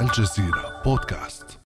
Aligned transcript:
الجزيرة 0.00 0.82
بودكاست. 0.84 1.60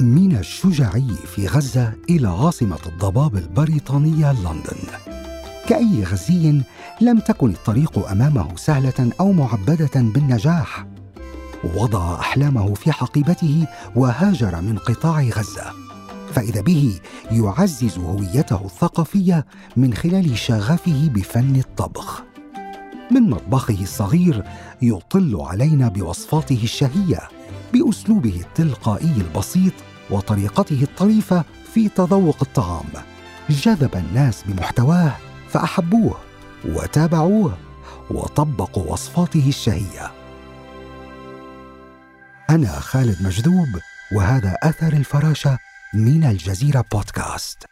من 0.00 0.36
الشجاعي 0.38 1.14
في 1.34 1.46
غزة 1.46 1.92
إلى 2.10 2.28
عاصمة 2.28 2.78
الضباب 2.86 3.36
البريطانية 3.36 4.32
لندن. 4.32 4.82
كأي 5.68 6.04
غزي 6.04 6.62
لم 7.00 7.18
تكن 7.18 7.50
الطريق 7.50 8.08
أمامه 8.10 8.56
سهلة 8.56 9.12
أو 9.20 9.32
معبدة 9.32 9.90
بالنجاح. 9.94 10.86
وضع 11.74 12.20
أحلامه 12.20 12.74
في 12.74 12.92
حقيبته 12.92 13.66
وهاجر 13.96 14.60
من 14.60 14.78
قطاع 14.78 15.22
غزة. 15.22 15.72
فإذا 16.32 16.60
به 16.60 17.00
يعزز 17.30 17.98
هويته 17.98 18.64
الثقافية 18.64 19.46
من 19.76 19.94
خلال 19.94 20.38
شغفه 20.38 21.08
بفن 21.14 21.56
الطبخ. 21.56 22.29
من 23.12 23.30
مطبخه 23.30 23.82
الصغير 23.82 24.44
يطل 24.82 25.38
علينا 25.40 25.88
بوصفاته 25.88 26.60
الشهية 26.62 27.28
بأسلوبه 27.72 28.40
التلقائي 28.40 29.14
البسيط 29.16 29.72
وطريقته 30.10 30.82
الطريفة 30.82 31.44
في 31.74 31.88
تذوق 31.88 32.36
الطعام. 32.42 32.86
جذب 33.50 33.96
الناس 33.96 34.42
بمحتواه 34.42 35.16
فأحبوه 35.48 36.18
وتابعوه 36.64 37.58
وطبقوا 38.10 38.92
وصفاته 38.92 39.48
الشهية. 39.48 40.10
أنا 42.50 42.80
خالد 42.80 43.22
مجذوب 43.22 43.68
وهذا 44.12 44.56
أثر 44.62 44.92
الفراشة 44.92 45.58
من 45.94 46.24
الجزيرة 46.24 46.84
بودكاست. 46.92 47.66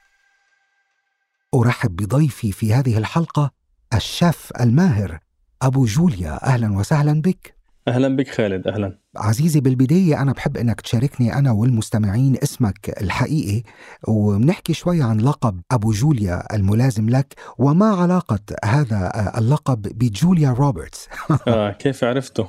أرحب 1.54 1.96
بضيفي 1.96 2.52
في 2.52 2.74
هذه 2.74 2.98
الحلقة 2.98 3.50
الشيف 3.94 4.52
الماهر 4.60 5.18
أبو 5.62 5.84
جوليا 5.84 6.46
أهلا 6.46 6.78
وسهلا 6.78 7.22
بك. 7.22 7.54
أهلا 7.88 8.16
بك 8.16 8.28
خالد 8.28 8.66
أهلا. 8.68 8.98
عزيزي 9.16 9.60
بالبداية 9.60 10.22
أنا 10.22 10.32
بحب 10.32 10.56
أنك 10.56 10.80
تشاركني 10.80 11.34
أنا 11.38 11.52
والمستمعين 11.52 12.36
اسمك 12.42 13.02
الحقيقي 13.02 13.62
وبنحكي 14.08 14.72
شوي 14.74 15.02
عن 15.02 15.20
لقب 15.20 15.60
أبو 15.70 15.92
جوليا 15.92 16.54
الملازم 16.54 17.08
لك 17.08 17.34
وما 17.58 17.86
علاقة 17.86 18.38
هذا 18.64 19.12
اللقب 19.38 19.82
بجوليا 19.82 20.50
روبرتس؟ 20.50 21.08
آه 21.48 21.70
كيف 21.70 22.04
عرفته؟ 22.04 22.48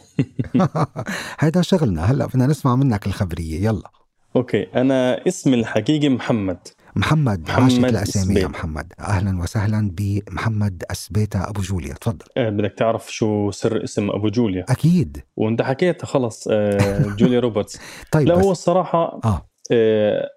هذا 1.39 1.61
شغلنا 1.61 2.11
هلأ 2.11 2.25
بدنا 2.25 2.47
نسمع 2.47 2.75
منك 2.75 3.07
الخبرية 3.07 3.66
يلا. 3.66 3.91
okay 4.35 4.67
أنا 4.75 5.27
اسمي 5.27 5.55
الحقيقي 5.55 6.09
محمد. 6.09 6.57
محمد 6.95 7.49
عاشق 7.49 7.85
الأسامي. 7.85 8.39
يا 8.39 8.47
محمد. 8.47 8.93
أهلا 8.99 9.41
وسهلا 9.41 9.91
بمحمد 9.93 10.83
اسبيتا 10.91 11.49
أبو 11.49 11.61
جوليا. 11.61 11.93
تفضل. 11.93 12.25
أه 12.37 12.49
بدك 12.49 12.73
تعرف 12.77 13.11
شو 13.11 13.51
سر 13.51 13.83
اسم 13.83 14.09
أبو 14.09 14.27
جوليا. 14.27 14.65
أكيد. 14.69 15.23
وانت 15.37 15.61
حكيت 15.61 16.05
خلص 16.05 16.47
أه 16.51 17.15
جوليا 17.17 17.39
روبرتس. 17.39 17.79
طيب 18.11 18.27
لا 18.27 18.35
هو 18.35 18.51
الصراحة 18.51 19.19
آه. 19.25 19.49
أه 19.71 20.29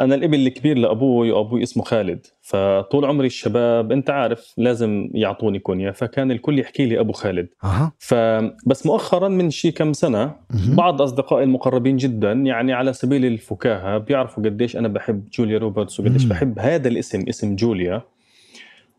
أنا 0.00 0.14
الابن 0.14 0.34
الكبير 0.34 0.78
لأبوي 0.78 1.30
وأبوي 1.30 1.62
اسمه 1.62 1.84
خالد 1.84 2.26
فطول 2.42 3.04
عمري 3.04 3.26
الشباب 3.26 3.92
أنت 3.92 4.10
عارف 4.10 4.54
لازم 4.56 5.10
يعطوني 5.14 5.58
كونيا 5.58 5.92
فكان 5.92 6.30
الكل 6.30 6.58
يحكي 6.58 6.86
لي 6.86 7.00
أبو 7.00 7.12
خالد 7.12 7.48
أه. 7.64 7.92
فبس 7.98 8.86
مؤخرا 8.86 9.28
من 9.28 9.50
شي 9.50 9.70
كم 9.70 9.92
سنة 9.92 10.22
أه. 10.22 10.34
بعض 10.76 11.02
أصدقائي 11.02 11.44
المقربين 11.44 11.96
جدا 11.96 12.32
يعني 12.32 12.72
على 12.72 12.92
سبيل 12.92 13.24
الفكاهة 13.24 13.98
بيعرفوا 13.98 14.44
قديش 14.44 14.76
أنا 14.76 14.88
بحب 14.88 15.28
جوليا 15.32 15.58
روبرتس 15.58 16.00
وقديش 16.00 16.24
بحب 16.24 16.58
هذا 16.58 16.88
الاسم 16.88 17.24
اسم 17.28 17.56
جوليا 17.56 18.02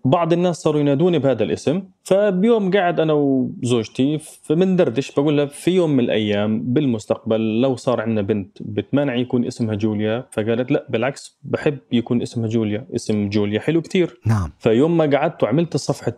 بعض 0.06 0.34
الناس 0.34 0.56
صاروا 0.56 0.82
ينادوني 0.82 1.20
بهذا 1.20 1.44
الاسم 1.44 1.84
فبيوم 2.04 2.72
قاعد 2.72 3.00
أنا 3.00 3.14
وزوجتي 3.14 4.18
فبندردش 4.18 5.12
بقول 5.12 5.38
لها 5.38 5.46
في 5.46 5.72
يوم 5.72 5.90
من 5.90 6.04
الأيام 6.04 6.74
بالمستقبل 6.74 7.62
لو 7.62 7.76
صار 7.76 8.02
عندنا 8.02 8.22
بنت 8.22 8.58
بتمانع 8.62 9.16
يكون 9.16 9.46
اسمها 9.46 9.76
جوليا؟ 9.76 10.26
فقالت 10.32 10.72
لا 10.72 10.86
بالعكس 10.90 11.40
بحب 11.44 11.78
يكون 11.92 12.22
اسمها 12.22 12.48
جوليا 12.48 12.88
اسم 12.96 13.30
جوليا 13.30 13.60
حلو 13.60 13.82
كتير. 13.82 14.20
نعم. 14.26 14.52
فيوم 14.60 14.98
ما 14.98 15.06
قعدت 15.06 15.44
وعملت 15.44 15.78
صفحة 15.78 16.16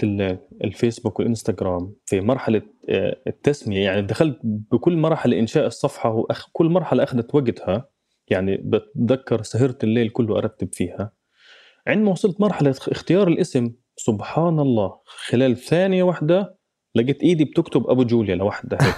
الفيسبوك 0.63 1.19
والإنستغرام 1.19 1.93
في 2.05 2.21
مرحلة 2.21 2.61
آه، 2.89 3.17
التسمية 3.27 3.79
يعني 3.79 4.01
دخلت 4.01 4.39
بكل 4.43 4.97
مرحلة 4.97 5.39
إنشاء 5.39 5.67
الصفحة 5.67 6.15
وكل 6.15 6.65
مرحلة 6.69 7.03
أخذت 7.03 7.35
وقتها 7.35 7.89
يعني 8.29 8.57
بتذكر 8.57 9.41
سهرت 9.41 9.83
الليل 9.83 10.09
كله 10.09 10.37
أرتب 10.37 10.69
فيها. 10.73 11.22
عندما 11.87 12.11
وصلت 12.11 12.41
مرحلة 12.41 12.75
اختيار 12.87 13.27
الاسم 13.27 13.71
سبحان 13.97 14.59
الله 14.59 14.93
خلال 15.05 15.57
ثانية 15.57 16.03
واحدة 16.03 16.57
لقيت 16.95 17.23
إيدي 17.23 17.45
بتكتب 17.45 17.87
أبو 17.87 18.03
جوليا 18.03 18.35
لوحدها 18.35 18.79
هيك. 18.81 18.95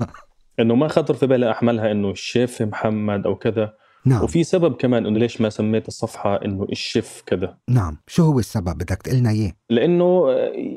إنه 0.60 0.74
ما 0.74 0.88
خطر 0.88 1.14
في 1.14 1.26
بالي 1.26 1.50
أحملها 1.50 1.90
إنه 1.90 2.10
الشيف 2.10 2.62
محمد 2.62 3.26
أو 3.26 3.36
كذا. 3.36 3.74
نعم. 4.06 4.24
وفي 4.24 4.44
سبب 4.44 4.74
كمان 4.74 5.06
إنه 5.06 5.18
ليش 5.18 5.40
ما 5.40 5.50
سميت 5.50 5.88
الصفحة 5.88 6.44
إنه 6.44 6.66
الشيف 6.72 7.22
كذا. 7.26 7.58
نعم. 7.68 7.96
شو 8.06 8.22
هو 8.22 8.38
السبب؟ 8.38 8.74
بدك 8.74 9.02
تقلنا 9.02 9.30
إياه. 9.30 9.52
لإنه 9.70 10.30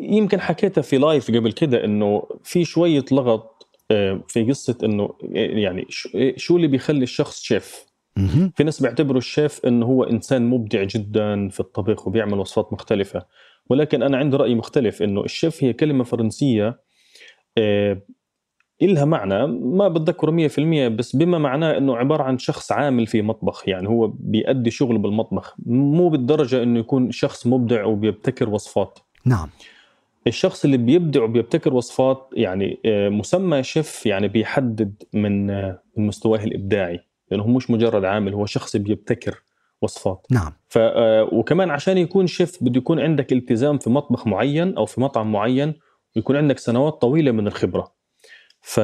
يمكن 0.09 0.42
حكيتها 0.42 0.81
في 0.81 0.97
لايف 0.97 1.31
قبل 1.31 1.52
كده 1.52 1.86
إنه 1.86 2.24
في 2.44 2.66
شوية 2.66 3.06
لغط 3.12 3.68
آه، 3.92 4.24
في 4.28 4.44
قصة 4.44 4.78
إنه 4.84 5.09
يعني 5.34 5.86
شو 6.38 6.56
اللي 6.56 6.68
بيخلي 6.68 7.03
الشخص 7.03 7.42
شيف؟ 7.42 7.86
في 8.56 8.63
ناس 8.63 8.81
بيعتبروا 8.81 9.18
الشيف 9.18 9.66
إنه 9.66 9.85
هو 9.85 10.03
إنسان 10.03 10.50
مبدع 10.50 10.84
جدا 10.84 11.50
في 11.50 11.59
الطبخ 11.59 12.07
وبيعمل 12.07 12.40
وصفات 12.40 12.74
مختلفة. 12.74 13.25
ولكن 13.69 14.03
أنا 14.03 14.18
عندي 14.18 14.38
رأي 14.38 14.56
مختلف 14.56 15.01
إنه 15.01 15.24
الشيف 15.24 15.63
هي 15.63 15.74
كلمة 15.74 16.03
فرنسية 16.03 16.79
آه 17.57 18.01
إلها 18.81 19.06
معنى 19.06 19.47
ما 19.47 19.88
بتذكره 19.88 20.47
100% 20.47 20.59
بس 20.88 21.16
بما 21.16 21.38
معناه 21.38 21.78
إنه 21.78 21.97
عبارة 21.97 22.24
عن 22.24 22.38
شخص 22.38 22.72
عامل 22.72 23.07
في 23.07 23.22
مطبخ 23.22 23.68
يعني 23.69 23.90
هو 23.90 24.07
بيأدي 24.07 24.72
شغله 24.72 25.00
بالمطبخ 25.00 25.56
مو 25.66 26.09
بالدرجة 26.09 26.63
إنه 26.63 26.80
يكون 26.80 27.12
شخص 27.12 27.47
مبدع 27.47 27.85
وبيبتكر 27.85 28.50
وصفات. 28.50 29.00
نعم. 29.25 29.50
الشخص 30.28 30.66
اللي 30.66 30.78
بيبدع 30.78 31.24
وبيبتكر 31.24 31.74
وصفات 31.74 32.30
يعني 32.34 32.80
آه، 32.85 33.09
مسمى 33.09 33.63
شيف 33.63 34.06
يعني 34.06 34.28
بيحدد 34.28 35.03
من 35.13 35.50
آه، 35.50 35.81
من 35.97 36.07
مستواه 36.07 36.44
الإبداعي. 36.44 37.00
لأنه 37.32 37.44
هو 37.44 37.48
مش 37.48 37.70
مجرد 37.70 38.06
عامل 38.06 38.34
هو 38.34 38.46
شخص 38.46 38.78
بيبتكر 38.78 39.44
وصفات. 39.82 40.28
نعم. 40.32 40.52
ف 40.68 40.78
آه، 40.78 41.30
وكمان 41.32 41.70
عشان 41.70 41.98
يكون 41.98 42.28
شيف 42.28 42.64
بده 42.64 42.78
يكون 42.78 43.00
عندك 43.00 43.34
التزام 43.34 43.78
في 43.78 43.90
مطبخ 43.90 44.28
معين 44.28 44.76
أو 44.78 44.86
في 44.86 45.02
مطعم 45.02 45.32
معين 45.32 45.74
ويكون 46.16 46.36
عندك 46.36 46.60
سنوات 46.60 46.94
طويلة 46.94 47.32
من 47.32 47.48
الخبرة. 47.48 47.94
ف 48.62 48.80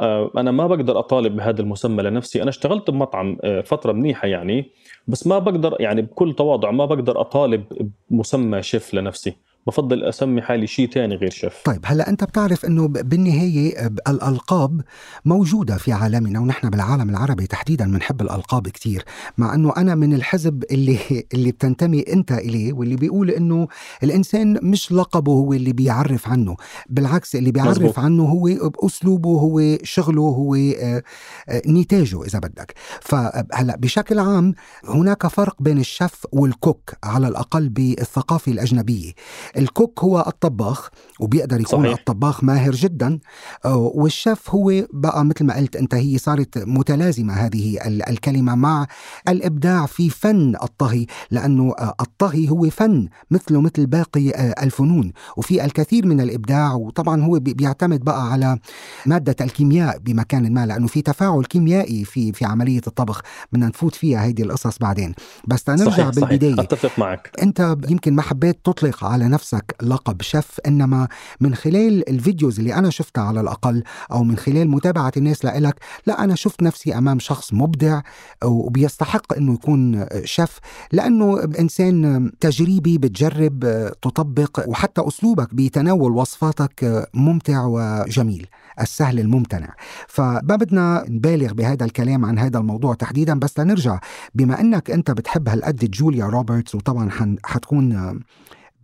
آه، 0.00 0.30
أنا 0.36 0.50
ما 0.50 0.66
بقدر 0.66 0.98
أطالب 0.98 1.36
بهذا 1.36 1.60
المسمى 1.60 2.02
لنفسي. 2.02 2.42
أنا 2.42 2.50
اشتغلت 2.50 2.90
بمطعم 2.90 3.38
آه، 3.44 3.60
فترة 3.60 3.92
منيحة 3.92 4.28
يعني 4.28 4.70
بس 5.06 5.26
ما 5.26 5.38
بقدر 5.38 5.76
يعني 5.80 6.02
بكل 6.02 6.34
تواضع 6.34 6.70
ما 6.70 6.84
بقدر 6.84 7.20
أطالب 7.20 7.64
بمسمى 8.10 8.62
شيف 8.62 8.94
لنفسي. 8.94 9.36
بفضل 9.66 10.04
أسمي 10.04 10.42
حالي 10.42 10.66
شيء 10.66 10.90
ثاني 10.90 11.14
غير 11.14 11.30
شيف. 11.30 11.62
طيب 11.64 11.80
هلا 11.84 12.08
أنت 12.08 12.24
بتعرف 12.24 12.64
إنه 12.64 12.88
بالنهاية 12.88 13.86
الألقاب 14.08 14.80
موجودة 15.24 15.76
في 15.76 15.92
عالمنا 15.92 16.40
ونحن 16.40 16.70
بالعالم 16.70 17.10
العربي 17.10 17.46
تحديدا 17.46 17.92
بنحب 17.92 18.22
الألقاب 18.22 18.68
كثير 18.68 19.04
مع 19.38 19.54
إنه 19.54 19.72
أنا 19.76 19.94
من 19.94 20.14
الحزب 20.14 20.64
اللي 20.70 20.98
اللي 21.34 21.52
بتنتمي 21.52 22.04
أنت 22.12 22.32
إليه 22.32 22.72
واللي 22.72 22.96
بيقول 22.96 23.30
إنه 23.30 23.68
الإنسان 24.02 24.58
مش 24.62 24.92
لقبه 24.92 25.32
هو 25.32 25.52
اللي 25.52 25.72
بيعرف 25.72 26.28
عنه 26.28 26.56
بالعكس 26.88 27.36
اللي 27.36 27.52
بيعرف 27.52 27.70
مزبوط. 27.70 27.98
عنه 27.98 28.22
هو 28.24 28.48
اسلوبه 28.86 29.30
هو 29.30 29.78
شغله 29.82 30.22
هو 30.22 30.54
آه، 30.54 31.02
آه، 31.48 31.62
نتاجه 31.66 32.22
إذا 32.24 32.38
بدك. 32.38 32.74
فهلا 33.00 33.76
بشكل 33.76 34.18
عام 34.18 34.54
هناك 34.88 35.26
فرق 35.26 35.62
بين 35.62 35.78
الشيف 35.78 36.26
والكوك 36.32 36.90
على 37.04 37.28
الأقل 37.28 37.68
بالثقافة 37.68 38.52
الأجنبية. 38.52 39.12
الكوك 39.56 40.00
هو 40.04 40.24
الطباخ 40.26 40.90
وبيقدر 41.20 41.60
يكون 41.60 41.82
صحيح. 41.84 41.98
الطباخ 41.98 42.44
ماهر 42.44 42.72
جدا 42.72 43.18
آه، 43.64 43.76
والشيف 43.76 44.50
هو 44.50 44.72
بقى 44.92 45.24
مثل 45.24 45.44
ما 45.44 45.56
قلت 45.56 45.76
أنت 45.76 45.94
هي 45.94 46.18
صارت 46.18 46.58
متلازمة 46.58 47.34
هذه 47.34 47.78
الكلمة 47.86 48.54
مع 48.54 48.86
الإبداع 49.28 49.86
في 49.86 50.10
فن 50.10 50.54
الطهي 50.62 51.06
لأنه 51.30 51.74
آه، 51.78 51.94
الطهي 52.00 52.48
هو 52.50 52.70
فن 52.70 53.08
مثله 53.30 53.60
مثل 53.60 53.86
باقي 53.86 54.30
آه، 54.30 54.62
الفنون 54.62 55.12
وفي 55.36 55.64
الكثير 55.64 56.06
من 56.06 56.20
الإبداع 56.20 56.74
وطبعا 56.74 57.22
هو 57.22 57.38
بيعتمد 57.38 58.00
بقى 58.04 58.32
على 58.32 58.58
مادة 59.06 59.36
الكيمياء 59.40 59.98
بمكان 59.98 60.52
ما 60.54 60.66
لأنه 60.66 60.86
في 60.86 61.02
تفاعل 61.02 61.44
كيميائي 61.44 62.04
في 62.04 62.32
في 62.32 62.44
عملية 62.44 62.80
الطبخ 62.86 63.20
بدنا 63.52 63.66
نفوت 63.68 63.94
فيها 63.94 64.24
هيدي 64.24 64.42
القصص 64.42 64.78
بعدين 64.78 65.14
بس 65.48 65.68
نرجع 65.68 65.90
صحيح 65.90 66.08
بالبداية 66.08 66.52
صحيح. 66.54 66.64
أتفق 66.64 66.98
معك 66.98 67.30
أنت 67.42 67.76
يمكن 67.88 68.14
ما 68.14 68.22
حبيت 68.22 68.58
تطلق 68.64 69.04
على 69.04 69.28
نفسك 69.28 69.41
نفسك 69.42 69.74
لقب 69.82 70.22
شيف 70.22 70.60
إنما 70.66 71.08
من 71.40 71.54
خلال 71.54 72.08
الفيديوز 72.08 72.58
اللي 72.58 72.74
أنا 72.74 72.90
شفتها 72.90 73.24
على 73.24 73.40
الأقل 73.40 73.82
أو 74.12 74.24
من 74.24 74.36
خلال 74.36 74.70
متابعة 74.70 75.12
الناس 75.16 75.44
لإلك 75.44 75.74
لا 76.06 76.24
أنا 76.24 76.34
شفت 76.34 76.62
نفسي 76.62 76.98
أمام 76.98 77.18
شخص 77.18 77.52
مبدع 77.52 78.00
وبيستحق 78.44 79.34
أنه 79.36 79.54
يكون 79.54 80.06
شيف 80.24 80.58
لأنه 80.92 81.44
إنسان 81.58 82.30
تجريبي 82.40 82.98
بتجرب 82.98 83.60
تطبق 84.02 84.64
وحتى 84.68 85.08
أسلوبك 85.08 85.54
بتناول 85.54 86.12
وصفاتك 86.12 87.08
ممتع 87.14 87.64
وجميل 87.64 88.46
السهل 88.80 89.20
الممتنع. 89.20 89.74
فما 90.08 90.40
بدنا 90.56 91.04
نبالغ 91.08 91.52
بهذا 91.52 91.84
الكلام 91.84 92.24
عن 92.24 92.38
هذا 92.38 92.58
الموضوع 92.58 92.94
تحديدا 92.94 93.38
بس 93.38 93.58
لنرجع 93.58 94.00
بما 94.34 94.60
إنك 94.60 94.90
أنت 94.90 95.10
بتحب 95.10 95.48
هالقد 95.48 95.90
جوليا 95.90 96.26
روبرتس 96.26 96.74
وطبعا 96.74 97.36
حتكون 97.44 98.20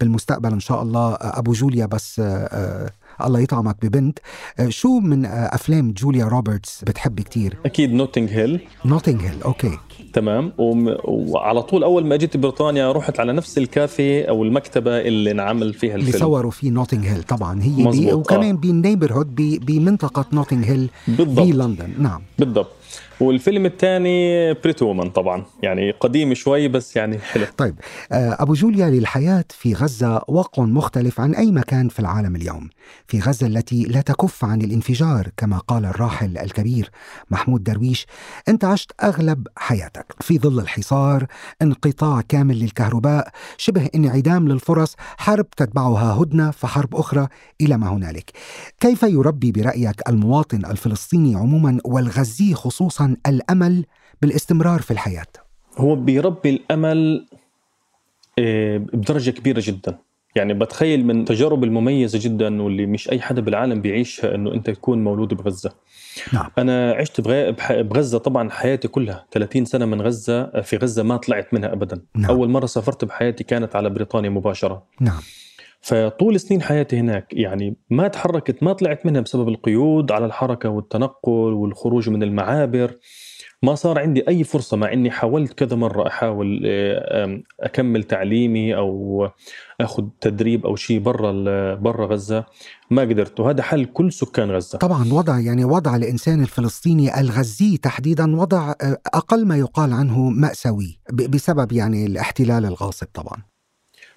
بالمستقبل 0.00 0.52
إن 0.52 0.60
شاء 0.60 0.82
الله 0.82 1.14
أبو 1.20 1.52
جوليا 1.52 1.86
بس 1.86 2.22
الله 3.24 3.40
يطعمك 3.40 3.76
ببنت. 3.82 4.18
شو 4.68 4.98
من 5.00 5.26
أفلام 5.26 5.92
جوليا 5.92 6.24
روبرتس 6.24 6.84
بتحب 6.84 7.20
كتير؟ 7.20 7.56
أكيد 7.66 7.92
نوتنج 7.92 8.30
هيل 8.30 8.60
نوتنج 8.84 9.20
هيل 9.20 9.42
أوكي. 9.42 9.78
تمام. 10.12 10.52
وعلى 11.04 11.62
طول 11.62 11.82
أول 11.84 12.06
ما 12.06 12.16
جيت 12.16 12.36
بريطانيا 12.36 12.92
رحت 12.92 13.20
على 13.20 13.32
نفس 13.32 13.58
الكافيه 13.58 14.24
أو 14.24 14.44
المكتبة 14.44 15.00
اللي 15.00 15.30
انعمل 15.30 15.74
فيها 15.74 15.94
الفيلم. 15.94 16.14
اللي 16.14 16.26
صوروا 16.26 16.50
فيه 16.50 16.70
نوتنج 16.70 17.06
هيل 17.06 17.22
طبعا. 17.22 17.62
هي 17.62 17.90
دي 17.90 18.12
وكمان 18.12 18.54
آه. 18.54 18.58
بال 18.58 18.69
neighborhood 18.69 19.34
بمنطقة 19.66 20.24
نوتنج 20.32 20.64
هيل 20.64 20.90
بالضبط. 21.08 21.46
بلندن 21.46 21.92
نعم. 21.98 22.22
بالضبط. 22.38 22.70
والفيلم 23.20 23.66
الثاني 23.66 24.54
Pretty 24.54 24.82
Woman 24.82 25.10
طبعا. 25.10 25.44
يعني 25.62 25.90
قديم 25.90 26.34
شوي 26.34 26.68
بس 26.68 26.96
يعني 26.96 27.18
حلو. 27.18 27.44
طيب 27.56 27.74
آه، 28.12 28.36
أبو 28.42 28.54
جوليا 28.54 28.90
للحياة 28.90 29.44
في 29.50 29.74
غزة 29.74 30.22
واقع 30.28 30.62
مختلف 30.62 31.20
عن 31.20 31.34
أي 31.34 31.52
مكان 31.52 31.88
في 31.88 32.00
العالم 32.00 32.36
اليوم. 32.36 32.68
في 33.06 33.20
غزة 33.20 33.46
التي 33.46 33.82
لا 33.82 34.00
تكف 34.00 34.44
عن 34.44 34.62
الانفجار 34.62 35.28
كما 35.36 35.58
قال 35.58 35.84
الراحل 35.84 36.38
الكبير 36.38 36.90
محمود 37.30 37.64
درويش 37.64 38.06
أنت 38.48 38.64
عشت 38.64 38.92
أغلب 39.02 39.46
حياتك. 39.56 40.14
في 40.20 40.38
ظل 40.38 40.60
الحصار 40.60 41.26
انقطاع 41.62 42.20
كامل 42.20 42.58
للكهرباء 42.60 43.28
شبه 43.56 43.88
انعدام 43.94 44.48
للفرص 44.48 44.94
حرب 45.18 45.50
تتبعها 45.50 46.22
هدنة 46.22 46.50
فحرب 46.50 46.94
أخرى 46.94 47.28
إلى 47.60 47.76
ما 47.76 47.88
هنالك. 47.88 48.30
كيف 48.80 49.02
يربي 49.02 49.52
برأيك 49.52 50.08
المواطن 50.08 50.64
الفلسطيني 50.64 51.34
عموما 51.34 51.78
والغزي 51.84 52.54
خصوصا 52.54 53.07
الأمل 53.26 53.84
بالاستمرار 54.22 54.80
في 54.80 54.90
الحياة. 54.90 55.26
هو 55.76 55.96
بيربي 55.96 56.50
الأمل 56.50 57.26
آه، 58.38 58.76
بدرجة 58.76 59.30
كبيرة 59.30 59.62
جدا. 59.64 59.98
يعني 60.34 60.54
بتخيل 60.54 61.06
من 61.06 61.20
التجارب 61.20 61.64
المميزة 61.64 62.18
جدا 62.22 62.62
واللي 62.62 62.86
مش 62.86 63.10
أي 63.10 63.20
حدا 63.20 63.40
بالعالم 63.40 63.80
بيعيشها 63.80 64.34
إنه 64.34 64.54
أنت 64.54 64.70
تكون 64.70 65.04
مولود 65.04 65.34
بغزة. 65.34 65.72
نعم. 66.32 66.50
أنا 66.58 66.92
عشت 66.92 67.20
بغزة 67.70 68.18
طبعا 68.18 68.50
حياتي 68.50 68.88
كلها. 68.88 69.26
30 69.30 69.64
سنة 69.64 69.86
من 69.86 70.02
غزة 70.02 70.60
في 70.60 70.76
غزة 70.76 71.02
ما 71.02 71.16
طلعت 71.16 71.54
منها 71.54 71.72
أبدا. 71.72 72.00
نعم. 72.14 72.30
أول 72.30 72.48
مرة 72.50 72.66
سافرت 72.66 73.04
بحياتي 73.04 73.44
كانت 73.44 73.76
على 73.76 73.90
بريطانيا 73.90 74.30
مباشرة. 74.30 74.82
نعم. 75.00 75.20
فطول 75.80 76.40
سنين 76.40 76.62
حياتي 76.62 76.98
هناك 76.98 77.26
يعني 77.32 77.76
ما 77.90 78.08
تحركت 78.08 78.62
ما 78.62 78.72
طلعت 78.72 79.06
منها 79.06 79.20
بسبب 79.20 79.48
القيود 79.48 80.12
على 80.12 80.26
الحركة 80.26 80.68
والتنقل 80.68 81.52
والخروج 81.52 82.10
من 82.10 82.22
المعابر. 82.22 82.98
ما 83.62 83.74
صار 83.74 83.98
عندي 83.98 84.28
أي 84.28 84.44
فرصة 84.44 84.76
مع 84.76 84.92
أني 84.92 85.10
حاولت 85.10 85.52
كذا 85.52 85.76
مرة 85.76 86.06
أحاول 86.06 86.62
آه، 86.66 87.40
أكمل 87.60 88.04
تعليمي 88.04 88.76
أو 88.76 89.28
أخذ 89.80 90.04
تدريب 90.20 90.66
أو 90.66 90.76
شيء 90.76 90.98
برا 91.00 91.74
برا 91.74 92.06
غزة. 92.06 92.44
ما 92.90 93.02
قدرت 93.02 93.40
وهذا 93.40 93.62
حل 93.62 93.84
كل 93.84 94.12
سكان 94.12 94.50
غزة. 94.50 94.78
طبعا 94.78 95.12
وضع 95.12 95.38
يعني 95.38 95.64
وضع 95.64 95.96
الإنسان 95.96 96.42
الفلسطيني 96.42 97.20
الغزي 97.20 97.76
تحديدا 97.76 98.36
وضع 98.36 98.70
آه، 98.70 98.98
أقل 99.14 99.46
ما 99.46 99.56
يقال 99.56 99.92
عنه 99.92 100.30
مأساوي 100.30 101.00
بسبب 101.12 101.72
يعني 101.72 102.06
الاحتلال 102.06 102.64
الغاصب 102.64 103.06
طبعا. 103.14 103.57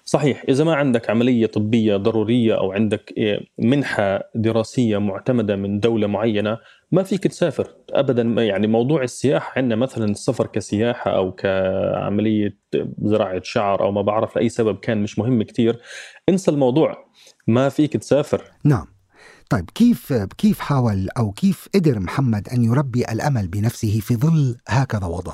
صحيح 0.04 0.44
إذا 0.48 0.64
ما 0.64 0.74
عندك 0.74 1.10
عملية 1.10 1.46
طبية 1.46 1.96
ضرورية 1.96 2.58
أو 2.58 2.72
عندك 2.72 3.12
إيه، 3.16 3.40
منحة 3.58 4.20
دراسية 4.34 4.98
معتمدة 4.98 5.56
من 5.56 5.80
دولة 5.80 6.06
معينة 6.06 6.58
ما 6.92 7.02
فيك 7.02 7.26
تسافر 7.26 7.68
أبدا. 7.90 8.22
يعني 8.22 8.66
موضوع 8.66 9.02
السياحة 9.02 9.52
عندنا 9.56 9.76
مثلا 9.76 10.04
السفر 10.04 10.46
كسياحة 10.46 11.10
أو 11.16 11.32
كعملية 11.32 12.58
زراعة 13.02 13.40
شعر 13.44 13.82
أو 13.82 13.92
ما 13.92 14.02
بعرف 14.02 14.36
لأي 14.36 14.48
سبب 14.48 14.78
كان 14.78 15.02
مش 15.02 15.18
مهم 15.18 15.42
كتير. 15.42 15.80
انسى 16.28 16.50
الموضوع 16.50 17.04
ما 17.46 17.68
فيك 17.68 17.96
تسافر. 17.96 18.42
نعم. 18.64 18.91
طيب 19.52 19.70
كيف 19.74 20.12
كيف 20.12 20.60
حاول 20.60 21.08
أو 21.18 21.32
كيف 21.32 21.68
قدر 21.74 22.00
محمد 22.00 22.48
أن 22.48 22.64
يربي 22.64 23.04
الأمل 23.12 23.48
بنفسه 23.48 24.00
في 24.00 24.16
ظل 24.16 24.56
هكذا 24.68 25.06
وضع؟ 25.06 25.32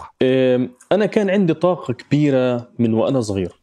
أنا 0.93 1.07
كان 1.07 1.31
عندي 1.31 1.55
طاقة 1.55 1.95
كبيرة 1.95 2.69
من 2.79 2.95
وأنا 2.95 3.21
صغير. 3.21 3.61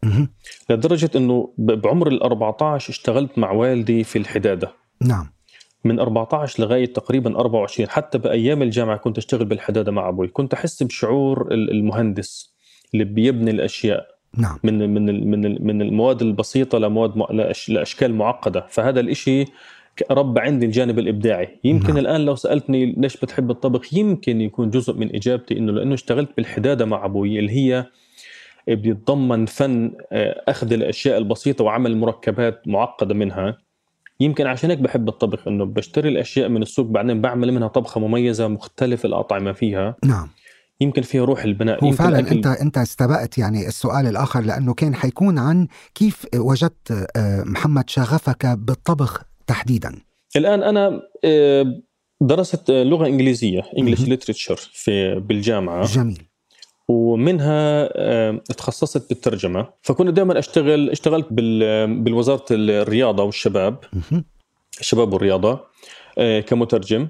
لدرجة 0.69 1.09
إنه 1.15 1.53
بعمر 1.57 2.07
ال 2.07 2.23
14 2.23 2.89
اشتغلت 2.89 3.37
مع 3.37 3.51
والدي 3.51 4.03
في 4.03 4.17
الحدادة. 4.17 4.71
نعم. 5.01 5.29
من 5.83 5.99
14 5.99 6.63
لغاية 6.63 6.93
تقريبا 6.93 7.39
24 7.39 7.89
حتى 7.89 8.17
بأيام 8.17 8.61
الجامعة 8.61 8.97
كنت 8.97 9.17
أشتغل 9.17 9.45
بالحدادة 9.45 9.91
مع 9.91 10.09
أبوي. 10.09 10.27
كنت 10.27 10.53
أحس 10.53 10.83
بشعور 10.83 11.47
المهندس 11.51 12.55
اللي 12.93 13.05
بيبني 13.05 13.51
الأشياء. 13.51 14.15
نعم. 14.37 14.59
من 14.63 14.93
من 14.93 15.29
من 15.31 15.65
من 15.67 15.81
المواد 15.81 16.21
البسيطة 16.21 16.77
لمواد 16.77 17.11
لأشكال 17.69 18.15
معقدة. 18.15 18.65
فهذا 18.69 18.99
الإشي 18.99 19.45
رب 20.11 20.39
عندي 20.39 20.65
الجانب 20.65 20.99
الإبداعي. 20.99 21.59
يمكن 21.63 21.87
نعم. 21.87 21.97
الآن 21.97 22.25
لو 22.25 22.35
سألتني 22.35 22.95
ليش 22.97 23.17
بتحب 23.17 23.51
الطبخ 23.51 23.93
يمكن 23.93 24.41
يكون 24.41 24.69
جزء 24.69 24.93
من 24.93 25.15
إجابتي 25.15 25.57
إنه 25.57 25.71
لأنه 25.71 25.93
اشتغلت 25.93 26.29
بالحدادة 26.37 26.85
مع 26.85 27.05
أبوي 27.05 27.39
اللي 27.39 27.51
هي 27.51 27.85
بيتضمن 28.67 29.45
فن 29.45 29.91
آه، 30.11 30.43
أخذ 30.47 30.73
الأشياء 30.73 31.17
البسيطة 31.17 31.63
وعمل 31.63 31.97
مركبات 31.97 32.67
معقدة 32.67 33.13
منها. 33.13 33.57
يمكن 34.19 34.47
عشان 34.47 34.69
هيك 34.69 34.79
بحب 34.79 35.09
الطبخ 35.09 35.47
إنه 35.47 35.65
بشتري 35.65 36.09
الأشياء 36.09 36.49
من 36.49 36.61
السوق 36.61 36.85
بعدين 36.85 37.21
بعمل 37.21 37.51
منها 37.51 37.67
طبخة 37.67 37.99
مميزة 37.99 38.47
مختلف 38.47 39.05
الأطعمة 39.05 39.51
فيها. 39.51 39.95
نعم. 40.05 40.29
يمكن 40.81 41.01
فيها 41.01 41.25
روح 41.25 41.43
البناء 41.43 41.83
هو 41.85 41.91
فعلا 41.91 42.19
أكل... 42.19 42.35
انت 42.35 42.47
أنت 42.47 42.77
استبقت 42.77 43.37
يعني 43.37 43.67
السؤال 43.67 44.07
الآخر 44.07 44.41
لأنه 44.41 44.73
كان 44.73 44.95
حيكون 44.95 45.39
عن 45.39 45.67
كيف 45.93 46.25
وجدت 46.35 47.09
آه، 47.15 47.43
محمد 47.43 47.89
شغفك 47.89 48.45
بالطبخ 48.45 49.23
تحديدا. 49.47 50.01
الآن 50.35 50.63
أنا 50.63 51.01
آه، 51.25 51.81
درست 52.21 52.71
لغة 52.71 53.07
إنجليزية 53.07 53.63
انجلش 53.77 54.01
ليترشر 54.01 54.55
في 54.55 55.15
بالجامعة. 55.15 55.85
جميل. 55.85 56.21
ومنها 56.87 57.89
آه، 57.95 58.41
تخصصت 58.57 59.09
بالترجمة. 59.09 59.67
فكنت 59.81 60.09
دائما 60.09 60.39
أشتغل 60.39 60.89
اشتغلت 60.89 61.27
بالوزارة 61.33 62.45
الرياضة 62.51 63.23
والشباب. 63.23 63.77
الشباب 64.79 65.13
والرياضة 65.13 65.59
آه، 66.17 66.39
كمترجم. 66.39 67.07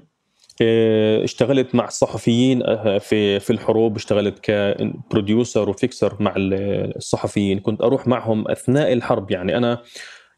اشتغلت 1.22 1.74
مع 1.74 1.84
الصحفيين 1.84 2.62
في 2.98 3.40
في 3.40 3.50
الحروب. 3.50 3.96
اشتغلت 3.96 4.38
كبروديوسر 4.38 5.68
وفيكسر 5.68 6.16
مع 6.20 6.34
الصحفيين. 6.36 7.58
كنت 7.60 7.82
أروح 7.82 8.06
معهم 8.06 8.48
أثناء 8.48 8.92
الحرب 8.92 9.30
يعني. 9.30 9.56
أنا 9.56 9.82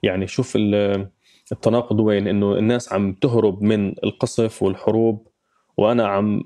يعني 0.02 0.26
شوف 0.26 0.52
التناقض 1.52 2.00
وين؟ 2.00 2.28
إنه 2.28 2.58
الناس 2.58 2.92
عم 2.92 3.12
تهرب 3.12 3.62
من 3.62 3.88
القصف 3.88 4.62
والحروب 4.62 5.28
وأنا 5.76 6.06
عم 6.06 6.42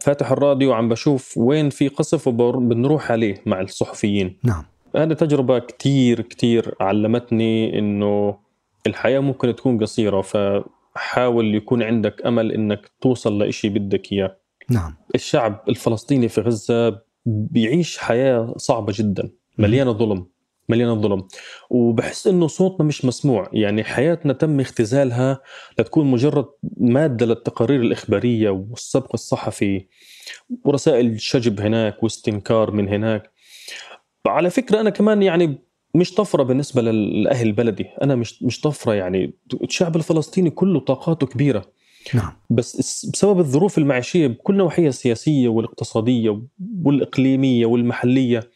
فاتح 0.00 0.30
الراديو 0.30 0.70
وعم 0.70 0.88
بشوف 0.88 1.38
وين 1.38 1.70
في 1.70 1.88
قصف 1.88 2.28
وبنروح 2.28 3.10
عليه 3.12 3.42
مع 3.46 3.60
الصحفيين. 3.60 4.38
نعم. 4.44 4.64
هذه 4.96 5.12
تجربة 5.12 5.58
كتير 5.58 6.20
كتير 6.20 6.74
علمتني 6.80 7.78
إنه 7.78 8.38
الحياة 8.86 9.20
ممكن 9.20 9.54
تكون 9.56 9.78
قصيرة 9.78 10.20
فحاول 10.20 11.54
يكون 11.54 11.82
عندك 11.82 12.26
أمل 12.26 12.52
إنك 12.52 12.90
توصل 13.00 13.38
لإشي 13.38 13.68
بدك 13.68 14.12
إياه. 14.12 14.36
نعم. 14.70 14.94
الشعب 15.14 15.64
الفلسطيني 15.68 16.28
في 16.28 16.40
غزة 16.40 17.00
بيعيش 17.26 17.98
حياة 17.98 18.54
صعبة 18.56 18.92
جدا 18.96 19.30
مليانة 19.58 19.92
ظلم. 19.92 20.26
مليانه 20.68 20.94
ظلم 20.94 21.28
وبحس 21.70 22.26
إنه 22.26 22.46
صوتنا 22.46 22.86
مش 22.86 23.04
مسموع 23.04 23.48
يعني 23.52 23.84
حياتنا 23.84 24.32
تم 24.32 24.60
اختزالها 24.60 25.40
لتكون 25.78 26.06
مجرد 26.06 26.46
مادة 26.76 27.26
للتقارير 27.26 27.80
الإخبارية 27.80 28.50
والسبق 28.50 29.10
الصحفي 29.14 29.86
ورسائل 30.64 31.20
شجب 31.20 31.60
هناك 31.60 32.02
واستنكار 32.02 32.70
من 32.70 32.88
هناك. 32.88 33.30
على 34.26 34.50
فكرة 34.50 34.80
أنا 34.80 34.90
كمان 34.90 35.22
يعني 35.22 35.58
مش 35.94 36.14
طفرة 36.14 36.42
بالنسبة 36.42 36.82
لأهل 36.82 37.52
بلدي. 37.52 37.86
أنا 38.02 38.14
مش 38.14 38.42
مش 38.42 38.60
طفرة 38.60 38.94
يعني. 38.94 39.34
الشعب 39.62 39.96
الفلسطيني 39.96 40.50
كله 40.50 40.80
طاقاته 40.80 41.26
كبيرة. 41.26 41.64
نعم. 42.14 42.32
بس 42.50 43.06
بسبب 43.06 43.38
الظروف 43.38 43.78
المعيشية 43.78 44.26
بكل 44.26 44.56
نواحيها 44.56 44.88
السياسية 44.88 45.48
والاقتصادية 45.48 46.42
والإقليمية 46.84 47.66
والمحلية 47.66 48.50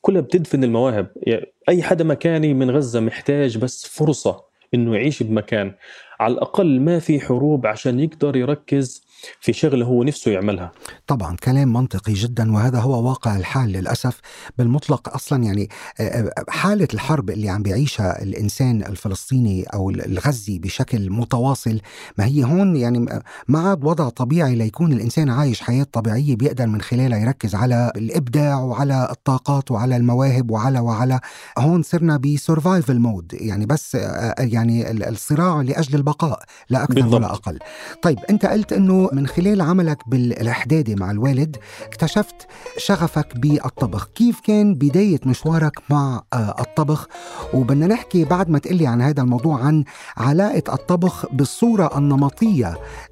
كلها 0.00 0.20
بتدفن 0.20 0.64
المواهب. 0.64 1.10
يعني 1.16 1.52
أي 1.68 1.82
حدا 1.82 2.04
مكاني 2.04 2.54
من 2.54 2.70
غزة 2.70 3.00
محتاج 3.00 3.58
بس 3.58 3.86
فرصة 3.86 4.44
إنه 4.74 4.94
يعيش 4.94 5.22
بمكان. 5.22 5.74
على 6.20 6.34
الأقل 6.34 6.80
ما 6.80 6.98
في 6.98 7.20
حروب 7.20 7.66
عشان 7.66 8.00
يقدر 8.00 8.36
يركز 8.36 9.04
في 9.40 9.52
شغله 9.52 9.86
هو 9.86 10.02
نفسه 10.02 10.30
يعملها. 10.30 10.72
طبعا 11.06 11.36
كلام 11.36 11.72
منطقي 11.72 12.12
جدا 12.12 12.52
وهذا 12.52 12.78
هو 12.78 13.08
واقع 13.08 13.36
الحال 13.36 13.72
للأسف. 13.72 14.20
بالمطلق 14.58 15.14
أصلا 15.14 15.44
يعني 15.44 15.68
حالة 16.48 16.88
الحرب 16.94 17.30
اللي 17.30 17.48
عم 17.48 17.62
بيعيشها 17.62 18.22
الإنسان 18.22 18.82
الفلسطيني 18.82 19.64
أو 19.64 19.90
الغزي 19.90 20.58
بشكل 20.58 21.10
متواصل 21.10 21.80
ما 22.18 22.24
هي 22.24 22.44
هون 22.44 22.76
يعني 22.76 23.22
ما 23.48 23.58
عاد 23.58 23.84
وضع 23.84 24.08
طبيعي 24.08 24.54
ليكون 24.54 24.92
الإنسان 24.92 25.30
عايش 25.30 25.60
حياة 25.60 25.86
طبيعية 25.92 26.36
بيقدر 26.36 26.66
من 26.66 26.80
خلالها 26.80 27.18
يركز 27.18 27.54
على 27.54 27.92
الإبداع 27.96 28.60
وعلى 28.60 29.08
الطاقات 29.10 29.70
وعلى 29.70 29.96
المواهب 29.96 30.50
وعلى 30.50 30.80
وعلى. 30.80 31.20
هون 31.58 31.82
صرنا 31.82 32.16
ب 32.16 32.25
survival 32.25 32.98
mode 32.98 33.32
يعني 33.32 33.66
بس 33.66 33.94
يعني 34.38 34.90
الصراع 34.90 35.60
لأجل 35.60 35.94
البقاء 35.94 36.42
لا 36.70 36.82
أكثر 36.84 36.94
بالضبط. 36.94 37.14
ولا 37.14 37.32
أقل. 37.32 37.58
طيب 38.02 38.18
أنت 38.30 38.46
قلت 38.46 38.72
إنه 38.72 39.09
من 39.12 39.26
خلال 39.26 39.60
عملك 39.60 40.08
بالإحدادي 40.08 40.94
مع 40.94 41.10
الوالد 41.10 41.56
اكتشفت 41.82 42.46
شغفك 42.76 43.36
بالطبخ. 43.36 44.08
كيف 44.14 44.40
كان 44.40 44.74
بداية 44.74 45.20
مشوارك 45.26 45.72
مع 45.90 46.22
آه، 46.32 46.54
الطبخ؟ 46.60 47.08
وبدنا 47.54 47.86
نحكي 47.86 48.24
بعد 48.24 48.50
ما 48.50 48.58
تقلي 48.58 48.86
عن 48.86 49.02
هذا 49.02 49.22
الموضوع 49.22 49.60
عن 49.60 49.84
علاقة 50.16 50.74
الطبخ 50.74 51.26
بالصورة 51.32 51.98
النمطية 51.98 52.66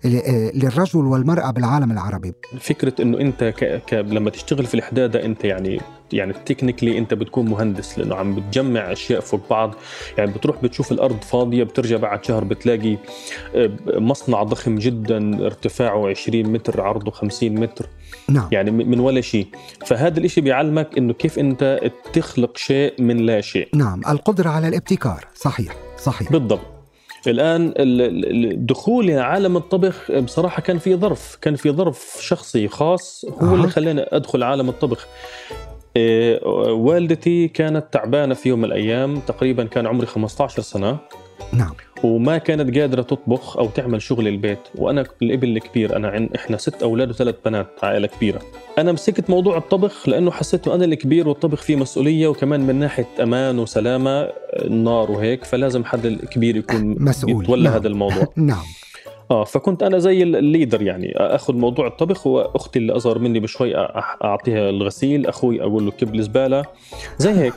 آه، 0.05 0.51
للرجل 0.55 1.01
والمرأة 1.01 1.51
بالعالم 1.51 1.91
العربي. 1.91 2.33
فكرة 2.61 3.03
أنه 3.03 3.21
أنت 3.21 3.45
ك... 3.45 3.83
ك... 3.87 3.95
لما 3.95 4.31
تشتغل 4.31 4.67
في 4.67 4.75
الإحدادة 4.75 5.25
أنت 5.25 5.45
يعني 5.45 5.81
يعني 6.13 6.33
تكنيكلي 6.33 6.99
انت 6.99 7.15
بتكون 7.15 7.47
مهندس 7.47 7.99
لأنه 7.99 8.15
عم 8.15 8.35
بتجمع 8.35 8.93
أشياء 8.93 9.21
فوق 9.21 9.41
بعض. 9.51 9.75
يعني 10.19 10.31
بتروح 10.31 10.63
بتشوف 10.63 10.93
الأرض 10.93 11.23
فاضية 11.23 11.65
بترجع 11.65 11.97
بعد 11.97 12.25
شهر 12.25 12.45
بتلاقي 12.45 12.97
آه، 13.55 13.71
مصنع 13.87 14.43
ضخم 14.43 14.79
جدا 14.79 15.47
ارتفاعه 15.47 16.09
20 16.09 16.53
متر 16.53 16.81
عرضه 16.81 17.11
50 17.11 17.55
متر. 17.55 17.87
نعم. 18.29 18.49
يعني 18.53 18.71
من 18.71 19.01
ولا 19.01 19.21
شيء. 19.21 19.47
فهذا 19.87 20.21
الشيء 20.21 20.45
بيعلمك 20.45 20.99
إنه 20.99 21.13
كيف 21.13 21.39
أنت 21.39 21.91
تخلق 22.13 22.57
شيء 22.57 23.03
من 23.03 23.17
لا 23.17 23.41
شيء. 23.41 23.69
نعم 23.75 24.01
القدرة 24.09 24.49
على 24.49 24.69
الابتكار. 24.69 25.27
صحيح 25.35 25.77
صحيح. 25.99 26.33
بالضبط. 26.33 26.79
الآن 27.27 27.75
دخولي 28.67 29.15
عالم 29.15 29.57
الطبخ 29.57 30.13
بصراحة 30.13 30.63
كان 30.63 30.79
في 30.79 30.97
ظرف 30.97 31.39
كان 31.43 31.57
في 31.57 31.71
ظرف 31.71 32.19
شخصي 32.21 32.69
خاص 32.69 33.25
هو 33.43 33.51
آه. 33.51 33.55
اللي 33.55 33.69
خلاني 33.69 34.01
أدخل 34.01 34.43
عالم 34.43 34.69
الطبخ. 34.69 35.07
والدتي 36.71 37.49
كانت 37.49 37.85
تعبانة 37.93 38.35
في 38.35 38.49
يوم 38.49 38.59
من 38.59 38.65
الأيام 38.65 39.21
تقريبا 39.21 39.65
كان 39.65 39.87
عمري 39.87 40.07
15 40.07 40.63
سنة. 40.63 40.99
نعم. 41.53 41.73
وما 42.05 42.39
كانت 42.39 42.79
قادرة 42.79 43.03
تطبخ 43.03 43.57
أو 43.57 43.67
تعمل 43.67 44.03
شغل 44.03 44.29
البيت. 44.29 44.59
وأنا 44.75 45.05
الابن 45.23 45.49
الكبير 45.49 45.97
أنا 45.97 46.09
عن 46.09 46.29
إحنا 46.37 46.57
ست 46.57 46.83
أولاد 46.83 47.11
وثلاث 47.11 47.35
بنات 47.45 47.67
عائلة 47.83 48.07
كبيرة. 48.07 48.41
أنا 48.79 48.93
مسكت 48.93 49.31
موضوع 49.31 49.57
الطبخ 49.57 50.09
لأنه 50.09 50.31
حسيت 50.31 50.69
أنا 50.69 50.85
الكبير 50.85 51.29
والطبخ 51.29 51.63
فيه 51.63 51.77
مسؤولية 51.77 52.29
وكمان 52.29 52.61
من 52.61 52.77
ناحية 52.77 53.09
أمان 53.23 53.59
وسلامة 53.59 54.29
النار 54.53 55.11
وهيك 55.11 55.45
فلازم 55.45 55.85
حد 55.85 56.07
الكبير 56.07 56.57
يكون 56.57 57.05
مسؤول. 57.05 57.45
يتولى 57.45 57.63
نعم. 57.63 57.73
هذا 57.73 57.89
الموضوع. 57.89 58.33
نعم. 58.37 58.65
آه 59.31 59.45
فكنت 59.45 59.83
أنا 59.83 59.99
زي 59.99 60.23
الليدر 60.23 60.83
يعني. 60.83 61.13
أخذ 61.17 61.55
موضوع 61.55 61.87
الطبخ 61.87 62.27
وأختي 62.27 62.79
اللي 62.79 62.93
أصغر 62.93 63.19
مني 63.19 63.41
بشوي 63.41 63.77
أعطيها 64.25 64.71
الغسيل 64.71 65.27
أخوي 65.27 65.63
أقول 65.63 65.85
له 65.85 65.91
كب 65.91 66.15
الزباله 66.15 66.65
زي 67.19 67.31
هيك. 67.31 67.55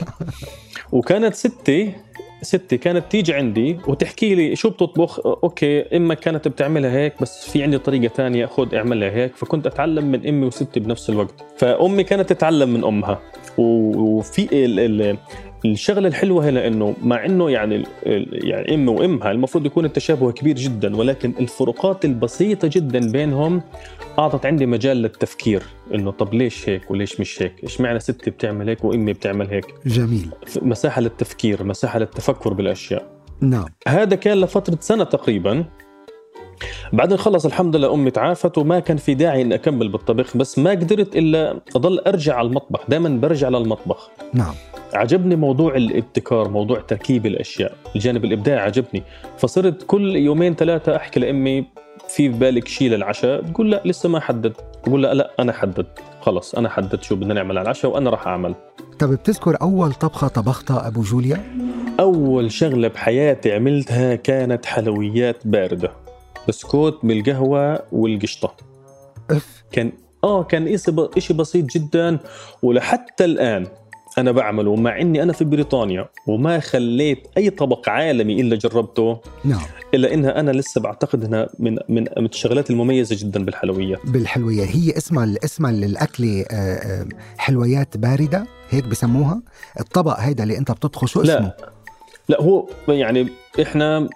وكانت 0.91 1.33
ستي 1.35 1.93
ستي 2.41 2.77
كانت 2.77 3.11
تيجي 3.11 3.33
عندي 3.33 3.77
وتحكي 3.87 4.35
لي 4.35 4.55
شو 4.55 4.69
بتطبخ؟ 4.69 5.19
okay 5.25 5.97
أمك 5.97 6.19
كانت 6.19 6.47
بتعملها 6.47 6.91
هيك 6.91 7.13
بس 7.21 7.49
في 7.49 7.63
عندي 7.63 7.77
طريقة 7.77 8.13
ثانية 8.13 8.45
خذ 8.45 8.75
اعملها 8.75 9.09
هيك. 9.09 9.35
فكنت 9.35 9.67
أتعلم 9.67 10.05
من 10.11 10.27
أمي 10.27 10.45
وستي 10.45 10.79
بنفس 10.79 11.09
الوقت. 11.09 11.45
فأمي 11.57 12.03
كانت 12.03 12.29
تتعلم 12.29 12.69
من 12.69 12.83
أمها. 12.83 13.19
وفي 13.57 14.47
الشغلة 15.65 16.07
الحلوة 16.07 16.49
هنا 16.49 16.67
إنه 16.67 16.95
مع 17.03 17.25
إنه 17.25 17.51
يعني 17.51 17.83
يعني 18.31 18.75
ام 18.75 18.89
وامها 18.89 19.31
المفروض 19.31 19.65
يكون 19.65 19.85
التشابه 19.85 20.31
كبير 20.31 20.55
جدا 20.55 20.95
ولكن 20.95 21.33
الفروقات 21.39 22.05
البسيطة 22.05 22.69
جدا 22.71 23.11
بينهم 23.11 23.61
أعطت 24.19 24.45
عندي 24.45 24.65
مجال 24.65 24.97
للتفكير 24.97 25.63
إنه 25.93 26.11
طب 26.11 26.33
ليش 26.33 26.69
هيك 26.69 26.91
وليش 26.91 27.19
مش 27.19 27.41
هيك؟ 27.41 27.53
إيش 27.63 27.81
معنى 27.81 27.99
ستي 27.99 28.31
بتعمل 28.31 28.69
هيك 28.69 28.83
وإمي 28.83 29.13
بتعمل 29.13 29.47
هيك؟ 29.47 29.65
جميل 29.85 30.29
مساحة 30.61 31.01
للتفكير، 31.01 31.63
مساحة 31.63 31.99
للتفكر 31.99 32.53
بالأشياء. 32.53 33.21
نعم 33.41 33.65
هذا 33.87 34.15
كان 34.15 34.37
لفترة 34.41 34.77
سنة 34.81 35.03
تقريبا 35.03 35.65
بعدين 36.93 37.17
خلص 37.17 37.45
الحمد 37.45 37.75
لله 37.75 37.93
أمي 37.93 38.11
تعافت 38.11 38.57
وما 38.57 38.79
كان 38.79 38.97
في 38.97 39.13
داعي 39.13 39.41
إني 39.41 39.55
أكمل 39.55 39.89
بالطبخ 39.89 40.37
بس 40.37 40.59
ما 40.59 40.71
قدرت 40.71 41.15
إلا 41.15 41.59
أضل 41.75 41.99
أرجع 41.99 42.35
على 42.35 42.47
المطبخ 42.47 42.79
دائما 42.89 43.09
برجع 43.09 43.49
للمطبخ 43.49 44.09
نعم. 44.33 44.53
عجبني 44.93 45.35
موضوع 45.35 45.75
الابتكار 45.75 46.49
موضوع 46.49 46.79
تركيب 46.79 47.25
الأشياء 47.25 47.73
الجانب 47.95 48.25
الإبداعي 48.25 48.59
عجبني. 48.59 49.03
فصرت 49.37 49.83
كل 49.87 50.15
يومين 50.15 50.55
ثلاثة 50.55 50.95
أحكي 50.95 51.19
لأمي 51.19 51.65
في 52.09 52.29
بالك 52.29 52.67
شيء 52.67 52.89
للعشاء؟ 52.89 53.41
تقول 53.41 53.71
لا 53.71 53.81
لسه 53.85 54.09
ما 54.09 54.19
حدد. 54.19 54.53
بقول 54.87 55.03
لا 55.03 55.13
لا 55.13 55.31
أنا 55.39 55.51
حدد. 55.53 55.85
خلص 56.21 56.55
أنا 56.55 56.69
حددت 56.69 57.03
شو 57.03 57.15
بدنا 57.15 57.33
نعمل 57.33 57.57
على 57.57 57.61
العشاء 57.61 57.91
وأنا 57.91 58.09
راح 58.09 58.27
أعمل. 58.27 58.55
طب 58.99 59.09
بتذكر 59.09 59.57
أول 59.61 59.93
طبخة 59.93 60.27
طبختها 60.27 60.87
أبو 60.87 61.01
جوليا؟ 61.01 61.43
أول 61.99 62.51
شغلة 62.51 62.87
بحياتي 62.87 63.53
عملتها 63.53 64.15
كانت 64.15 64.65
حلويات 64.65 65.47
باردة. 65.47 65.91
بسكوت 66.47 66.99
بالقهوة 67.03 67.83
والقشطة. 67.91 68.55
إف. 69.31 69.63
كان 69.71 69.91
آه 70.23 70.43
كان 70.43 70.77
شيء 71.17 71.37
بسيط 71.37 71.65
جدا 71.65 72.19
ولحتى 72.63 73.25
الآن 73.25 73.67
أنا 74.17 74.31
بعمله 74.31 74.75
مع 74.75 75.01
إني 75.01 75.23
أنا 75.23 75.33
في 75.33 75.45
بريطانيا 75.45 76.09
وما 76.27 76.59
خليت 76.59 77.27
أي 77.37 77.49
طبق 77.49 77.89
عالمي 77.89 78.41
إلا 78.41 78.55
جربته 78.55 79.19
نعم. 79.43 79.61
إلا 79.93 80.13
إنها 80.13 80.39
أنا 80.39 80.51
لسه 80.51 80.81
بعتقد 80.81 81.23
إنها 81.23 81.49
من 81.59 81.77
من 81.89 82.05
من 82.17 82.25
الشغلات 82.25 82.69
المميزة 82.69 83.15
جدا 83.19 83.45
بالحلويات 83.45 83.99
بالحلويات 84.05 84.67
هي 84.67 84.97
اسمها 84.97 85.35
اسمها 85.45 85.71
للاكله 85.71 86.41
آه، 86.41 86.55
آه، 86.55 87.05
حلويات 87.37 87.97
باردة 87.97 88.45
هيك 88.69 88.85
بسموها. 88.85 89.41
الطبق 89.79 90.19
هيدا 90.19 90.43
اللي 90.43 90.57
أنت 90.57 90.71
بتطخه 90.71 91.07
شو 91.07 91.21
اسمه؟ 91.21 91.33
لا 91.35 91.71
لا 92.29 92.41
هو 92.41 92.67
يعني 92.87 93.27
إحنا 93.61 94.09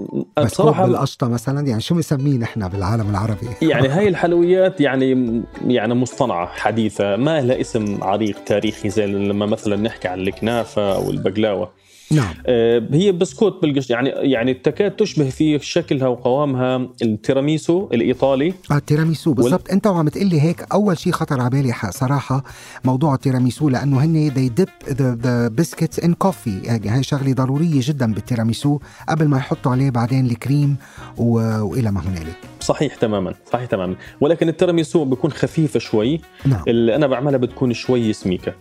بصراحة 0.44 0.86
بالقشطة 0.86 1.28
مثلا 1.28 1.68
يعني 1.68 1.82
شو 1.82 1.96
مسمين 1.96 2.44
إحنا 2.44 2.68
بالعالم 2.68 3.10
العربي؟ 3.10 3.48
يعني 3.72 3.88
هاي 3.88 4.08
الحلويات 4.08 4.82
يعني 4.82 5.42
يعني 5.68 5.94
مصطنعة 5.94 6.48
حديثة 6.48 7.16
ما 7.16 7.42
لها 7.42 7.62
اسم 7.62 8.04
عريق 8.04 8.44
تاريخي 8.44 8.90
زي 8.90 9.08
لما 9.08 9.46
مثلا 9.46 9.76
نحكي 9.76 10.08
عن 10.08 10.20
الكنافة 10.20 10.96
أو 10.96 11.12
البقلاوه 11.12 11.72
نعم. 12.12 12.34
آه، 12.46 12.88
هي 12.92 13.12
بسكوت 13.12 13.62
بالقشطة. 13.62 13.94
يعني 13.94 14.10
يعني 14.10 14.54
تكاد 14.54 14.92
تشبه 14.92 15.30
في 15.30 15.60
شكلها 15.60 16.08
وقوامها. 16.08 16.88
التيراميسو 17.02 17.90
الإيطالي. 17.94 18.54
آه 18.72 18.78
التيراميسو 18.78 19.34
بالضبط. 19.34 19.62
وال... 19.64 19.72
أنت 19.72 19.88
وعم 19.88 20.10
تقول 20.10 20.28
لي 20.28 20.42
هيك 20.42 20.66
أول 20.74 20.98
شيء 20.98 21.14
خطر 21.14 21.42
على 21.42 21.50
بالي 21.50 21.74
صراحة 21.90 22.44
موضوع 22.84 23.14
التيراميسو 23.14 23.70
لأنه 23.70 24.04
هن 24.04 24.32
they 24.32 24.62
dip 24.62 24.90
the, 24.90 25.26
the 25.26 25.62
biscuits 25.62 26.06
in 26.06 26.12
coffee. 26.28 26.66
يعني 26.66 26.92
هي 26.92 27.04
شغلة 27.04 27.34
ضرورية 27.34 27.80
جدا 27.84 28.14
بالتيراميسو 28.14 28.80
قبل 29.10 29.28
ما 29.28 29.38
يحطوا 29.38 29.72
عليه 29.72 29.90
بعدين 29.90 30.26
الكريم 30.26 30.76
و... 31.18 31.32
وإلى 31.62 31.92
ما 31.92 32.02
هنالك. 32.02 32.38
صحيح 32.60 32.96
تماما 32.96 33.34
صحيح 33.54 33.66
تماما. 33.66 33.96
ولكن 34.22 34.50
التيراميسو 34.50 35.06
بيكون 35.06 35.32
خفيفه 35.32 35.80
شوي. 35.80 36.22
نعم. 36.46 36.64
اللي 36.68 36.96
أنا 36.96 37.08
بعملها 37.08 37.38
بتكون 37.38 37.74
شوي 37.74 38.14
سميكة. 38.14 38.54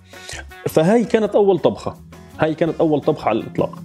فهي 0.69 1.05
كانت 1.05 1.35
أول 1.35 1.59
طبخة. 1.59 1.97
هاي 2.39 2.55
كانت 2.55 2.81
أول 2.81 3.01
طبخة 3.01 3.29
على 3.29 3.39
الإطلاق. 3.39 3.79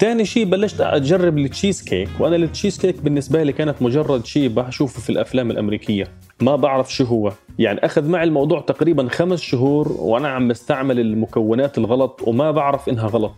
ثاني 0.00 0.24
شيء 0.24 0.44
بلشت 0.44 0.80
أجرب 0.80 1.38
التشيز 1.38 1.82
كيك 1.82 2.08
وأنا 2.20 2.36
التشيز 2.36 2.78
كيك 2.78 3.00
بالنسبة 3.02 3.42
لي 3.42 3.52
كانت 3.52 3.82
مجرد 3.82 4.26
شيء 4.26 4.48
بشوفه 4.48 5.00
في 5.00 5.10
الأفلام 5.10 5.50
الأمريكية. 5.50 6.08
ما 6.40 6.56
بعرف 6.56 6.94
شو 6.94 7.04
هو. 7.04 7.32
يعني 7.58 7.84
أخذ 7.84 8.08
معي 8.08 8.24
الموضوع 8.24 8.60
تقريبا 8.60 9.08
خمس 9.08 9.40
شهور 9.40 9.92
وأنا 9.98 10.28
عم 10.28 10.48
بستعمل 10.48 11.00
المكونات 11.00 11.78
الغلط 11.78 12.20
وما 12.26 12.50
بعرف 12.50 12.88
إنها 12.88 13.06
غلط. 13.06 13.34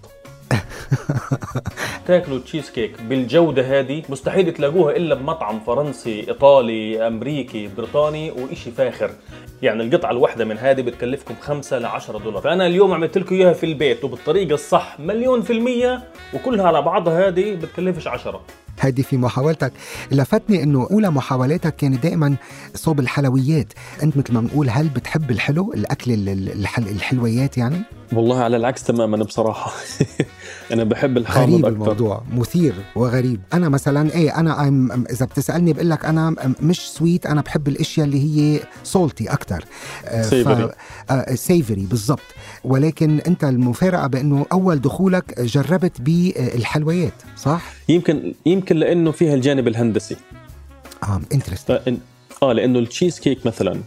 تاكلوا 2.06 2.38
تشيز 2.38 2.70
كيك 2.70 3.02
بالجودة 3.02 3.80
هذه. 3.80 4.02
مستحيل 4.08 4.52
تلاقوها 4.52 4.96
إلا 4.96 5.14
بمطعم 5.14 5.60
فرنسي 5.60 6.28
إيطالي 6.28 7.06
أمريكي 7.06 7.68
بريطاني 7.76 8.30
وإشي 8.30 8.70
فاخر. 8.70 9.10
يعني 9.62 9.82
القطعة 9.82 10.10
الواحدة 10.10 10.44
من 10.44 10.58
هذه 10.58 10.82
بتكلفكم 10.82 11.34
5 11.40 11.78
ل 11.78 11.84
10 11.84 12.18
دولار. 12.18 12.42
فانا 12.42 12.66
اليوم 12.66 12.92
عملت 12.92 13.18
لكم 13.18 13.34
إياها 13.34 13.52
في 13.52 13.66
البيت 13.66 14.04
وبالطريقة 14.04 14.54
الصح 14.54 15.00
مليون 15.00 15.42
في 15.42 15.52
المية 15.52 16.02
وكلها 16.34 16.66
على 16.66 16.82
بعضها 16.82 17.28
هذه 17.28 17.54
بتكلفش 17.54 18.06
10 18.06 18.40
هذه 18.80 19.02
في 19.02 19.16
محاولتك. 19.16 19.72
لفتني 20.12 20.62
إنه 20.62 20.88
أولى 20.90 21.10
محاولاتك 21.10 21.76
كانت 21.76 22.02
دائما 22.02 22.36
صوب 22.74 23.00
الحلويات. 23.00 23.72
أنت 24.02 24.16
مثل 24.16 24.34
ما 24.34 24.40
بنقول 24.40 24.70
هل 24.70 24.88
بتحب 24.88 25.30
الحلو 25.30 25.72
الأكل 25.72 26.28
الحلويات 26.78 27.58
يعني؟ 27.58 27.82
والله 28.12 28.38
على 28.38 28.56
العكس 28.56 28.84
تماما 28.84 29.24
بصراحة. 29.24 29.72
أنا 30.72 30.84
بحب 30.84 31.16
الحامض 31.16 31.48
غريب 31.48 31.66
أكثر. 31.66 31.68
الموضوع. 31.68 32.22
مثير 32.32 32.74
وغريب. 32.96 33.40
أنا 33.52 33.68
مثلا 33.68 34.12
إيه 34.14 34.40
أنا 34.40 34.68
إذا 35.10 35.26
بتسألني 35.26 35.72
بقول 35.72 35.90
لك 35.90 36.04
أنا 36.04 36.34
مش 36.60 36.80
sweet 36.90 37.26
أنا 37.26 37.40
بحب 37.40 37.68
الأشياء 37.68 38.06
اللي 38.06 38.24
هي 38.24 38.60
salty 38.82 39.32
أكثر 39.52 39.64
savory 40.22 40.70
savory 41.36 41.86
بالضبط. 41.86 42.20
ولكن 42.64 43.20
أنت 43.26 43.44
المفارقة 43.44 44.06
بأنه 44.06 44.46
أول 44.52 44.80
دخولك 44.80 45.40
جربت 45.40 46.00
بالحلويات 46.00 47.12
صح؟ 47.36 47.72
يمكن 47.88 48.34
يمكن 48.46 48.76
لأنه 48.76 49.10
فيها 49.10 49.34
الجانب 49.34 49.68
الهندسي. 49.68 50.16
آه 51.02 51.20
interesting 51.34 51.98
آه 52.42 52.52
لأنه 52.52 52.78
التشيز 52.78 53.20
كيك 53.20 53.46
مثلا 53.46 53.80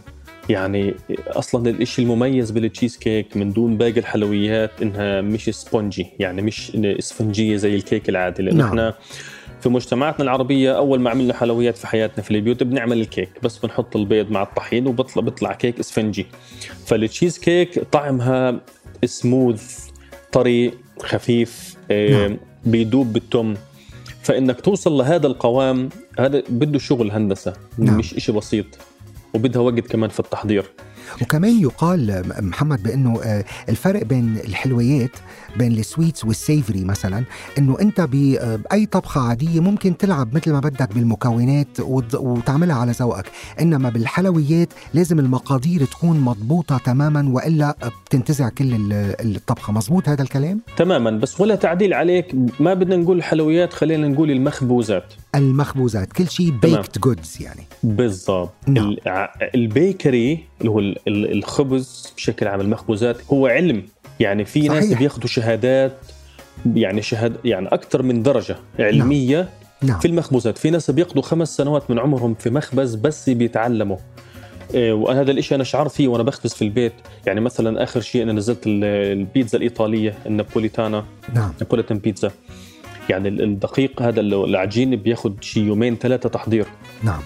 يعني 0.48 0.94
أصلا 1.26 1.70
الشيء 1.70 2.04
المميز 2.04 2.50
بالتشيز 2.50 2.96
كيك 2.96 3.36
من 3.36 3.52
دون 3.52 3.76
باقي 3.76 4.00
الحلويات 4.00 4.70
إنها 4.82 5.20
مش 5.20 5.44
spongy 5.44 6.06
يعني 6.18 6.42
مش 6.42 6.72
اسفنجيه 6.76 7.56
زي 7.56 7.74
الكيك 7.74 8.08
العادي 8.08 8.42
لأنه 8.42 8.58
نعم. 8.58 8.68
إحنا 8.68 8.94
في 9.60 9.68
مجتمعاتنا 9.68 10.24
العربية 10.24 10.76
أول 10.76 11.00
ما 11.00 11.10
عملنا 11.10 11.34
حلويات 11.34 11.76
في 11.76 11.86
حياتنا 11.86 12.22
في 12.22 12.30
البيوت 12.30 12.62
بنعمل 12.62 13.00
الكيك 13.00 13.30
بس 13.42 13.58
بنحط 13.58 13.96
البيض 13.96 14.30
مع 14.30 14.42
الطحين 14.42 14.86
وبطلع 14.86 15.22
بيطلع 15.22 15.52
كيك 15.52 15.78
إسفنجي 15.80 16.26
فالتشيز 16.86 17.38
كيك 17.38 17.78
طعمها 17.78 18.60
سموث 19.04 19.88
طري 20.32 20.72
خفيف 21.02 21.76
نعم. 21.90 22.36
بيدوب 22.64 23.12
بالتم 23.12 23.54
فإنك 24.22 24.60
توصل 24.60 24.92
لهذا 24.92 25.26
القوام 25.26 25.88
هذا 26.18 26.42
بده 26.48 26.78
شغل 26.78 27.10
هندسة 27.10 27.52
نعم. 27.78 27.98
مش 27.98 28.14
إشي 28.14 28.32
بسيط 28.32 28.66
وبدها 29.34 29.62
وقت 29.62 29.80
كمان 29.80 30.10
في 30.10 30.20
التحضير 30.20 30.64
وكمان 31.22 31.60
يقال 31.60 32.24
محمد 32.38 32.82
بأنه 32.82 33.22
آه، 33.22 33.44
الفرق 33.68 34.04
بين 34.04 34.36
الحلويات 34.36 35.10
بين 35.56 35.72
ال 35.72 35.79
sweets 35.79 36.24
وال 36.24 36.39
savory 36.39 36.84
مثلا 36.84 37.24
إنه 37.58 37.76
أنت 37.80 38.00
باي 38.00 38.86
طبخة 38.86 39.20
عادية 39.20 39.60
ممكن 39.60 39.96
تلعب 39.96 40.34
مثل 40.34 40.52
ما 40.52 40.60
بدك 40.60 40.94
بالمكونات 40.94 41.80
وتعملها 42.14 42.76
على 42.76 42.92
ذوقك. 42.92 43.26
إنما 43.60 43.90
بالحلويات 43.90 44.68
لازم 44.94 45.18
المقادير 45.18 45.84
تكون 45.84 46.20
مضبوطة 46.20 46.78
تماما 46.78 47.28
وإلا 47.28 47.76
بتنتزع 48.06 48.48
كل 48.48 48.92
الطبخة. 48.92 49.72
مزبوط 49.72 50.08
هذا 50.08 50.22
الكلام؟ 50.22 50.60
تماما. 50.76 51.10
بس 51.10 51.40
ولا 51.40 51.54
تعديل 51.54 51.94
عليك 51.94 52.34
ما 52.60 52.74
بدنا 52.74 52.96
نقول 52.96 53.18
الحلويات 53.18 53.72
خلينا 53.72 54.08
نقول 54.08 54.30
المخبوزات. 54.30 55.14
المخبوزات. 55.34 56.12
كل 56.12 56.28
شيء 56.28 56.50
baked 56.50 56.98
goods 56.98 57.38
يعني. 57.40 57.62
بالضبط. 57.82 58.52
نعم. 58.66 58.96
ال 59.54 59.67
bakery 59.67 60.44
اللي 60.60 60.70
هو 60.70 60.80
الخبز 61.08 62.12
بشكل 62.16 62.48
عام 62.48 62.60
المخبوزات 62.60 63.16
هو 63.32 63.46
علم. 63.46 63.82
يعني 64.20 64.44
في 64.44 64.68
صحيح. 64.68 64.72
ناس 64.72 64.92
بياخذوا 64.92 65.26
شهادات 65.26 65.92
يعني 66.74 67.02
شهاد 67.02 67.36
يعني 67.44 67.68
أكثر 67.68 68.02
من 68.02 68.22
درجة 68.22 68.56
علمية 68.78 69.36
نعم. 69.36 69.90
نعم. 69.90 70.00
في 70.00 70.08
المخبوزات. 70.08 70.58
في 70.58 70.70
ناس 70.70 70.90
بيقضوا 70.90 71.22
خمس 71.22 71.56
سنوات 71.56 71.90
من 71.90 71.98
عمرهم 71.98 72.34
في 72.34 72.50
مخبز 72.50 72.94
بس 72.94 73.30
بيتعلموا. 73.30 73.96
إيه 74.74 74.92
وأنا 74.92 75.20
هذا 75.20 75.30
الشيء 75.30 75.54
أنا 75.56 75.64
شعرت 75.64 75.90
فيه 75.90 76.08
وأنا 76.08 76.22
بخبز 76.22 76.54
في 76.54 76.62
البيت. 76.62 76.92
يعني 77.26 77.40
مثلا 77.40 77.82
آخر 77.82 78.00
شيء 78.00 78.22
أنا 78.22 78.32
نزلت 78.32 78.62
البيتزا 78.66 79.58
الإيطالية 79.58 80.14
النابوليتانا 80.26 81.04
نعم. 81.34 81.52
نابوليتان 81.60 81.98
بيتزا. 81.98 82.30
يعني 83.08 83.28
الدقيق 83.28 84.02
هذا 84.02 84.20
العجين 84.20 84.96
بياخذ 84.96 85.32
شيء 85.40 85.64
يومين 85.64 85.96
ثلاثة 85.96 86.28
تحضير. 86.28 86.66
نعم. 87.02 87.20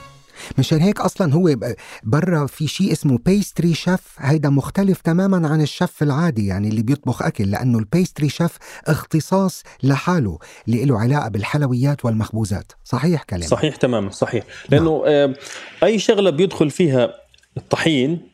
مشان 0.58 0.78
هيك 0.78 1.00
أصلا 1.00 1.34
هو 1.34 1.56
برا 2.02 2.46
في 2.46 2.66
شيء 2.66 2.92
اسمه 2.92 3.18
pastry 3.26 3.74
chef 3.74 4.00
هيدا 4.18 4.48
مختلف 4.48 5.00
تماما 5.00 5.48
عن 5.48 5.60
الشيف 5.60 6.02
العادي 6.02 6.46
يعني 6.46 6.68
اللي 6.68 6.82
بيطبخ 6.82 7.22
أكل 7.22 7.50
لأنه 7.50 7.78
ال 7.78 7.85
pastry 7.85 8.28
chef 8.28 8.58
اختصاص 8.86 9.62
لحاله 9.82 10.38
اللي 10.68 10.84
له 10.84 11.00
علاقة 11.00 11.28
بالحلويات 11.28 12.04
والمخبوزات. 12.04 12.72
صحيح 12.84 13.22
كلام؟ 13.22 13.48
صحيح 13.48 13.76
تماما 13.76 14.10
صحيح. 14.10 14.44
لأنه 14.68 15.04
نعم. 15.06 15.34
أي 15.82 15.98
شغلة 15.98 16.30
بيدخل 16.30 16.70
فيها 16.70 17.14
الطحين 17.56 18.28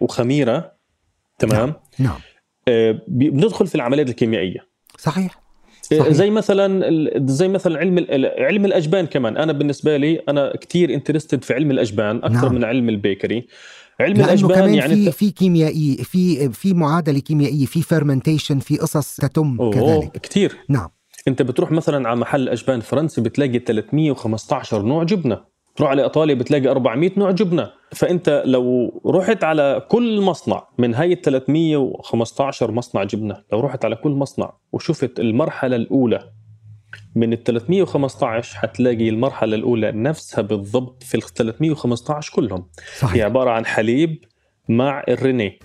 وخميرة 0.00 0.72
تمام؟ 1.38 1.74
نعم, 1.98 2.18
نعم. 2.68 2.98
بندخل 3.08 3.66
في 3.66 3.74
العمليات 3.74 4.08
الكيميائية. 4.08 4.68
صحيح. 4.98 5.43
صحيح. 5.84 6.08
زي 6.08 6.30
مثلا 6.30 6.90
زي 7.26 7.48
مثلا 7.48 7.78
علم 7.78 8.06
علم 8.38 8.64
الأجبان 8.64 9.06
كمان. 9.06 9.36
أنا 9.36 9.52
بالنسبة 9.52 9.96
لي 9.96 10.20
أنا 10.28 10.56
كثير 10.56 10.94
interested 10.94 11.44
في 11.44 11.54
علم 11.54 11.70
الأجبان 11.70 12.16
أكثر 12.16 12.46
نعم. 12.46 12.54
من 12.54 12.64
علم 12.64 12.88
ال 12.88 12.95
bakery. 12.95 13.46
علم 14.00 14.20
الأجبان 14.20 14.54
كمان 14.54 14.74
يعني 14.74 14.94
في 14.94 15.12
في 15.12 15.30
كيميائي 15.30 15.96
في 15.96 16.52
في 16.52 16.74
معادلة 16.74 17.18
كيميائية 17.18 17.66
في 17.66 17.82
fermentation 17.82 18.58
في 18.58 18.76
قصص 18.76 19.16
تتم 19.16 19.56
أوه 19.60 19.70
كذلك. 19.70 20.18
كثير 20.22 20.56
نعم. 20.68 20.88
أنت 21.28 21.42
بتروح 21.42 21.72
مثلا 21.72 22.08
على 22.08 22.20
محل 22.20 22.48
أجبان 22.48 22.80
فرنسي 22.80 23.20
بتلاقي 23.20 23.58
315 23.58 24.82
نوع 24.82 25.04
جبنة. 25.04 25.53
تروح 25.76 25.90
على 25.90 26.02
إيطاليا 26.02 26.34
بتلاقي 26.34 26.68
400 26.68 27.10
نوع 27.16 27.30
جبنة. 27.30 27.70
فأنت 27.92 28.42
لو 28.46 28.92
رحت 29.06 29.44
على 29.44 29.86
كل 29.90 30.20
مصنع 30.20 30.68
من 30.78 30.94
هاي 30.94 31.12
ال 31.12 31.20
315 31.20 32.70
مصنع 32.70 33.04
جبنة 33.04 33.36
لو 33.52 33.60
رحت 33.60 33.84
على 33.84 33.96
كل 33.96 34.10
مصنع 34.10 34.52
وشفت 34.72 35.20
المرحلة 35.20 35.76
الأولى 35.76 36.30
من 37.14 37.32
ال 37.32 37.44
315 37.44 38.56
حتلاقي 38.56 39.08
المرحلة 39.08 39.56
الأولى 39.56 39.92
نفسها 39.92 40.42
بالضبط 40.42 41.02
في 41.02 41.14
ال 41.14 41.22
315 41.22 42.32
كلهم. 42.34 42.66
صحيح. 42.98 43.14
هي 43.14 43.22
عبارة 43.22 43.50
عن 43.50 43.66
حليب 43.66 44.24
مع 44.68 45.04
الرينيه 45.08 45.58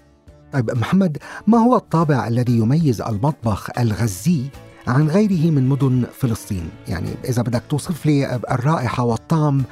طيب 0.54 0.72
محمد 0.72 1.18
ما 1.48 1.58
هو 1.58 1.76
الطابع 1.76 2.28
الذي 2.28 2.58
يميز 2.58 3.02
المطبخ 3.02 3.80
الغزي 3.80 4.42
عن 4.88 5.08
غيره 5.08 5.52
من 5.52 5.70
مدن 5.70 6.04
فلسطين. 6.20 6.70
يعني 6.88 7.10
إذا 7.30 7.42
بدك 7.42 7.64
توصف 7.70 8.06
لي 8.06 8.40
الرائحة 8.52 9.04
والطعم 9.04 9.64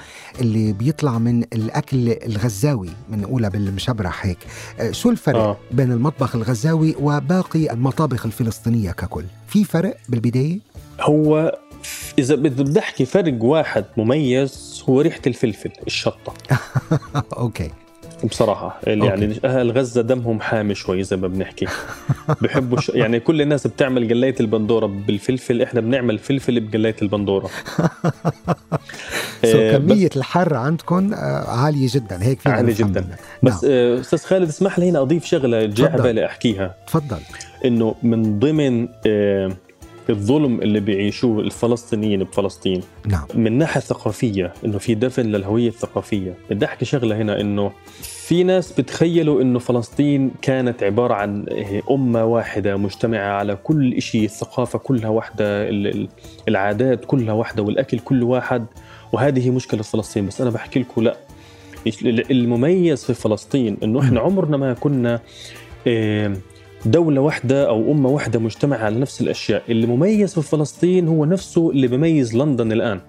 اللي 0.41 0.74
بيطلع 0.74 1.17
من 1.17 1.43
الأكل 1.43 2.10
الغزاوي 2.26 2.89
من 3.10 3.24
أولى 3.24 3.50
بالمشبرح 3.50 4.26
هيك. 4.26 4.38
شو 4.91 5.10
الفرق 5.10 5.39
آه. 5.39 5.58
بين 5.72 5.91
المطبخ 5.91 6.36
الغزاوي 6.36 6.96
وباقي 7.00 7.72
المطابخ 7.72 8.26
الفلسطينية 8.26 8.91
ككل؟ 8.91 9.26
في 9.48 9.63
فرق 9.63 9.98
بالبداية؟ 10.10 10.60
هو 11.02 11.58
إذا 12.20 12.36
بدي 12.36 12.80
أحكي 12.80 13.06
فرق 13.06 13.43
واحد 13.43 13.86
مميز 13.98 14.84
هو 14.89 15.02
ريحة 15.02 15.22
الفلفل 15.28 15.72
الشطة. 15.88 16.34
أوكي. 17.38 17.72
بصراحة 18.24 18.80
يعني 18.84 19.40
أهل 19.46 19.72
غزة 19.72 20.02
دمهم 20.02 20.40
حامي 20.40 20.76
شوي 20.76 21.04
زي 21.04 21.18
ما 21.18 21.28
بنحكي. 21.28 21.66
بحبوا 22.42 22.80
ش... 22.80 22.90
يعني 22.90 23.20
كل 23.20 23.42
الناس 23.42 23.68
بتعمل 23.68 24.10
قلاية 24.10 24.36
البندورة 24.40 24.86
بالفلفل 24.86 25.62
إحنا 25.62 25.82
بنعمل 25.82 26.18
فلفل 26.18 26.60
بقلاية 26.60 26.96
البندورة. 27.02 27.50
آه 29.46 29.78
كمية 29.78 30.08
بس... 30.10 30.18
الحر 30.18 30.54
عندكم 30.54 31.14
آه، 31.14 31.18
عالية 31.50 31.88
جدا 31.92 32.24
هيك 32.24 32.40
فينا 32.40 32.56
عالية 32.56 32.76
جدا. 32.76 33.08
بس 33.44 33.64
نعم. 33.64 33.74
آه 33.74 34.00
أستاذ 34.00 34.20
خالد 34.20 34.48
اسمح 34.48 34.80
لي 34.80 34.90
هنا 34.90 35.02
أضيف 35.02 35.26
شغلة 35.26 35.66
جاء 35.66 36.02
بالي 36.02 36.26
أحكيها. 36.26 36.76
تفضل. 36.88 37.20
إنه 37.66 37.96
من 38.04 38.40
ضمن 38.40 38.88
آه 39.08 39.52
الظلم 40.10 40.62
اللي 40.62 40.80
بيعيشوه 40.80 41.39
الفلسطينيين 41.39 42.24
بفلسطين. 42.24 42.82
نعم. 43.08 43.26
من 43.36 43.58
ناحية 43.58 43.82
ثقافية 43.82 44.54
إنه 44.65 44.78
في 44.78 44.96
دفن 44.96 45.26
للهوية 45.26 45.67
الثقافية. 45.67 46.34
بدي 46.50 46.65
أحكي 46.65 46.86
شغلة 46.86 47.17
هنا 47.17 47.41
إنه 47.41 47.72
في 48.02 48.43
ناس 48.43 48.72
بتخيلوا 48.72 49.41
إنه 49.41 49.60
فلسطين 49.60 50.32
كانت 50.41 50.84
عبارة 50.84 51.13
عن 51.13 51.46
أمة 51.91 52.26
واحدة 52.26 52.78
مجتمعة 52.78 53.30
على 53.30 53.56
كل 53.56 54.02
شيء 54.02 54.26
الثقافة 54.26 54.80
كلها 54.80 55.10
واحدة 55.10 55.70
العادات 56.48 57.06
كلها 57.06 57.34
واحدة 57.34 57.63
والأكل 57.63 58.00
كل 58.00 58.24
واحد. 58.24 58.65
وهذه 59.12 59.50
مشكلة 59.50 59.84
فلسطين. 59.84 60.28
بس 60.28 60.41
أنا 60.41 60.50
بحكي 60.50 60.80
لكم 60.80 61.02
لا. 61.02 61.17
المميز 62.32 63.06
في 63.06 63.13
فلسطين 63.13 63.78
إنه 63.84 64.00
إحنا 64.00 64.20
عمرنا 64.20 64.58
ما 64.58 64.74
كنا 64.74 65.20
دولة 66.91 67.21
واحدة 67.21 67.69
أو 67.69 67.91
أمة 67.91 68.10
واحدة 68.10 68.39
مجتمعة 68.39 68.78
على 68.78 69.00
نفس 69.00 69.21
الأشياء. 69.21 69.63
اللي 69.69 69.88
مميز 69.88 70.34
في 70.34 70.41
فلسطين 70.41 71.08
هو 71.08 71.26
نفسه 71.26 71.71
اللي 71.71 71.88
بيميز 71.88 72.36
لندن 72.36 72.71
الآن. 72.71 73.00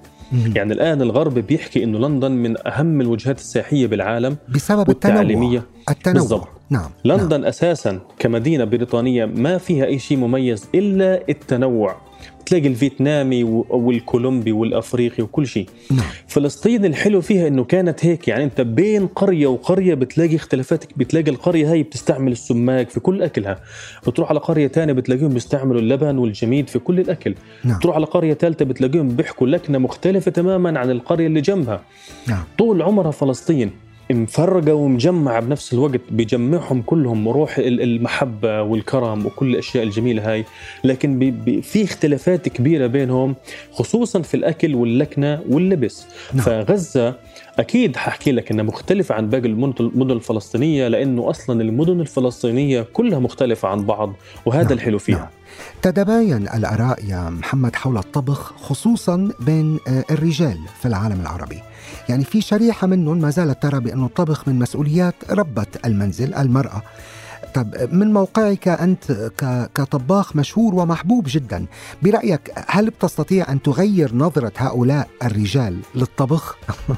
يعني 0.54 0.72
الآن 0.72 1.02
الغرب 1.02 1.34
بيحكي 1.34 1.84
أنه 1.84 1.98
لندن 1.98 2.32
من 2.32 2.66
أهم 2.68 3.00
الوجهات 3.00 3.38
السياحية 3.38 3.86
بالعالم 3.86 4.36
بسبب 4.48 4.90
التنوع. 4.90 5.62
التنوع. 5.90 6.14
بالضبط. 6.14 6.48
نعم. 6.70 6.90
لندن 7.04 7.40
نعم. 7.40 7.48
أساسا 7.48 8.00
كمدينة 8.18 8.64
بريطانية 8.64 9.24
ما 9.24 9.58
فيها 9.58 9.84
أي 9.84 9.98
شيء 9.98 10.18
مميز 10.18 10.68
إلا 10.74 11.28
التنوع. 11.28 11.96
بتلاقي 12.48 12.68
الفيتنامي 12.68 13.44
والكولومبي 13.70 14.52
والأفريقي 14.52 15.22
وكل 15.22 15.46
شيء 15.46 15.66
نعم. 15.90 16.06
فلسطين 16.26 16.84
الحلو 16.84 17.20
فيها 17.20 17.48
إنه 17.48 17.64
كانت 17.64 18.06
هيك 18.06 18.28
يعني 18.28 18.44
أنت 18.44 18.60
بين 18.60 19.06
قرية 19.06 19.46
وقرية 19.46 19.94
بتلاقي 19.94 20.36
اختلافات 20.36 20.84
بتلاقي 20.96 21.30
القرية 21.30 21.72
هاي 21.72 21.82
بتستعمل 21.82 22.32
السماق 22.32 22.88
في 22.88 23.00
كل 23.00 23.22
أكلها 23.22 23.60
بتروح 24.06 24.30
على 24.30 24.40
قرية 24.40 24.68
ثانية 24.68 24.92
بتلاقيهم 24.92 25.28
بيستعملوا 25.28 25.80
اللبن 25.80 26.18
والجميد 26.18 26.68
في 26.68 26.78
كل 26.78 27.00
الأكل 27.00 27.34
نعم. 27.64 27.78
تروح 27.78 27.96
على 27.96 28.06
قرية 28.06 28.34
ثالثه 28.34 28.64
بتلاقيهم 28.64 29.08
بيحكوا 29.08 29.46
لكنة 29.46 29.78
مختلفة 29.78 30.30
تماما 30.30 30.78
عن 30.78 30.90
القرية 30.90 31.26
اللي 31.26 31.40
جنبها 31.40 31.80
نعم. 32.26 32.44
طول 32.58 32.82
عمرها 32.82 33.10
فلسطين 33.10 33.70
مفرقة 34.10 34.74
ومجمعة 34.74 35.40
بنفس 35.40 35.72
الوقت 35.72 36.00
بيجمعهم 36.10 36.82
كلهم 36.82 37.28
روح 37.28 37.58
المحبة 37.58 38.62
والكرم 38.62 39.26
وكل 39.26 39.50
الأشياء 39.50 39.84
الجميلة 39.84 40.32
هاي 40.32 40.44
لكن 40.84 41.18
بي 41.18 41.30
بي 41.30 41.62
في 41.62 41.84
اختلافات 41.84 42.48
كبيرة 42.48 42.86
بينهم 42.86 43.34
خصوصا 43.72 44.22
في 44.22 44.34
الأكل 44.34 44.74
واللكنة 44.74 45.40
واللبس 45.48 46.06
نعم. 46.34 46.44
فغزة 46.44 47.14
أكيد 47.58 47.96
ححكي 47.96 48.32
لك 48.32 48.50
أنها 48.50 48.64
مختلفة 48.64 49.14
عن 49.14 49.28
باقي 49.28 49.46
المدن 49.46 50.16
الفلسطينية 50.16 50.88
لأنه 50.88 51.30
أصلا 51.30 51.62
المدن 51.62 52.00
الفلسطينية 52.00 52.82
كلها 52.82 53.18
مختلفة 53.18 53.68
عن 53.68 53.86
بعض 53.86 54.12
وهذا 54.46 54.62
نعم. 54.62 54.72
الحلو 54.72 54.98
فيها 54.98 55.18
نعم. 55.18 55.28
تتباين 55.82 56.48
الآراء 56.48 57.04
يا 57.04 57.30
محمد 57.30 57.76
حول 57.76 57.98
الطبخ 57.98 58.52
خصوصا 58.56 59.30
بين 59.40 59.78
آه، 59.88 60.04
الرجال 60.10 60.58
في 60.80 60.88
العالم 60.88 61.20
العربي 61.20 61.62
يعني 62.08 62.24
في 62.24 62.40
شريحة 62.40 62.86
منهم 62.86 63.18
ما 63.18 63.30
زالت 63.30 63.62
ترى 63.62 63.80
بأن 63.80 64.04
الطبخ 64.04 64.48
من 64.48 64.58
مسؤوليات 64.58 65.14
ربة 65.30 65.66
المنزل 65.84 66.34
المرأة. 66.34 66.82
طب 67.54 67.74
من 67.92 68.12
موقعك 68.12 68.68
أنت 68.68 69.12
كطباخ 69.74 70.36
مشهور 70.36 70.74
ومحبوب 70.74 71.24
جدا 71.28 71.66
برأيك 72.02 72.52
هل 72.68 72.90
بتستطيع 72.90 73.52
أن 73.52 73.62
تغير 73.62 74.14
نظرة 74.14 74.52
هؤلاء 74.56 75.08
الرجال 75.24 75.78
للطبخ؟ 75.94 76.56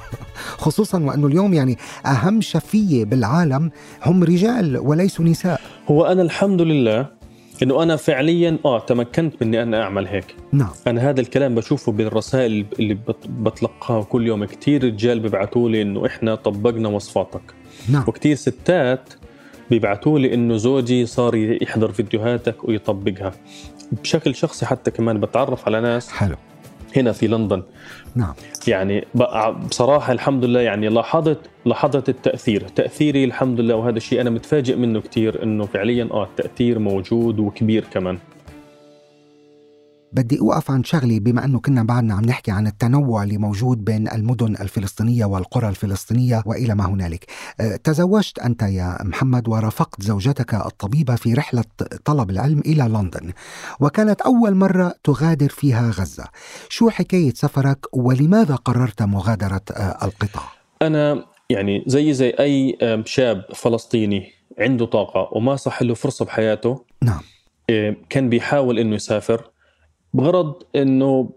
خصوصا 0.65 0.99
وأنه 1.03 1.27
اليوم 1.27 1.55
يعني 1.55 1.79
أهم 2.07 2.41
شفية 2.41 3.05
بالعالم 3.05 3.71
هم 4.07 4.25
رجال 4.25 4.79
وليسوا 4.79 5.25
نساء. 5.25 5.61
هو 5.89 6.07
أنا 6.07 6.23
الحمد 6.23 6.63
لله 6.63 7.20
إنه 7.63 7.83
أنا 7.83 7.97
فعليا 7.97 8.59
آه 8.65 8.79
تمكنت 8.79 9.43
من 9.43 9.55
اني 9.55 9.63
أنا 9.63 9.83
أعمل 9.83 10.07
هيك. 10.07 10.35
نعم. 10.53 10.71
أنا 10.87 11.11
هذا 11.11 11.21
الكلام 11.21 11.55
بشوفه 11.55 11.93
بالرسائل 11.93 12.67
اللي 12.79 12.99
بتلقاها 13.29 14.03
كل 14.03 14.27
يوم. 14.27 14.45
كثير 14.45 14.85
رجال 14.85 15.21
بيبعثوا 15.21 15.69
لي 15.69 15.83
إنه 15.83 16.07
إحنا 16.07 16.35
طبقنا 16.35 16.89
وصفاتك. 16.89 17.43
نعم. 17.89 18.05
وكثير 18.07 18.37
ستات 18.37 19.13
بيبعثوا 19.71 20.19
لي 20.19 20.35
إنه 20.35 20.57
زوجي 20.57 21.07
صار 21.07 21.35
يحضر 21.35 21.93
فيديوهاتك 21.93 22.65
ويطبقها. 22.65 23.33
بشكل 23.93 24.35
شخصي 24.35 24.67
حتى 24.67 24.91
كمان 24.91 25.21
بتعرف 25.21 25.67
على 25.67 25.81
ناس. 25.81 26.11
حلو. 26.11 26.37
هنا 26.97 27.13
في 27.13 27.27
لندن. 27.27 27.63
نعم. 28.15 28.35
يعني 28.69 29.05
بصراحة 29.69 30.13
الحمد 30.13 30.45
لله 30.45 30.61
يعني 30.61 30.89
لاحظت 30.89 31.39
لاحظت 31.65 32.09
التأثير. 32.09 32.69
تأثيري 32.69 33.25
الحمد 33.25 33.61
لله 33.61 33.75
وهذا 33.77 33.97
الشيء 33.97 34.21
أنا 34.21 34.31
متفاجئ 34.31 34.77
منه 34.77 35.01
كثير 35.01 35.43
إنه 35.43 35.67
فعليا 35.67 36.09
آه 36.13 36.25
التأثير 36.25 36.79
موجود 36.79 37.39
وكبير 37.39 37.85
كمان. 37.91 38.19
بدي 40.13 40.41
أوقف 40.41 40.71
عن 40.71 40.85
شغلي 40.85 41.21
بما 41.21 41.45
أنه 41.45 41.61
كنا 41.61 41.83
بعدنا 41.83 42.15
عم 42.15 42.25
نحكي 42.25 42.51
عن 42.51 42.67
التنوع 42.67 43.23
اللي 43.23 43.39
موجود 43.39 43.85
بين 43.85 44.09
المدن 44.09 44.57
الفلسطينية 44.61 45.25
والقرى 45.25 45.69
الفلسطينية 45.69 46.43
وإلى 46.47 46.75
ما 46.75 46.87
هنالك. 46.87 47.27
أه، 47.61 47.77
تزوجت 47.77 48.39
أنت 48.39 48.63
يا 48.63 48.99
محمد 49.03 49.49
ورافقت 49.49 50.03
زوجتك 50.03 50.55
الطبيبة 50.55 51.15
في 51.17 51.35
رحلة 51.35 51.65
طلب 52.05 52.31
العلم 52.31 52.59
إلى 52.67 52.83
لندن 52.83 53.33
وكانت 53.81 54.21
أول 54.21 54.55
مرة 54.55 54.95
تغادر 55.05 55.49
فيها 55.49 55.91
غزة. 55.91 56.25
شو 56.69 56.91
حكاية 56.91 57.33
سفرك 57.35 57.87
ولماذا 57.93 58.55
قررت 58.55 59.03
مغادرة 59.03 59.63
أه، 59.73 60.05
القطاع؟ 60.05 60.45
أنا 60.83 61.25
يعني 61.51 61.85
زي 61.87 62.13
زي 62.13 62.31
أي 62.41 62.79
شاب 63.05 63.45
فلسطيني 63.55 64.33
عنده 64.59 64.87
طاقة 64.87 65.29
وما 65.33 65.57
صح 65.57 65.83
له 65.83 65.95
فرصة 65.95 66.25
بحياته 66.25 66.85
نعم 67.03 67.21
أه، 67.71 67.97
كان 68.09 68.29
بيحاول 68.29 68.79
إنه 68.79 68.95
يسافر 68.95 69.50
بغرض 70.15 70.63
إنه 70.77 71.31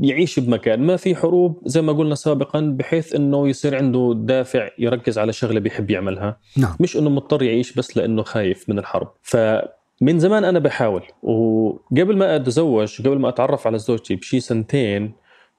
يعيش 0.00 0.40
بمكان. 0.40 0.80
ما 0.80 0.96
في 0.96 1.14
حروب 1.16 1.62
زي 1.64 1.82
ما 1.82 1.92
قلنا 1.92 2.14
سابقا 2.14 2.60
بحيث 2.60 3.14
إنه 3.14 3.48
يصير 3.48 3.76
عنده 3.76 4.14
دافع 4.16 4.68
يركز 4.78 5.18
على 5.18 5.32
شغلة 5.32 5.60
بيحب 5.60 5.90
يعملها. 5.90 6.38
نعم. 6.56 6.76
مش 6.80 6.96
إنه 6.96 7.10
مضطر 7.10 7.42
يعيش 7.42 7.72
بس 7.72 7.96
لإنه 7.96 8.22
خايف 8.22 8.68
من 8.68 8.78
الحرب. 8.78 9.12
فمن 9.22 10.18
زمان 10.18 10.44
أنا 10.44 10.58
بحاول 10.58 11.02
وقبل 11.22 12.16
ما 12.16 12.36
أتزوج 12.36 13.02
قبل 13.02 13.18
ما 13.18 13.28
أتعرف 13.28 13.66
على 13.66 13.78
زوجتي 13.78 14.16
بشي 14.16 14.40
سنتين 14.40 15.12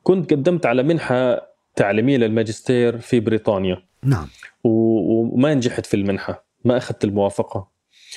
كنت 0.04 0.34
قدمت 0.34 0.65
على 0.65 0.84
منحة 0.84 1.50
تعليمية 1.76 2.17
للماجستير 2.17 2.98
في 2.98 3.19
بريطانيا. 3.19 3.84
نعم. 4.04 4.28
وما 4.63 5.54
نجحت 5.54 5.86
في 5.86 5.93
المنحة 5.93 6.45
ما 6.65 6.78
أخذت 6.78 7.04
الموافقة. 7.04 7.67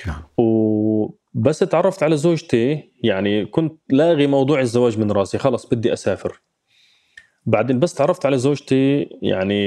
نعم. 0.07 0.23
بس 1.35 1.59
تعرفت 1.59 2.03
على 2.03 2.17
زوجتي 2.17 2.91
يعني 3.05 3.47
كنت 3.47 3.81
لاغي 3.91 4.27
موضوع 4.27 4.61
الزواج 4.61 4.99
من 4.99 5.13
راسي 5.13 5.39
خلص 5.39 5.67
بدي 5.67 5.93
أسافر. 5.93 6.41
بعدين 7.47 7.79
بس 7.79 7.95
تعرفت 7.95 8.27
على 8.27 8.39
زوجتي 8.39 9.09
يعني 9.23 9.63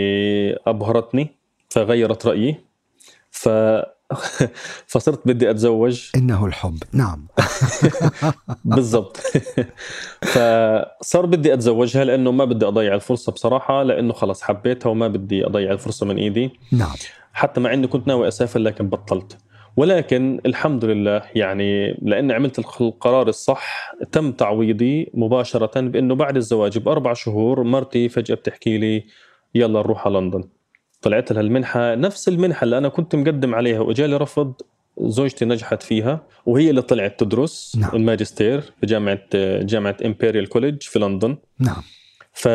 أبهرتني 0.54 1.36
فغيرت 1.70 2.26
رأيي. 2.26 2.56
ف 3.32 3.50
فصرت 4.88 5.28
بدي 5.28 5.50
أتزوج. 5.50 6.10
إنه 6.16 6.46
الحب 6.46 6.78
نعم. 6.94 7.28
بالضبط. 8.66 9.18
فصار 10.34 11.26
بدي 11.26 11.54
أتزوجها 11.54 12.04
لأنه 12.06 12.32
ما 12.32 12.46
بدي 12.46 12.66
أضيع 12.66 12.96
الفرصة 12.96 13.32
بصراحة 13.32 13.84
لأنه 13.84 14.14
خلص 14.14 14.42
حبيتها 14.42 14.90
وما 14.90 15.08
بدي 15.08 15.46
أضيع 15.46 15.72
الفرصة 15.72 16.06
من 16.06 16.18
إيدي. 16.18 16.60
نعم. 16.72 16.96
حتى 17.34 17.60
مع 17.60 17.74
إني 17.74 17.88
كنت 17.88 18.08
ناوي 18.08 18.28
أسافر 18.28 18.60
لكن 18.60 18.90
بطلت. 18.90 19.38
ولكن 19.78 20.42
الحمد 20.46 20.86
لله 20.86 21.22
يعني 21.36 21.98
لأن 22.02 22.32
عملت 22.32 22.60
القرار 22.60 23.28
الصح 23.28 23.94
تم 24.12 24.32
تعويضي 24.32 25.12
مباشرة 25.14 25.82
بأنه 25.82 26.16
بعد 26.16 26.38
الزواج 26.38 26.78
بأربع 26.78 27.14
شهور 27.14 27.64
مرتي 27.64 28.10
فجأة 28.10 28.36
بتحكي 28.36 28.78
لي 28.78 29.06
يلا 29.56 29.80
نروح 29.80 30.08
على 30.08 30.20
لندن. 30.20 30.44
طلعت 31.02 31.32
لها 31.32 31.42
المنحة 31.42 31.96
نفس 31.96 32.28
المنحة 32.28 32.64
اللي 32.64 32.78
أنا 32.78 32.90
كنت 32.90 33.16
مقدم 33.16 33.56
عليها 33.56 33.80
وإجالي 33.80 34.18
رفض 34.18 34.54
زوجتي 35.02 35.46
نجحت 35.46 35.84
فيها 35.84 36.24
وهي 36.46 36.70
اللي 36.70 36.82
طلعت 36.82 37.20
تدرس 37.20 37.76
نعم. 37.80 37.96
الماجستير 37.96 38.62
في 38.62 38.86
جامعة 38.86 39.20
جامعة 39.62 39.98
إمبيريال 40.06 40.50
كوليدج 40.50 40.82
في 40.82 41.00
لندن. 41.00 41.38
نعم. 41.60 41.82
ف 42.34 42.48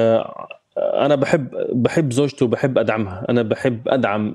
أنا 0.76 1.14
بحب 1.14 1.48
بحب 1.72 2.12
زوجتي 2.12 2.44
وبحب 2.44 2.78
أدعمها. 2.78 3.26
أنا 3.28 3.42
بحب 3.42 3.88
أدعم 3.88 4.34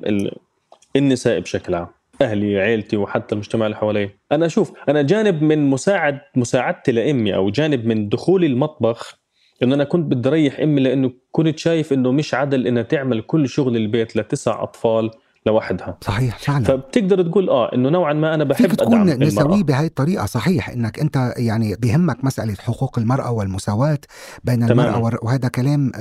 النساء 0.95 1.39
بشكل 1.39 1.76
عام. 1.76 1.88
أهلي 2.21 2.60
عيلتي 2.60 2.97
وحتى 2.97 3.36
المجتمع 3.36 3.65
اللي 3.65 3.78
حوالي. 3.78 4.10
أنا 4.32 4.45
أشوف 4.45 4.73
أنا 4.89 5.01
جانب 5.01 5.41
من 5.41 5.69
مساعد 5.69 6.19
مساعدتي 6.36 6.91
لأمي 6.91 7.36
أو 7.36 7.49
جانب 7.49 7.86
من 7.86 8.10
دخولي 8.10 8.47
المطبخ 8.47 9.19
إنه 9.63 9.75
أنا 9.75 9.84
كنت 9.84 10.12
بدي 10.13 10.30
أريح 10.30 10.60
أمي 10.60 10.82
لأنه 10.82 11.12
كنت 11.32 11.60
شايف 11.60 11.93
إنه 11.93 12.12
مش 12.12 12.34
عدل 12.34 12.67
إنها 12.67 12.84
تعمل 12.84 13.21
كل 13.21 13.49
شغل 13.49 13.75
البيت 13.75 14.15
لتسع 14.15 14.63
أطفال. 14.63 15.12
لوحدها. 15.45 15.97
صحيح 16.01 16.38
فعلا. 16.38 16.65
فبتقدر 16.65 17.21
تقول 17.21 17.49
آه 17.49 17.75
إنه 17.75 17.89
نوعا 17.89 18.13
ما 18.13 18.34
أنا 18.34 18.43
بحب 18.43 18.67
فيك 18.67 18.75
تكون 18.75 19.23
نسوي 19.23 19.63
بهي 19.63 19.86
الطريقة. 19.86 20.25
صحيح 20.25 20.69
إنك 20.69 20.99
أنت 20.99 21.34
يعني 21.38 21.75
بهمك 21.75 22.23
مسألة 22.23 22.55
حقوق 22.60 22.99
المرأة 22.99 23.31
والمساواة 23.31 23.99
بين 24.43 24.67
تمام. 24.67 24.95
المرأة 24.95 25.19
وهذا 25.23 25.47
كلام 25.47 25.91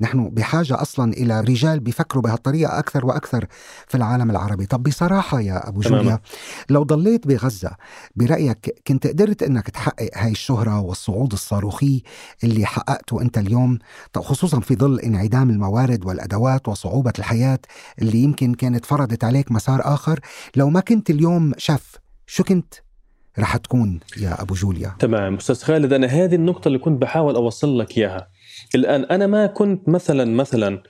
نحن 0.00 0.28
بحاجة 0.28 0.82
أصلا 0.82 1.12
إلى 1.12 1.40
رجال 1.40 1.80
بيفكروا 1.80 2.22
بهالطريقه 2.22 2.78
أكثر 2.78 3.06
وأكثر 3.06 3.46
في 3.88 3.96
العالم 3.96 4.30
العربي. 4.30 4.66
طب 4.66 4.82
بصراحة 4.82 5.40
يا 5.40 5.68
أبو 5.68 5.82
تمام. 5.82 6.02
جوليا 6.02 6.20
لو 6.70 6.82
ضليت 6.82 7.26
بغزة 7.26 7.70
برأيك 8.16 8.82
كنت 8.86 9.06
قدرت 9.06 9.42
إنك 9.42 9.70
تحقق 9.70 10.10
هاي 10.14 10.30
الشهرة 10.30 10.80
والصعود 10.80 11.32
الصاروخي 11.32 12.02
اللي 12.44 12.66
حققته 12.66 13.22
أنت 13.22 13.38
اليوم؟ 13.38 13.78
خصوصا 14.16 14.60
في 14.60 14.76
ظل 14.76 15.00
انعدام 15.00 15.50
الموارد 15.50 16.06
والأدوات 16.06 16.68
وصعوبة 16.68 17.12
الحياة 17.18 17.58
اللي 17.98 18.18
يمكن 18.18 18.54
كانت 18.54 18.91
فرضت 18.92 19.24
عليك 19.24 19.52
مسار 19.52 19.80
آخر. 19.84 20.20
لو 20.56 20.70
ما 20.70 20.80
كنت 20.80 21.10
اليوم 21.10 21.52
شاف 21.58 21.96
شو 22.26 22.44
كنت؟ 22.44 22.74
رح 23.38 23.56
تكون 23.56 24.00
يا 24.20 24.42
أبو 24.42 24.54
جوليا. 24.54 24.96
تمام. 24.98 25.34
أستاذ 25.34 25.62
خالد 25.62 25.92
أنا 25.92 26.06
هذه 26.06 26.34
النقطة 26.34 26.68
اللي 26.68 26.78
كنت 26.78 27.02
بحاول 27.02 27.34
أوصل 27.34 27.78
لك 27.78 27.98
إياها. 27.98 28.28
الآن 28.74 29.04
أنا 29.04 29.26
ما 29.26 29.46
كنت 29.46 29.88
مثلا 29.88 30.24
مثلا 30.24 30.82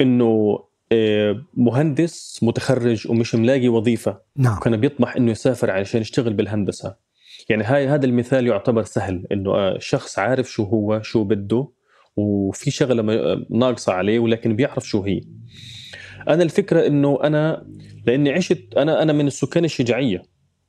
إنه 0.00 0.58
آه، 0.92 1.42
مهندس 1.54 2.40
متخرج 2.42 3.10
ومش 3.10 3.34
ملاقي 3.34 3.68
وظيفة. 3.68 4.20
نعم. 4.36 4.58
كان 4.58 4.76
بيطمح 4.76 5.16
إنه 5.16 5.30
يسافر 5.30 5.70
علشان 5.70 6.00
يشتغل 6.00 6.32
بالهندسة. 6.32 6.94
يعني 7.48 7.64
هاي 7.64 7.88
هذا 7.88 8.06
المثال 8.06 8.46
يعتبر 8.46 8.82
سهل 8.82 9.26
إنه 9.32 9.50
آه، 9.50 9.78
شخص 9.78 10.18
عارف 10.18 10.50
شو 10.50 10.64
هو 10.64 11.02
شو 11.02 11.24
بده 11.24 11.68
وفي 12.16 12.70
شغلة 12.70 13.02
ناقصة 13.50 13.92
عليه 13.92 14.18
ولكن 14.18 14.56
بيعرف 14.56 14.88
شو 14.88 15.02
هي. 15.02 15.20
أنا 16.28 16.42
الفكرة 16.42 16.86
إنه 16.86 17.18
أنا 17.24 17.66
لأني 18.06 18.32
عشت 18.32 18.74
أنا 18.76 19.02
أنا 19.02 19.12
من 19.12 19.26
السكان 19.26 19.64
الشجاعية 19.64 20.22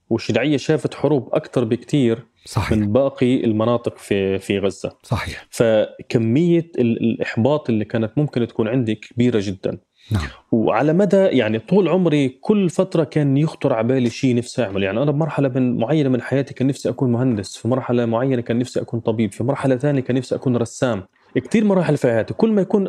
والشرعيه 0.09 0.57
شافت 0.57 0.93
حروب 0.93 1.29
أكثر 1.33 1.63
بكثير 1.63 2.25
صحيح. 2.45 2.77
من 2.77 2.91
باقي 2.91 3.43
المناطق 3.43 3.97
في 3.97 4.39
في 4.39 4.59
غزة. 4.59 4.91
صحيح. 5.03 5.47
فكمية 5.49 6.71
الإحباط 6.79 7.69
اللي 7.69 7.85
كانت 7.85 8.11
ممكن 8.17 8.47
تكون 8.47 8.67
عندي 8.67 8.95
كبيرة 8.95 9.39
جدا. 9.43 9.77
نعم. 10.11 10.27
وعلى 10.51 10.93
مدى 10.93 11.17
يعني 11.17 11.59
طول 11.59 11.87
عمري 11.87 12.29
كل 12.29 12.69
فترة 12.69 13.03
كان 13.03 13.37
يخطر 13.37 13.73
على 13.73 13.87
بالي 13.87 14.09
شيء 14.09 14.35
نفسي 14.35 14.63
اعمله 14.63 14.85
يعني 14.85 15.01
أنا 15.01 15.11
بمرحلة 15.11 15.49
من 15.49 15.77
معينة 15.77 16.09
من 16.09 16.21
حياتي 16.21 16.53
كان 16.53 16.67
نفسي 16.67 16.89
أكون 16.89 17.11
مهندس 17.11 17.57
في 17.57 17.67
مرحلة 17.67 18.05
معينة 18.05 18.41
كان 18.41 18.59
نفسي 18.59 18.81
أكون 18.81 18.99
طبيب 18.99 19.31
في 19.31 19.43
مرحلة 19.43 19.77
ثانية 19.77 20.01
كان 20.01 20.15
نفسي 20.15 20.35
أكون 20.35 20.57
رسام. 20.57 21.03
كثير 21.35 21.65
مراحل 21.65 21.97
في 21.97 22.07
حياتي. 22.07 22.33
كل 22.33 22.51
ما 22.51 22.61
يكون 22.61 22.87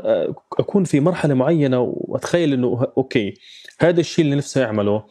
أكون 0.59 0.85
في 0.85 1.01
مرحلة 1.01 1.35
معينة 1.35 1.81
وأتخيل 1.81 2.53
إنه 2.53 2.87
أوكي 2.97 3.35
هذا 3.81 4.01
الشيء 4.01 4.25
اللي 4.25 4.37
نفسي 4.37 4.65
أعمله 4.65 5.05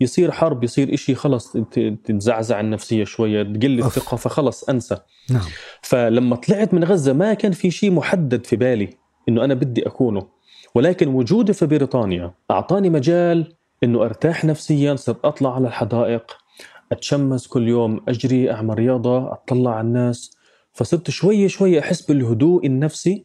يصير 0.00 0.30
حرب 0.30 0.64
يصير 0.64 0.94
إشي 0.94 1.14
خلص 1.14 1.52
تتزعزع 1.72 2.60
النفسية 2.60 3.04
شوية 3.04 3.42
تقل 3.42 3.78
الثقة 3.78 4.16
فخلص 4.16 4.64
أنسى. 4.64 4.96
نعم. 5.30 5.42
فلما 5.82 6.36
طلعت 6.36 6.74
من 6.74 6.84
غزة 6.84 7.12
ما 7.12 7.34
كان 7.34 7.52
في 7.52 7.70
شيء 7.70 7.90
محدد 7.90 8.46
في 8.46 8.56
بالي 8.56 8.90
إنه 9.28 9.44
أنا 9.44 9.54
بدي 9.54 9.86
أكونه. 9.86 10.26
ولكن 10.74 11.08
وجودي 11.08 11.52
في 11.52 11.66
بريطانيا 11.66 12.34
أعطاني 12.50 12.90
مجال 12.90 13.54
إنه 13.84 14.04
أرتاح 14.04 14.44
نفسيا 14.44 14.96
صرت 14.96 15.24
أطلع 15.24 15.54
على 15.54 15.68
الحدائق 15.68 16.36
أتشمس 16.92 17.46
كل 17.46 17.68
يوم 17.68 18.00
أجري 18.08 18.50
أعمل 18.50 18.78
رياضة 18.78 19.32
أطلع 19.32 19.70
على 19.70 19.86
الناس 19.86 20.36
فصرت 20.80 21.10
شوي 21.10 21.48
شوي 21.48 21.80
أحس 21.80 22.02
بالهدوء 22.02 22.66
النفسي 22.66 23.24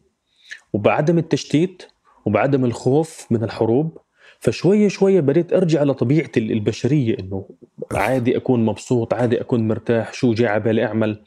وبعدم 0.72 1.18
التشتيت 1.18 1.82
وبعدم 2.26 2.64
الخوف 2.64 3.26
من 3.30 3.44
الحروب 3.44 3.98
فشوية 4.40 4.88
شوية 4.88 5.20
بديت 5.20 5.52
أرجع 5.52 5.82
لطبيعتي 5.82 6.40
البشرية 6.40 7.16
إنه 7.18 7.48
عادي 7.92 8.36
أكون 8.36 8.64
مبسوط 8.64 9.14
عادي 9.14 9.40
أكون 9.40 9.68
مرتاح 9.68 10.12
شو 10.12 10.34
جاي 10.34 10.48
على 10.48 10.60
بالي 10.60 10.84
أعمل. 10.84 11.22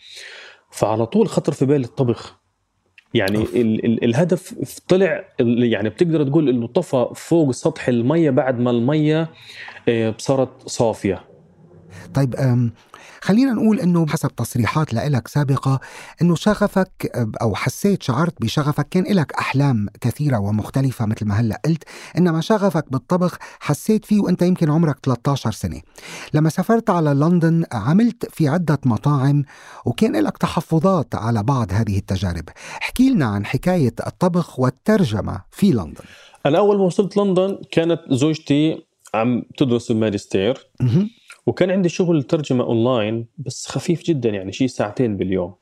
فعلى 0.71 1.05
طول 1.05 1.27
خطر 1.27 1.53
في 1.53 1.65
بالي 1.65 1.85
الطبخ. 1.85 2.39
يعني 3.13 3.41
ال 3.41 3.85
ال 3.85 4.03
الهدف 4.03 4.79
طلع 4.87 5.25
يعني 5.39 5.89
بتقدر 5.89 6.23
تقول 6.23 6.49
إنه 6.49 6.67
طفى 6.67 7.09
فوق 7.15 7.51
سطح 7.51 7.87
المية 7.87 8.29
بعد 8.29 8.59
ما 8.59 8.71
المية 8.71 9.29
آه، 9.89 10.15
صارت 10.17 10.67
صافية. 10.67 11.23
طيب 12.13 12.35
خلينا 13.21 13.53
نقول 13.53 13.79
إنه 13.79 14.07
حسب 14.07 14.35
تصريحات 14.35 14.93
لك 14.93 15.27
سابقة 15.27 15.79
إنه 16.21 16.35
شغفك 16.35 17.11
أو 17.41 17.55
حسيت 17.55 18.03
شعرت 18.03 18.41
بشغفك 18.41 18.89
كان 18.89 19.03
لك 19.03 19.33
أحلام 19.33 19.87
كثيرة 20.01 20.39
ومختلفة 20.39 21.05
مثل 21.05 21.25
ما 21.25 21.39
هلأ 21.39 21.61
قلت 21.65 21.83
إنما 22.17 22.41
شغفك 22.41 22.91
بالطبخ 22.91 23.37
حسيت 23.59 24.05
فيه 24.05 24.19
وأنت 24.19 24.41
يمكن 24.41 24.71
عمرك 24.71 24.97
13 25.03 25.51
سنة. 25.51 25.81
لما 26.33 26.49
سافرت 26.49 26.89
على 26.89 27.09
لندن 27.09 27.65
عملت 27.71 28.29
في 28.31 28.47
عدة 28.47 28.79
مطاعم 28.85 29.43
وكان 29.85 30.15
لك 30.15 30.37
تحفظات 30.37 31.15
على 31.15 31.43
بعض 31.43 31.67
هذه 31.71 31.97
التجارب. 31.97 32.49
احكي 32.81 33.09
لنا 33.09 33.25
عن 33.25 33.45
حكاية 33.45 33.93
الطبخ 34.07 34.59
والترجمة 34.59 35.41
في 35.51 35.71
لندن. 35.71 36.03
أنا 36.45 36.57
أول 36.57 36.77
ما 36.77 36.83
وصلت 36.83 37.17
لندن 37.17 37.57
كانت 37.71 38.01
زوجتي 38.09 38.85
عم 39.13 39.43
تدرس 39.57 39.91
الماجستير. 39.91 40.67
وكان 41.49 41.71
عندي 41.71 41.89
شغل 41.89 42.23
ترجمة 42.23 42.63
اونلاين 42.63 43.27
بس 43.37 43.67
خفيف 43.67 44.03
جدا 44.03 44.29
يعني 44.29 44.51
شيء 44.51 44.67
ساعتين 44.67 45.17
باليوم. 45.17 45.55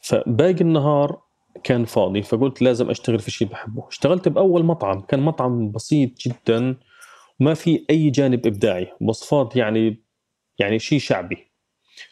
فباقي 0.00 0.60
النهار 0.60 1.20
كان 1.64 1.84
فاضي 1.84 2.22
فقلت 2.22 2.62
لازم 2.62 2.90
أشتغل 2.90 3.18
في 3.18 3.30
شيء 3.30 3.48
بحبه. 3.48 3.88
اشتغلت 3.88 4.28
بأول 4.28 4.64
مطعم 4.64 5.00
كان 5.00 5.20
مطعم 5.20 5.70
بسيط 5.70 6.10
جدا 6.18 6.76
وما 7.40 7.54
في 7.54 7.84
أي 7.90 8.10
جانب 8.10 8.46
إبداعي 8.46 8.92
وصفات 9.00 9.56
يعني 9.56 10.02
يعني 10.58 10.78
شيء 10.78 10.98
شعبي. 10.98 11.36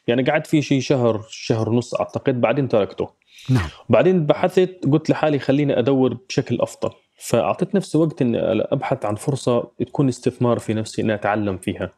يعني 0.06 0.22
قعدت 0.22 0.46
فيه 0.46 0.60
شيء 0.60 0.80
شهر 0.80 1.22
شهر 1.30 1.68
ونص 1.68 1.94
أعتقد 1.94 2.40
بعدين 2.40 2.68
تركته. 2.68 3.10
نعم. 3.50 3.68
بعدين 3.88 4.26
بحثت 4.26 4.80
قلت 4.92 5.10
لحالي 5.10 5.38
خليني 5.38 5.78
أدور 5.78 6.14
بشكل 6.28 6.60
أفضل. 6.60 6.90
فأعطيت 7.20 7.74
نفسي 7.74 7.98
وقت 7.98 8.22
إني 8.22 8.38
أبحث 8.42 9.04
عن 9.04 9.14
فرصة 9.14 9.70
تكون 9.78 10.08
استثمار 10.08 10.58
في 10.58 10.74
نفسي 10.74 11.02
إني 11.02 11.14
أتعلم 11.14 11.58
فيها. 11.58 11.90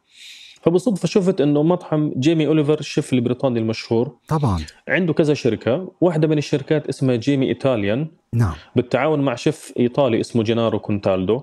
فبالصدفة 0.61 1.07
شفت 1.07 1.41
إنه 1.41 1.63
مطعم 1.63 2.13
جيمي 2.17 2.47
أوليفر 2.47 2.79
الشيف 2.79 3.13
البريطاني 3.13 3.59
المشهور 3.59 4.15
طبعا. 4.27 4.59
عنده 4.87 5.13
كذا 5.13 5.33
شركة. 5.33 5.91
واحدة 6.01 6.27
من 6.27 6.37
الشركات 6.37 6.87
اسمها 6.87 7.15
جيمي 7.15 7.47
إيطاليان. 7.47 8.07
نعم. 8.33 8.53
بالتعاون 8.75 9.19
مع 9.19 9.35
شيف 9.35 9.73
إيطالي 9.79 10.19
اسمه 10.19 10.43
جينارو 10.43 10.79
كونتالدو. 10.79 11.41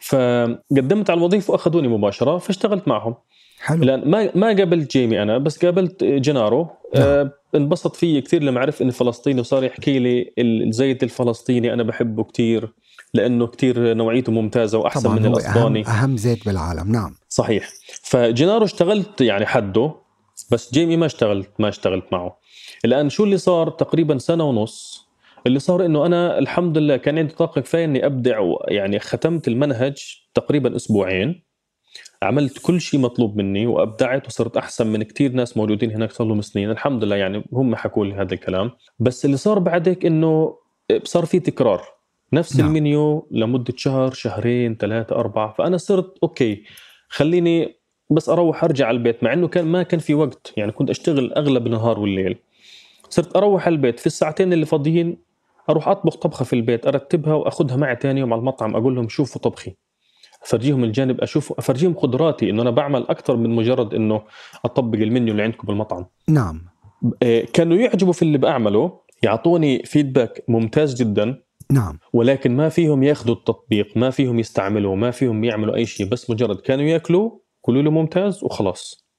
فقدمت 0.00 1.10
على 1.10 1.18
الوظيفة 1.18 1.52
وأخذوني 1.52 1.88
مباشرة 1.88 2.38
فاشتغلت 2.38 2.88
معهم. 2.88 3.14
حلو. 3.60 3.84
لأن 3.84 4.10
ما 4.10 4.30
ما 4.34 4.46
قابلت 4.46 4.90
جيمي 4.96 5.22
أنا 5.22 5.38
بس 5.38 5.64
قابلت 5.64 6.04
جينارو. 6.04 6.68
نعم. 6.94 7.04
آه 7.04 7.32
انبسط 7.54 7.96
فيي 7.96 8.20
كثير 8.20 8.42
لما 8.42 8.60
عرف 8.60 8.82
إني 8.82 8.90
فلسطيني 8.90 9.40
وصار 9.40 9.64
يحكي 9.64 9.98
لي 9.98 10.32
الزيت 10.38 11.02
الفلسطيني 11.02 11.72
أنا 11.72 11.82
بحبه 11.82 12.24
كثير. 12.24 12.72
لأنه 13.14 13.46
كثير 13.46 13.94
نوعيته 13.94 14.32
ممتازة 14.32 14.78
وأحسن 14.78 15.02
طبعاً 15.02 15.18
من 15.18 15.26
الأسباني. 15.26 15.86
أهم, 15.86 15.92
أهم 15.92 16.16
زيت 16.16 16.44
بالعالم 16.46 16.92
نعم. 16.92 17.14
صحيح. 17.28 17.68
فجينارو 18.02 18.64
اشتغلت 18.64 19.20
يعني 19.20 19.46
حده 19.46 19.94
بس 20.52 20.74
جيمي 20.74 20.96
ما 20.96 21.06
اشتغلت 21.06 21.50
ما 21.58 21.68
اشتغلت 21.68 22.04
معه. 22.12 22.38
الآن 22.84 23.08
شو 23.08 23.24
اللي 23.24 23.38
صار؟ 23.38 23.70
تقريبا 23.70 24.18
سنة 24.18 24.44
ونص. 24.44 25.08
اللي 25.46 25.58
صار 25.58 25.86
إنه 25.86 26.06
أنا 26.06 26.38
الحمد 26.38 26.78
لله 26.78 26.96
كان 26.96 27.18
عندي 27.18 27.34
طاقة 27.34 27.60
كفاية 27.60 27.84
إني 27.84 28.06
أبدع 28.06 28.40
يعني 28.68 28.98
ختمت 28.98 29.48
المنهج 29.48 29.96
تقريبا 30.34 30.76
أسبوعين. 30.76 31.42
عملت 32.22 32.58
كل 32.58 32.80
شيء 32.80 33.00
مطلوب 33.00 33.36
مني 33.36 33.66
وأبدعت 33.66 34.26
وصرت 34.26 34.56
أحسن 34.56 34.86
من 34.86 35.02
كثير 35.02 35.32
ناس 35.32 35.56
موجودين 35.56 35.90
هناك 35.90 36.12
صار 36.12 36.26
لهم 36.26 36.40
سنين. 36.42 36.70
الحمد 36.70 37.04
لله 37.04 37.16
يعني 37.16 37.44
هم 37.52 37.76
حكوا 37.76 38.06
لي 38.06 38.14
هذا 38.14 38.34
الكلام. 38.34 38.70
بس 38.98 39.24
اللي 39.24 39.36
صار 39.36 39.58
بعد 39.58 39.88
هيك 39.88 40.06
إنه 40.06 40.56
صار 41.04 41.24
في 41.26 41.40
تكرار. 41.40 41.82
نفس 42.32 42.56
نعم. 42.56 42.68
المنيو 42.68 43.28
لمدة 43.30 43.74
شهر 43.76 44.12
شهرين 44.12 44.76
ثلاثة 44.76 45.16
أربعة. 45.16 45.54
فأنا 45.58 45.76
صرت 45.76 46.18
أوكي 46.22 46.64
خليني 47.08 47.80
بس 48.10 48.28
أروح 48.28 48.64
أرجع 48.64 48.86
على 48.86 48.96
البيت 48.96 49.24
مع 49.24 49.32
إنه 49.32 49.48
كان 49.48 49.66
ما 49.66 49.82
كان 49.82 50.00
في 50.00 50.14
وقت. 50.14 50.52
يعني 50.56 50.72
كنت 50.72 50.90
أشتغل 50.90 51.32
أغلب 51.32 51.66
النهار 51.66 52.00
والليل. 52.00 52.36
صرت 53.08 53.36
أروح 53.36 53.66
على 53.66 53.72
البيت. 53.72 54.00
في 54.00 54.06
الساعتين 54.06 54.52
اللي 54.52 54.66
فاضيين 54.66 55.18
أروح 55.70 55.88
أطبخ 55.88 56.16
طبخة 56.16 56.44
في 56.44 56.52
البيت 56.52 56.86
أرتبها 56.86 57.34
وأخذها 57.34 57.76
معي 57.76 57.96
ثاني 57.96 58.20
يوم 58.20 58.32
على 58.32 58.40
المطعم 58.40 58.76
أقول 58.76 58.94
لهم 58.94 59.08
شوفوا 59.08 59.40
طبخي. 59.40 59.76
أفرجيهم 60.42 60.84
الجانب 60.84 61.20
أشوف 61.20 61.52
أفرجيهم 61.58 61.94
قدراتي 61.94 62.50
إنه 62.50 62.62
أنا 62.62 62.70
بعمل 62.70 63.06
أكثر 63.08 63.36
من 63.36 63.50
مجرد 63.50 63.94
إنه 63.94 64.22
أطبق 64.64 64.98
المنيو 64.98 65.32
اللي 65.32 65.42
عندكم 65.42 65.66
بالمطعم. 65.66 66.06
نعم. 66.28 66.62
إيه، 67.22 67.46
كانوا 67.46 67.76
يعجبوا 67.76 68.12
في 68.12 68.22
اللي 68.22 68.38
بعمله 68.38 69.00
يعطوني 69.22 69.82
فيدباك 69.82 70.44
ممتاز 70.48 71.02
جدا. 71.02 71.42
نعم. 71.70 71.98
ولكن 72.12 72.56
ما 72.56 72.68
فيهم 72.68 73.02
ياخذوا 73.02 73.34
التطبيق 73.34 73.96
ما 73.96 74.10
فيهم 74.10 74.38
يستعملوا 74.38 74.96
ما 74.96 75.10
فيهم 75.10 75.44
يعملوا 75.44 75.76
أي 75.76 75.86
شيء 75.86 76.08
بس 76.08 76.30
مجرد 76.30 76.60
كانوا 76.60 76.84
ياكلوا 76.84 77.30
كلوا 77.60 77.82
له 77.82 77.90
ممتاز 77.90 78.44
وخلاص. 78.44 79.10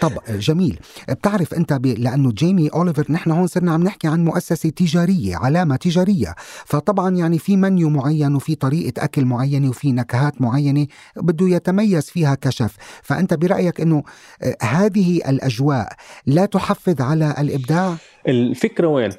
طب 0.00 0.12
جميل. 0.28 0.80
بتعرف 1.08 1.54
أنت 1.54 1.72
ب... 1.72 1.86
لأنه 1.86 2.32
جيمي 2.32 2.68
أوليفر 2.68 3.12
نحن 3.12 3.30
هون 3.30 3.46
صرنا 3.46 3.72
عم 3.72 3.82
نحكي 3.82 4.08
عن 4.08 4.24
مؤسسة 4.24 4.70
تجارية 4.70 5.36
علامة 5.36 5.76
تجارية. 5.76 6.34
فطبعا 6.66 7.16
يعني 7.16 7.38
في 7.38 7.56
منيو 7.56 7.90
معين 7.90 8.34
وفي 8.34 8.54
طريقة 8.54 9.04
أكل 9.04 9.24
معينة 9.24 9.68
وفي 9.68 9.92
نكهات 9.92 10.40
معينة 10.42 10.86
بده 11.16 11.48
يتميز 11.48 12.10
فيها 12.10 12.34
كشف. 12.34 12.76
فأنت 13.02 13.34
برأيك 13.34 13.80
إنه 13.80 14.02
آه، 14.42 14.56
هذه 14.62 15.16
الأجواء 15.16 15.92
لا 16.26 16.46
تحفز 16.46 17.00
على 17.00 17.34
الإبداع؟ 17.38 17.96
الفكرة 18.28 18.86
وين؟ 18.86 19.10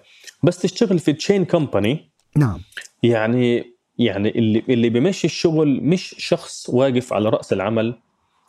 بس 0.44 0.58
تشتغل 0.58 1.00
في 1.00 1.14
chain 1.14 1.46
company 1.46 2.11
نعم. 2.38 2.60
يعني 3.04 3.64
يعني 3.98 4.30
اللي 4.30 4.64
اللي 4.70 4.90
بيمشي 4.90 5.28
الشغل 5.28 5.82
مش 5.84 6.16
شخص 6.18 6.70
واقف 6.70 7.14
على 7.14 7.30
رأس 7.30 7.54
العمل 7.54 7.96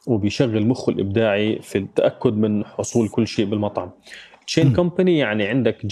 وبيشغل 0.06 0.66
مخه 0.66 0.90
الإبداعي 0.90 1.58
في 1.62 1.78
التأكد 1.78 2.32
من 2.32 2.64
حصول 2.64 3.08
كل 3.08 3.26
شيء 3.26 3.44
بالمطعم. 3.44 3.90
chain 4.46 4.72
company 4.72 5.18
يعني 5.18 5.46
عندك 5.46 5.86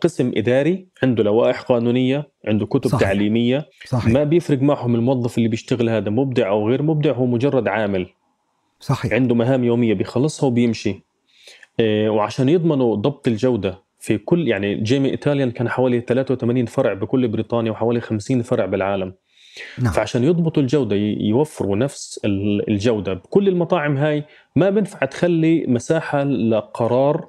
قسم 0.00 0.32
إداري 0.36 0.88
عنده 1.02 1.22
لوائح 1.22 1.60
قانونية 1.60 2.30
عنده 2.46 2.66
كتب 2.66 2.90
صحيح. 2.90 3.00
تعليمية. 3.08 3.68
صحيح. 3.86 4.12
ما 4.12 4.24
بيفرق 4.24 4.62
معهم 4.62 4.94
الموظف 4.94 5.38
اللي 5.38 5.48
بيشتغل 5.48 5.88
هذا 5.88 6.10
مبدع 6.10 6.48
أو 6.48 6.68
غير 6.68 6.82
مبدع 6.82 7.12
هو 7.12 7.26
مجرد 7.26 7.68
عامل. 7.68 8.06
صحيح. 8.80 9.12
عنده 9.12 9.34
مهام 9.34 9.64
يومية 9.64 9.94
بيخلصها 9.94 10.46
وبيمشي. 10.46 11.04
آه، 11.80 12.08
وعشان 12.08 12.48
يضمنوا 12.48 12.96
ضبط 12.96 13.28
الجودة 13.28 13.83
في 14.04 14.18
كل 14.18 14.48
يعني 14.48 14.74
جيمي 14.74 15.10
ايطاليان 15.10 15.50
كان 15.50 15.68
حوالي 15.68 16.00
83 16.00 16.66
فرع 16.66 16.92
بكل 16.92 17.28
بريطانيا 17.28 17.70
وحوالي 17.70 18.00
50 18.00 18.42
فرع 18.42 18.66
بالعالم. 18.66 19.14
نعم. 19.78 19.92
فعشان 19.92 20.24
يضبطوا 20.24 20.62
الجودة 20.62 20.96
يوفروا 20.96 21.76
نفس 21.76 22.20
الجودة. 22.24 23.14
بكل 23.14 23.48
المطاعم 23.48 23.96
هاي 23.96 24.24
ما 24.56 24.70
بنفع 24.70 25.06
تخلي 25.06 25.66
مساحة 25.66 26.24
لقرار 26.24 27.28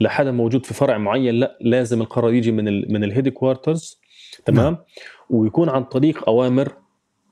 لحدا 0.00 0.30
موجود 0.30 0.66
في 0.66 0.74
فرع 0.74 0.98
معين. 0.98 1.34
لا 1.34 1.58
لازم 1.60 2.00
القرار 2.00 2.34
يجي 2.34 2.52
من 2.52 2.68
ال 2.68 2.92
من 2.92 3.04
ال 3.04 3.28
headquarters 3.28 4.00
تمام؟ 4.44 4.72
نعم. 4.72 4.76
ويكون 5.30 5.68
عن 5.68 5.84
طريق 5.84 6.28
أوامر 6.28 6.72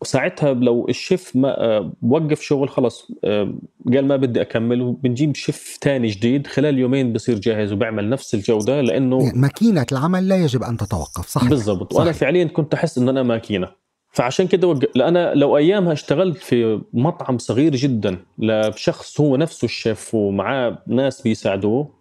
وساعتها 0.01 0.55
لو 0.55 0.87
الشيف 0.89 1.37
ما 1.37 1.61
آه، 1.65 1.93
وقف 2.03 2.41
شغل 2.41 2.69
خلص 2.69 3.11
آه، 3.25 3.55
قال 3.95 4.07
ما 4.07 4.17
بدي 4.17 4.41
اكمل 4.41 4.83
وبنجيب 4.83 5.37
شيف 5.37 5.79
ثاني 5.83 6.09
جديد. 6.09 6.47
خلال 6.47 6.79
يومين 6.79 7.13
بصير 7.13 7.39
جاهز 7.39 7.73
وبيعمل 7.73 8.09
نفس 8.09 8.35
الجودة 8.35 8.81
لأنه 8.81 9.23
يعني 9.25 9.39
ماكينة 9.39 9.87
العمل 9.93 10.29
لا 10.29 10.37
يجب 10.37 10.63
أن 10.63 10.77
تتوقف 10.77 11.29
صح 11.29 11.45
بالضبط. 11.49 11.95
وأنا 11.95 12.13
فعليا 12.13 12.45
كنت 12.45 12.75
أحس 12.75 12.99
انه 12.99 13.11
أنا 13.11 13.23
ماكينة. 13.23 13.69
فعشان 14.11 14.47
كده 14.47 14.69
وق... 14.69 14.79
لأنا 14.95 15.35
لو 15.35 15.57
أيامها 15.57 15.93
اشتغلت 15.93 16.37
في 16.37 16.81
مطعم 16.93 17.39
صغير 17.39 17.77
جدا 17.77 18.19
لشخص 18.39 19.21
هو 19.21 19.37
نفسه 19.37 19.65
الشيف 19.65 20.15
ومعاه 20.15 20.79
ناس 20.87 21.23
بيساعدوه 21.23 21.98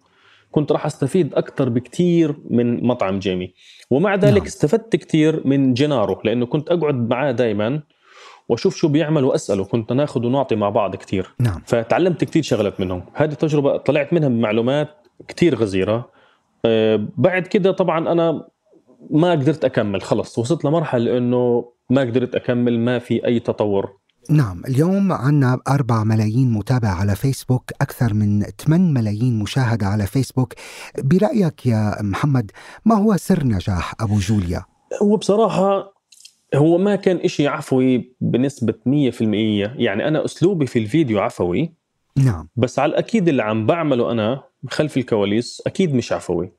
كنت 0.50 0.72
راح 0.72 0.86
أستفيد 0.86 1.34
أكثر 1.34 1.68
بكثير 1.68 2.34
من 2.50 2.86
مطعم 2.86 3.18
جيمي. 3.18 3.54
ومع 3.90 4.14
ذلك 4.14 4.36
نعم. 4.36 4.46
استفدت 4.46 4.96
كثير 4.96 5.46
من 5.46 5.74
جينارو 5.74 6.20
لأنه 6.24 6.46
كنت 6.46 6.70
أقعد 6.70 7.08
معاه 7.08 7.32
دائما 7.32 7.82
وأشوف 8.48 8.76
شو 8.76 8.88
بيعمل 8.88 9.24
وأسأله. 9.24 9.64
كنت 9.64 9.92
ناخذ 9.92 10.26
ونعطي 10.26 10.56
مع 10.56 10.68
بعض 10.68 10.96
كثير 10.96 11.30
نعم. 11.40 11.62
فتعلمت 11.66 12.24
كثير 12.24 12.42
شغلات 12.42 12.80
منهم. 12.80 13.02
هذه 13.14 13.34
تجربه 13.34 13.76
طلعت 13.76 14.12
منها 14.12 14.28
بمعلومات 14.28 14.88
كثير 15.28 15.54
غزيرة. 15.54 16.10
أه 16.64 17.06
بعد 17.16 17.46
كده 17.46 17.72
طبعا 17.72 18.12
أنا 18.12 18.48
ما 19.10 19.30
قدرت 19.30 19.64
أكمل 19.64 20.02
خلص. 20.02 20.38
وصلت 20.38 20.64
لمرحلة 20.64 21.18
إنه 21.18 21.72
ما 21.90 22.00
قدرت 22.00 22.34
أكمل 22.34 22.80
ما 22.80 22.98
في 22.98 23.26
أي 23.26 23.40
تطور. 23.40 23.92
نعم 24.30 24.62
اليوم 24.68 25.12
عنا 25.12 25.60
أربع 25.68 26.04
ملايين 26.04 26.52
متابع 26.52 26.88
على 26.88 27.16
فيسبوك 27.16 27.70
أكثر 27.80 28.14
من 28.14 28.42
8 28.42 28.92
ملايين 28.92 29.38
مشاهدة 29.38 29.86
على 29.86 30.06
فيسبوك. 30.06 30.54
برأيك 30.98 31.66
يا 31.66 32.02
محمد 32.02 32.50
ما 32.84 32.94
هو 32.94 33.16
سر 33.16 33.44
نجاح 33.44 33.94
أبو 34.00 34.18
جوليا؟ 34.18 34.64
هو 35.02 35.16
بصراحة 35.16 35.94
هو 36.54 36.78
ما 36.78 36.96
كان 36.96 37.16
إشي 37.16 37.48
عفوي 37.48 38.14
بنسبة 38.20 38.74
100% 38.86 39.20
يعني 39.76 40.08
أنا 40.08 40.24
أسلوبي 40.24 40.66
في 40.66 40.78
الفيديو 40.78 41.20
عفوي 41.20 41.72
نعم. 42.16 42.48
بس 42.56 42.78
على 42.78 42.90
الأكيد 42.90 43.28
اللي 43.28 43.42
عم 43.42 43.66
بعمله 43.66 44.12
أنا 44.12 44.42
خلف 44.68 44.96
الكواليس 44.96 45.62
أكيد 45.66 45.94
مش 45.94 46.12
عفوي. 46.12 46.52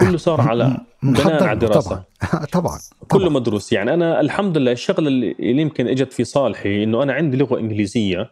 كله 0.00 0.16
صار 0.16 0.40
على 0.40 0.76
بناء 1.02 1.42
على 1.42 1.58
دراسه 1.58 1.90
طبعا. 1.90 2.46
طبعا 2.52 2.78
كله 3.08 3.30
مدروس. 3.30 3.72
يعني 3.72 3.94
أنا 3.94 4.20
الحمد 4.20 4.58
لله 4.58 4.72
الشغله 4.72 5.08
اللي 5.08 5.62
يمكن 5.62 5.88
إجت 5.88 6.12
في 6.12 6.24
صالحي 6.24 6.84
إنه 6.84 7.02
أنا 7.02 7.12
عندي 7.12 7.36
لغة 7.36 7.58
إنجليزية. 7.58 8.30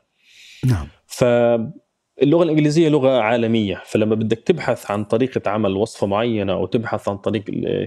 نعم. 0.64 0.87
فاللغة 1.07 2.42
الإنجليزية 2.42 2.88
لغة 2.88 3.20
عالمية. 3.20 3.83
فلما 3.87 4.14
بدك 4.14 4.38
تبحث 4.38 4.90
عن 4.90 5.04
طريقة 5.04 5.50
عمل 5.50 5.76
وصفة 5.76 6.07
معينة 6.07 6.52
أو 6.52 6.66
تبحث 6.66 7.09
عن 7.09 7.16
طريق 7.16 7.44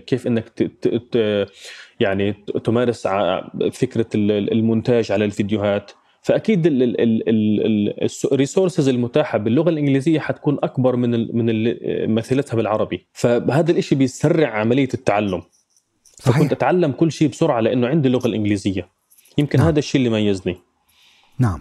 كيف 0.08 0.28
إنك 0.28 0.50
ت... 0.50 0.64
ت... 0.88 1.48
يعني 2.00 2.34
تمارس 2.64 3.08
فكرة 3.74 4.08
المونتاج 4.16 5.12
على 5.12 5.26
الفيديوهات 5.26 5.92
فأكيد 6.22 6.68
الريسورسز 8.32 8.90
المتاحة 8.90 9.38
باللغة 9.38 9.70
الإنجليزية 9.70 10.20
حتكون 10.20 10.58
أكبر 10.64 10.96
من 10.96 11.38
من 11.38 11.76
مثلتها 12.16 12.56
بالعربي. 12.56 13.08
فهذا 13.14 13.72
الشيء 13.72 13.98
بيسرع 13.98 14.50
عملية 14.50 14.90
التعلم. 14.94 15.42
صحيح. 16.16 16.38
فكنت 16.38 16.52
أتعلم 16.52 16.92
كل 16.92 17.12
شيء 17.12 17.28
بسرعة 17.28 17.60
لأنه 17.60 17.88
عندي 17.88 18.08
اللغة 18.08 18.28
الإنجليزية. 18.28 18.90
يمكن 19.38 19.60
نعم. 19.60 19.68
هذا 19.68 19.80
الشيء 19.80 20.00
اللي 20.00 20.10
ميزني. 20.10 20.58
نعم. 21.40 21.60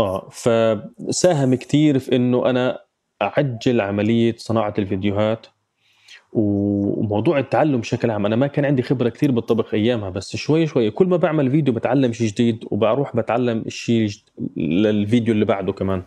آه 0.00 0.28
فساهم 0.30 1.54
كثير 1.54 1.98
في 1.98 2.16
إنه 2.16 2.50
أنا 2.50 2.78
أعجل 3.22 3.80
عملية 3.80 4.34
صناعة 4.38 4.74
الفيديوهات. 4.78 5.46
وموضوع 6.32 7.38
التعلم 7.38 7.80
بشكل 7.80 8.10
عام 8.10 8.26
أنا 8.26 8.36
ما 8.36 8.46
كان 8.46 8.64
عندي 8.64 8.82
خبرة 8.82 9.08
كثير 9.08 9.30
بالطبخ 9.30 9.74
أيامها 9.74 10.10
بس 10.10 10.36
شوي 10.36 10.66
شوي 10.66 10.90
كل 10.90 11.06
ما 11.06 11.16
بعمل 11.16 11.50
فيديو 11.50 11.74
بتعلم 11.74 12.12
شيء 12.12 12.28
جديد 12.28 12.64
وبروح 12.70 13.16
بتعلم 13.16 13.62
الشيء 13.66 14.10
للفيديو 14.56 15.34
اللي 15.34 15.44
بعده 15.44 15.72
كمان. 15.72 16.02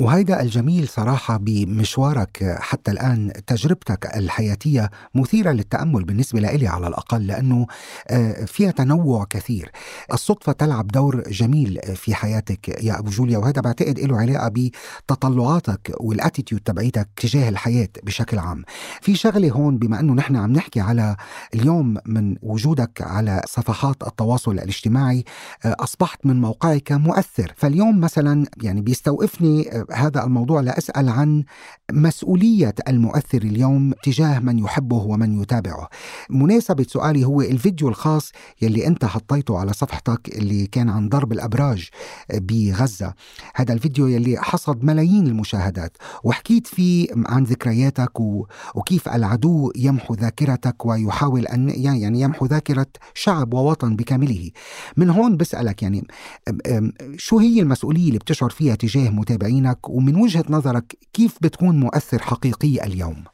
وهيدا 0.00 0.42
الجميل 0.42 0.88
صراحة 0.88 1.36
بمشوارك 1.36 2.56
حتى 2.60 2.90
الآن 2.90 3.32
تجربتك 3.46 4.16
الحياتية 4.16 4.90
مثيرة 5.14 5.50
للتأمل 5.50 6.04
بالنسبة 6.04 6.40
لي 6.40 6.68
على 6.68 6.86
الأقل 6.86 7.26
لأنه 7.26 7.66
آه، 8.08 8.44
فيها 8.44 8.70
تنوع 8.70 9.24
كثير. 9.24 9.70
الصدفة 10.12 10.52
تلعب 10.52 10.86
دور 10.86 11.22
جميل 11.28 11.80
في 11.94 12.14
حياتك 12.14 12.68
يا 12.84 12.98
أبو 12.98 13.10
جوليا 13.10 13.38
وهذا 13.38 13.60
بعتقد 13.60 13.98
له 14.00 14.18
علاقة 14.18 14.48
بتطلعاتك 14.48 15.92
والاتيتيود 16.00 16.60
تبعيتك 16.60 17.08
تجاه 17.16 17.48
الحياة 17.48 17.88
بشكل 18.02 18.38
عام. 18.38 18.64
في 19.00 19.14
شغلة 19.14 19.50
هون 19.50 19.78
بما 19.78 20.00
أنه 20.00 20.14
نحن 20.14 20.36
عم 20.36 20.52
نحكي 20.52 20.80
على 20.80 21.16
اليوم 21.54 21.96
من 22.06 22.36
وجودك 22.42 23.02
على 23.02 23.42
صفحات 23.46 23.96
التواصل 24.06 24.52
الاجتماعي 24.52 25.24
آه، 25.64 25.76
أصبحت 25.80 26.26
من 26.26 26.40
موقعك 26.40 26.92
مؤثر 26.92 27.52
فاليوم 27.56 28.00
مثلا 28.00 28.46
يعني 28.62 28.80
بيستوقفني 28.80 29.72
آه، 29.72 29.86
هذا 29.92 30.24
الموضوع 30.24 30.60
لأسأل 30.60 31.08
عن 31.08 31.44
مسؤولية 31.92 32.74
المؤثر 32.88 33.42
اليوم 33.42 33.92
تجاه 34.02 34.38
من 34.38 34.58
يحبه 34.58 34.96
ومن 34.96 35.42
يتابعه. 35.42 35.88
مناسبة 36.30 36.86
سؤالي 36.88 37.24
هو 37.24 37.40
الفيديو 37.40 37.88
الخاص 37.88 38.32
يلي 38.62 38.86
أنت 38.86 39.04
حطيته 39.04 39.58
على 39.58 39.72
صفحتك 39.72 40.28
اللي 40.38 40.66
كان 40.66 40.88
عن 40.88 41.08
ضرب 41.08 41.32
الأبراج 41.32 41.88
بغزة. 42.34 43.14
هذا 43.54 43.74
الفيديو 43.74 44.06
يلي 44.06 44.36
حصد 44.38 44.84
ملايين 44.84 45.26
المشاهدات 45.26 45.96
وحكيت 46.24 46.66
فيه 46.66 47.08
عن 47.26 47.44
ذكرياتك 47.44 48.20
وكيف 48.74 49.08
العدو 49.08 49.72
يمحو 49.76 50.14
ذاكرتك 50.14 50.86
ويحاول 50.86 51.46
أن 51.46 51.70
يعني 51.70 52.20
يمحو 52.20 52.46
ذاكرة 52.46 52.86
شعب 53.14 53.54
ووطن 53.54 53.96
بكامله. 53.96 54.50
من 54.96 55.10
هون 55.10 55.36
بسألك 55.36 55.82
يعني 55.82 56.06
شو 57.16 57.38
هي 57.38 57.60
المسؤولية 57.60 58.08
اللي 58.08 58.18
بتشعر 58.18 58.50
فيها 58.50 58.74
تجاه 58.74 59.10
متابعينك 59.10 59.79
حضرتك 59.80 59.88
ومن 59.88 60.16
وجهة 60.16 60.44
نظرك 60.48 60.96
كيف 61.12 61.38
بتكون 61.40 61.80
مؤثر 61.80 62.18
حقيقي 62.18 62.86
اليوم؟ 62.86 63.24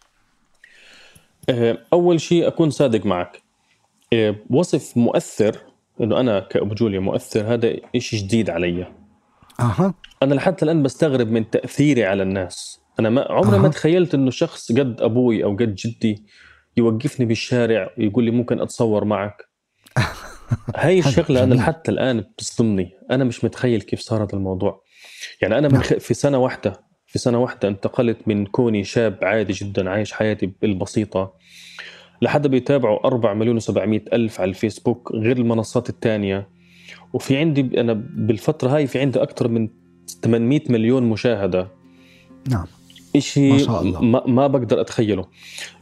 أه، 1.49 1.79
أول 1.93 2.21
شيء 2.21 2.47
أكون 2.47 2.71
صادق 2.71 3.07
معك. 3.07 3.43
أه، 4.13 4.37
وصف 4.51 4.97
مؤثر 4.97 5.59
إنه 6.01 6.21
أنا 6.21 6.41
كأبو 6.41 6.75
جوليا 6.75 7.01
مؤثر 7.01 7.55
هذا 7.55 7.77
شيء 7.99 8.21
جديد 8.21 8.51
علي. 8.51 8.87
أها. 9.61 9.95
أنا 10.23 10.35
لحتى 10.35 10.65
الآن 10.65 10.83
بستغرب 10.83 11.31
من 11.31 11.51
تأثيري 11.51 12.05
على 12.05 12.23
الناس. 12.23 12.81
أنا 13.01 13.11
ما 13.11 13.27
عمري 13.31 13.57
أه. 13.57 13.61
ما 13.61 13.69
تخيلت 13.69 14.15
إنه 14.15 14.31
شخص 14.31 14.73
قد 14.73 15.01
أبوي 15.01 15.45
أو 15.45 15.57
قد 15.57 15.75
جدي 15.75 16.25
يوقفني 16.77 17.27
بالشارع 17.27 17.91
ويقول 17.99 18.25
لي 18.25 18.31
ممكن 18.31 18.61
أتصور 18.61 19.05
معك. 19.05 19.37
هاي 20.77 20.99
الشغلة 20.99 21.45
أنا 21.45 21.55
لحتى 21.55 21.91
الآن 21.91 22.21
بتصدمني. 22.21 22.91
أنا 23.11 23.25
مش 23.25 23.45
متخيل 23.45 23.83
كيف 23.83 24.01
صار 24.01 24.23
هذا 24.23 24.35
الموضوع. 24.35 24.86
يعني 25.43 25.59
أنا 25.59 25.69
من 25.69 25.75
نعم. 25.75 25.83
خ... 25.83 25.95
في 25.95 26.15
سنة 26.15 26.39
واحدة 26.39 26.73
في 27.07 27.19
سنة 27.19 27.39
واحدة 27.39 27.69
انتقلت 27.69 28.19
من 28.29 28.47
كوني 28.47 28.85
شاب 28.85 29.19
عادي 29.23 29.53
جدا 29.53 29.91
عايش 29.91 30.13
حياتي 30.13 30.53
البسيطة 30.65 31.33
لحد 32.23 32.47
بيتابعوا 32.47 33.07
4 33.07 33.35
مليون 33.35 33.61
و700 33.61 34.13
ألف 34.13 34.41
على 34.41 34.49
الفيسبوك 34.49 35.13
غير 35.13 35.37
المنصات 35.37 35.89
الثانية 35.89 36.49
وفي 37.13 37.37
عندي 37.37 37.81
أنا 37.81 37.93
بالفترة 37.93 38.69
هاي 38.69 38.87
في 38.87 39.01
عندي 39.01 39.23
أكثر 39.23 39.49
من 39.49 39.69
800 40.25 40.61
مليون 40.69 41.03
مشاهدة 41.03 41.69
نعم 42.51 42.67
شيء 43.19 43.53
ما, 43.53 43.59
شاء 43.59 43.83
الله. 43.83 44.03
ما, 44.03 44.23
ما 44.27 44.47
بقدر 44.47 44.81
أتخيله 44.81 45.27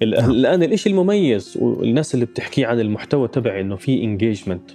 نعم. 0.03 0.31
الآن 0.31 0.63
الشيء 0.63 0.93
المميز 0.93 1.59
والناس 1.61 2.15
اللي 2.15 2.27
بتحكي 2.27 2.65
عن 2.65 2.81
المحتوى 2.81 3.29
تبعي 3.29 3.61
إنه 3.61 3.77
في 3.77 4.05
انجيجمنت 4.05 4.71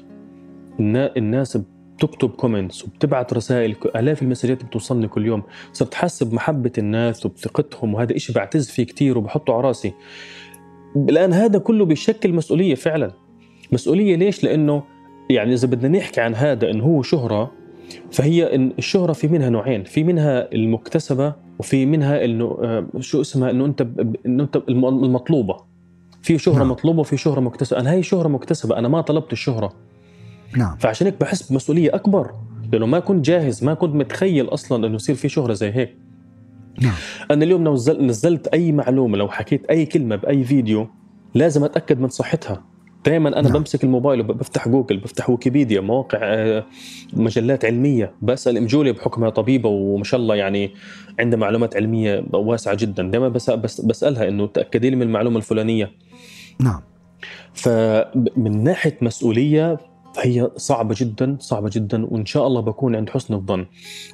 الناس 0.80 1.58
بتكتب 2.00 2.30
كومنتس 2.30 2.84
وبتبعت 2.84 3.34
رسائل 3.34 3.76
آلاف 3.96 4.22
المسجات 4.22 4.64
بتوصلني 4.64 5.08
كل 5.08 5.26
يوم. 5.26 5.44
صرت 5.74 5.94
حاسس 5.94 6.24
بمحبه 6.24 6.72
الناس 6.78 7.26
وبثقتهم 7.26 7.94
وهذا 7.94 8.16
إشي 8.16 8.34
بعتز 8.34 8.70
فيه 8.70 8.84
كثير 8.84 9.18
وبحطه 9.18 9.54
على 9.54 9.64
راسي. 9.68 9.94
الآن 10.96 11.34
هذا 11.34 11.60
كله 11.60 11.86
بيشكل 11.86 12.34
مسؤولية 12.34 12.76
فعلا. 12.76 13.12
مسؤولية 13.72 14.16
ليش؟ 14.16 14.44
لأنه 14.44 14.84
يعني 15.30 15.54
إذا 15.54 15.68
بدنا 15.68 15.98
نحكي 15.98 16.22
عن 16.22 16.36
هذا 16.36 16.72
انه 16.72 16.84
هو 16.84 17.02
شهرة 17.02 17.52
فهي 18.12 18.56
إن 18.56 18.72
الشهرة 18.78 19.14
في 19.14 19.28
منها 19.28 19.50
نوعين 19.50 19.84
في 19.84 20.04
منها 20.04 20.54
المكتسبة 20.54 21.34
وفي 21.60 21.86
منها 21.86 22.26
إنه 22.26 22.58
آه، 22.64 22.86
شو 23.00 23.22
اسمها؟ 23.22 23.50
إنه 23.52 23.66
أنت 23.66 23.88
إنه 24.26 24.44
أنت 24.44 24.56
المطلوبة. 24.70 25.58
في 26.22 26.38
شهرة 26.38 26.58
نعم. 26.58 26.72
مطلوبة 26.72 27.00
وفي 27.00 27.18
شهرة 27.18 27.40
مكتسبة. 27.40 27.80
أنا 27.80 27.92
هي 27.92 28.04
شهرة 28.04 28.28
مكتسبة 28.28 28.78
أنا 28.78 28.88
ما 28.88 29.02
طلبت 29.02 29.34
الشهرة. 29.34 29.74
نعم. 30.58 30.78
فعشان 30.78 31.08
هيك 31.08 31.20
بحس 31.20 31.52
بمسؤولية 31.52 31.96
أكبر 31.96 32.32
لأنه 32.74 32.86
ما 32.86 33.00
كنت 33.00 33.26
جاهز 33.26 33.64
ما 33.64 33.74
كنت 33.74 33.96
متخيل 33.96 34.46
أصلا 34.46 34.88
إنه 34.88 34.96
يصير 34.96 35.16
في 35.16 35.30
شهرة 35.30 35.54
زي 35.54 35.72
هيك. 35.72 35.98
نعم. 36.82 36.94
أنا 37.32 37.44
اليوم 37.46 37.68
نزل 37.68 38.06
نزلت 38.06 38.48
أي 38.48 38.72
معلومة 38.72 39.18
لو 39.18 39.28
حكيت 39.28 39.66
أي 39.66 39.86
كلمة 39.86 40.16
بأي 40.16 40.44
فيديو 40.44 40.88
لازم 41.36 41.64
أتأكد 41.64 42.00
من 42.00 42.08
صحتها. 42.08 42.64
دائما 43.06 43.30
أنا 43.30 43.42
نعم. 43.42 43.60
بمسك 43.60 43.84
الموبايل 43.84 44.20
وبفتح 44.22 44.68
جوجل 44.68 44.98
بفتح 44.98 45.30
ويكيبيديا 45.30 45.82
مواقع 45.82 46.20
آه، 46.22 46.66
مجلات 47.14 47.66
علمية. 47.66 48.14
بسأل 48.22 48.58
أم 48.58 48.66
جوليا 48.66 48.92
بحكمها 48.92 49.30
طبيبة 49.30 49.70
وما 49.70 50.04
شاء 50.04 50.20
الله 50.20 50.36
يعني 50.36 50.74
عندها 51.20 51.40
معلومات 51.40 51.76
علمية 51.76 52.26
واسعة 52.34 52.76
جدا. 52.76 53.12
دائما 53.12 53.30
بس 53.30 53.82
بسألها 53.82 54.28
إنه 54.28 54.48
تأكدي 54.48 54.90
لي 54.90 54.96
من 54.96 55.02
المعلومة 55.02 55.38
الفلانية. 55.38 55.92
نعم. 56.60 56.82
فمن 57.54 58.64
ناحية 58.64 58.98
مسؤولية 59.02 59.78
فهي 60.14 60.52
صعبة 60.58 60.96
جدا 60.98 61.38
صعبة 61.40 61.70
جدا 61.74 62.06
وإن 62.06 62.26
شاء 62.26 62.48
الله 62.48 62.62
بكون 62.62 62.96
عند 62.96 63.10
حسن 63.10 63.34
الظن. 63.34 63.66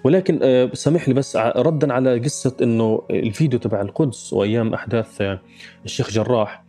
ولكن 0.04 0.40
آه، 0.44 0.70
سامح 0.74 1.08
لي 1.08 1.14
بس 1.14 1.36
ردا 1.38 1.94
على 1.94 2.20
قصة 2.20 2.58
إنه 2.62 3.02
الفيديو 3.10 3.60
تبع 3.60 3.82
القدس 3.82 4.34
وأيام 4.34 4.74
أحداث 4.74 5.22
آه، 5.22 5.40
الشيخ 5.86 6.12
جراح. 6.12 6.64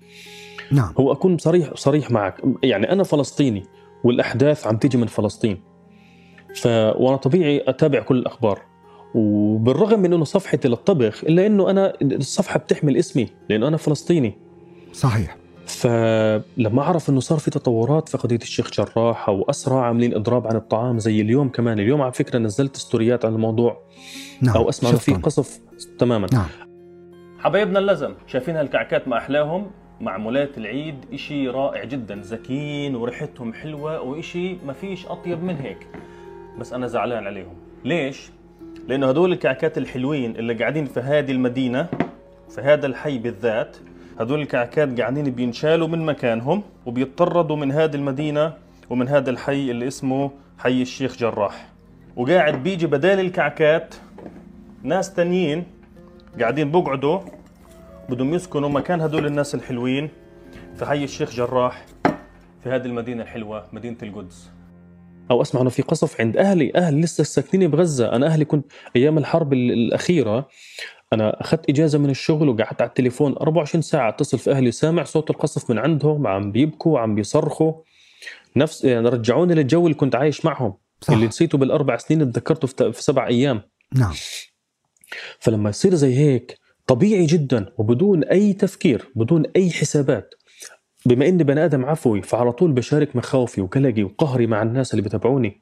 نعم. 0.72 0.94
هو 1.00 1.12
أكون 1.12 1.38
صريح 1.38 1.70
صريح 1.74 2.10
معك. 2.10 2.42
يعني 2.62 2.92
أنا 2.92 3.02
فلسطيني 3.02 3.62
والأحداث 4.04 4.66
عم 4.66 4.76
تيجي 4.76 4.98
من 4.98 5.06
فلسطين. 5.06 5.60
ف 6.54 6.66
وأنا 6.66 7.16
طبيعي 7.16 7.64
أتابع 7.68 8.00
كل 8.00 8.16
الأخبار. 8.16 8.62
وبالرغم 9.14 10.00
من 10.00 10.12
إنه 10.12 10.24
صفحتي 10.24 10.68
للطبخ 10.68 11.24
إلا 11.24 11.46
إنه 11.46 11.70
أنا 11.70 11.92
الصفحة 12.02 12.58
بتحمل 12.58 12.96
اسمي 12.96 13.28
لأنه 13.48 13.68
أنا 13.68 13.76
فلسطيني. 13.76 14.38
صحيح. 14.92 15.36
فلما 15.66 16.82
أعرف 16.82 17.10
إنه 17.10 17.20
صار 17.20 17.38
في 17.38 17.50
تطورات 17.50 18.08
في 18.08 18.18
قضيه 18.18 18.36
الشيخ 18.36 18.70
جراح 18.70 19.28
أو 19.28 19.50
أسرع 19.50 19.80
عاملين 19.80 20.14
إضراب 20.14 20.46
عن 20.46 20.56
الطعام 20.56 20.98
زي 20.98 21.20
اليوم 21.20 21.48
كمان. 21.48 21.80
اليوم 21.80 22.02
على 22.02 22.12
فكرة 22.12 22.38
نزلت 22.38 22.76
ستوريات 22.76 23.24
عن 23.24 23.34
الموضوع. 23.34 23.82
نعم. 24.40 24.56
أو 24.56 24.68
أسمع 24.68 24.90
في 24.90 25.14
قصف. 25.14 25.60
تماما. 25.98 26.28
نعم. 26.32 26.46
حبايبنا 27.38 27.78
اللزم 27.78 28.14
شايفين 28.26 28.56
هالكعكات 28.56 29.08
ما 29.08 29.18
أحلاهم؟ 29.18 29.70
معمولات 30.00 30.58
العيد 30.58 30.94
إشي 31.12 31.48
رائع 31.48 31.84
جدا. 31.84 32.22
زكين 32.22 32.94
وريحتهم 32.94 33.52
حلوة 33.52 34.00
وإشي 34.00 34.56
ما 34.66 34.72
فيش 34.72 35.06
أطيب 35.06 35.42
من 35.42 35.56
هيك. 35.56 35.86
بس 36.58 36.72
أنا 36.72 36.86
زعلان 36.86 37.26
عليهم. 37.26 37.54
ليش؟ 37.84 38.30
لأنه 38.88 39.08
هدول 39.08 39.32
الكعكات 39.32 39.78
الحلوين 39.78 40.36
اللي 40.36 40.54
قاعدين 40.54 40.84
في 40.84 41.00
هذه 41.00 41.32
المدينة 41.32 41.86
في 42.50 42.60
هذا 42.60 42.86
الحي 42.86 43.18
بالذات 43.18 43.76
هدول 44.18 44.40
الكعكات 44.42 45.00
قاعدين 45.00 45.30
بينشالوا 45.30 45.88
من 45.88 46.06
مكانهم 46.06 46.62
وبيطردوا 46.86 47.56
من 47.56 47.72
هذه 47.72 47.94
المدينة 47.94 48.52
ومن 48.90 49.08
هذا 49.08 49.30
الحي 49.30 49.70
اللي 49.70 49.88
اسمه 49.88 50.30
حي 50.58 50.82
الشيخ 50.82 51.16
جراح. 51.16 51.68
وقاعد 52.16 52.62
بيجي 52.62 52.86
بدال 52.86 53.20
الكعكات 53.20 53.94
ناس 54.82 55.14
تانيين 55.14 55.64
قاعدين 56.40 56.70
بقعدوا 56.70 57.20
بدهم 58.08 58.34
يسكنوا 58.34 58.68
مكان 58.68 59.00
هدول 59.00 59.26
الناس 59.26 59.54
الحلوين 59.54 60.08
في 60.76 60.86
حي 60.86 61.04
الشيخ 61.04 61.30
جراح 61.30 61.84
في 62.62 62.70
هذه 62.70 62.86
المدينة 62.86 63.22
الحلوة 63.22 63.66
مدينة 63.72 63.96
القدس. 64.02 64.50
أو 65.30 65.42
أسمع 65.42 65.60
إنه 65.60 65.70
في 65.70 65.82
قصف 65.82 66.20
عند 66.20 66.36
أهلي. 66.36 66.72
أهل 66.76 67.00
لسه 67.00 67.24
ساكنين 67.24 67.70
بغزة. 67.70 68.12
أنا 68.12 68.26
أهلي 68.26 68.44
كنت 68.44 68.72
أيام 68.96 69.18
الحرب 69.18 69.52
الأخيرة. 69.52 70.48
أنا 71.12 71.40
أخذت 71.40 71.70
إجازة 71.70 71.98
من 71.98 72.10
الشغل 72.10 72.48
وقعدت 72.48 72.80
على 72.80 72.88
التليفون 72.88 73.32
24 73.32 73.82
ساعة 73.82 74.08
اتصل 74.08 74.38
في 74.38 74.50
أهلي 74.50 74.70
سامع 74.70 75.04
صوت 75.04 75.30
القصف 75.30 75.70
من 75.70 75.78
عندهم 75.78 76.26
عم 76.26 76.52
بيبكوا 76.52 76.98
عم 77.00 77.14
بيصرخوا. 77.14 77.72
نفس 78.56 78.84
يعني 78.84 79.08
رجعوني 79.08 79.54
للجو 79.54 79.86
اللي 79.86 79.94
كنت 79.94 80.14
عايش 80.14 80.44
معهم 80.44 80.74
صح. 81.00 81.14
اللي 81.14 81.26
نسيته 81.26 81.58
بالأربع 81.58 81.96
سنين 81.96 82.32
تذكرته 82.32 82.90
في 82.90 83.02
سبع 83.02 83.26
أيام. 83.26 83.62
نعم. 83.94 84.14
فلما 85.38 85.70
يصير 85.70 85.94
زي 85.94 86.14
هيك 86.18 86.58
طبيعي 86.86 87.26
جدا 87.26 87.72
وبدون 87.78 88.24
أي 88.24 88.52
تفكير 88.52 89.08
بدون 89.14 89.42
أي 89.56 89.70
حسابات. 89.70 90.34
بما 91.06 91.28
إني 91.28 91.44
بني 91.44 91.64
آدم 91.64 91.84
عفوي 91.84 92.22
فعلى 92.22 92.52
طول 92.52 92.72
بشارك 92.72 93.16
مخاوفي 93.16 93.60
وقلقي 93.60 94.02
وقهري 94.02 94.46
مع 94.46 94.62
الناس 94.62 94.94
اللي 94.94 95.02
بتابعوني 95.02 95.60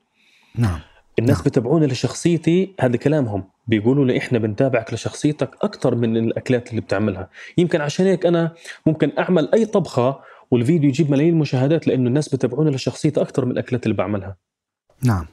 نعم. 0.57 0.81
الناس 1.19 1.37
نعم. 1.37 1.45
بتابعوني 1.45 1.87
لشخصيتي 1.87 2.75
هذا 2.81 2.97
كلامهم. 2.97 3.45
بيقولوا 3.67 4.05
لي 4.05 4.19
إحنا 4.19 4.39
بنتابعك 4.39 4.95
لشخصيتك 4.95 5.51
أكثر 5.63 5.95
من 5.95 6.17
الأكلات 6.17 6.71
اللي 6.71 6.81
بتعملها. 6.81 7.29
يمكن 7.59 7.81
عشان 7.81 8.07
هيك 8.07 8.27
أنا 8.27 8.53
ممكن 8.87 9.13
أعمل 9.19 9.49
أي 9.55 9.67
طبخة 9.67 10.21
والفيديو 10.51 10.89
يجيب 10.89 11.11
ملايين 11.11 11.35
المشاهدات 11.35 11.87
لأنه 11.87 12.09
الناس 12.09 12.35
بتابعوني 12.35 12.71
لشخصيتي 12.71 13.21
أكثر 13.21 13.45
من 13.45 13.51
الأكلات 13.51 13.87
اللي 13.87 13.97
بعملها. 13.97 14.37
نعم. 15.05 15.27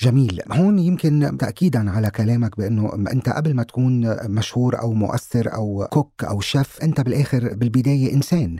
جميل. 0.00 0.42
هون 0.52 0.78
يمكن 0.78 1.36
تأكيدا 1.38 1.90
على 1.90 2.10
كلامك 2.10 2.56
بأنه 2.56 2.94
أنت 3.12 3.28
قبل 3.28 3.54
ما 3.54 3.62
تكون 3.62 4.16
مشهور 4.30 4.80
أو 4.80 4.92
مؤثر 4.92 5.54
أو 5.54 5.88
كوك 5.90 6.24
أو 6.24 6.40
شيف 6.40 6.82
أنت 6.82 7.00
بالآخر 7.00 7.54
بالبداية 7.54 8.12
إنسان 8.14 8.56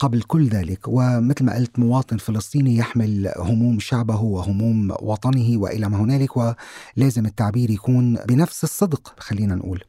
قبل 0.00 0.22
كل 0.22 0.48
ذلك. 0.48 0.78
ومثل 0.88 1.44
ما 1.44 1.54
قلت 1.54 1.78
مواطن 1.78 2.16
فلسطيني 2.16 2.76
يحمل 2.76 3.32
هموم 3.36 3.78
شعبه 3.80 4.20
وهموم 4.20 4.90
وطنه 5.02 5.58
وإلى 5.58 5.88
ما 5.88 5.96
هنالك 5.96 6.30
ولازم 6.36 7.26
التعبير 7.26 7.70
يكون 7.70 8.16
بنفس 8.28 8.64
الصدق 8.64 9.14
خلينا 9.18 9.54
نقول. 9.54 9.84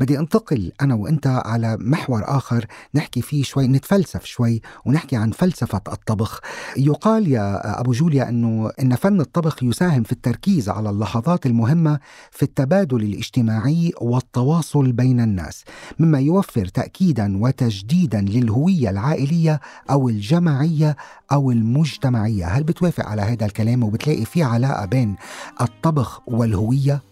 بدي 0.00 0.18
انتقل 0.18 0.72
أنا 0.80 0.94
وأنت 0.94 1.26
على 1.26 1.76
محور 1.80 2.22
آخر 2.24 2.66
نحكي 2.94 3.22
فيه 3.22 3.42
شوي 3.42 3.66
نتفلسف 3.66 4.24
شوي 4.24 4.62
ونحكي 4.84 5.16
عن 5.16 5.30
فلسفة 5.30 5.80
الطبخ 5.92 6.40
يقال 6.76 7.28
يا 7.28 7.80
أبو 7.80 7.92
جوليا 7.92 8.28
أنه 8.28 8.70
أن 8.80 8.94
فن 8.94 9.20
الطبخ 9.20 9.62
يساهم 9.62 10.02
في 10.02 10.12
التركيز 10.12 10.68
على 10.68 10.90
اللحظات 10.90 11.46
المهمة 11.46 11.98
في 12.30 12.42
التبادل 12.42 13.02
الاجتماعي 13.02 13.92
والتواصل 14.00 14.92
بين 14.92 15.20
الناس 15.20 15.64
مما 15.98 16.20
يوفر 16.20 16.66
تأكيدا 16.66 17.42
وتجديدا 17.42 18.20
للهوية 18.20 18.90
العائلية 18.90 19.60
أو 19.90 20.08
الجماعية 20.08 20.96
أو 21.32 21.50
المجتمعية 21.50 22.46
هل 22.46 22.62
بتوافق 22.64 23.06
على 23.06 23.22
هذا 23.22 23.46
الكلام 23.46 23.82
وبتلاقي 23.82 24.24
في 24.24 24.42
علاقة 24.42 24.84
بين 24.84 25.16
الطبخ 25.60 26.20
والهوية؟ 26.26 27.11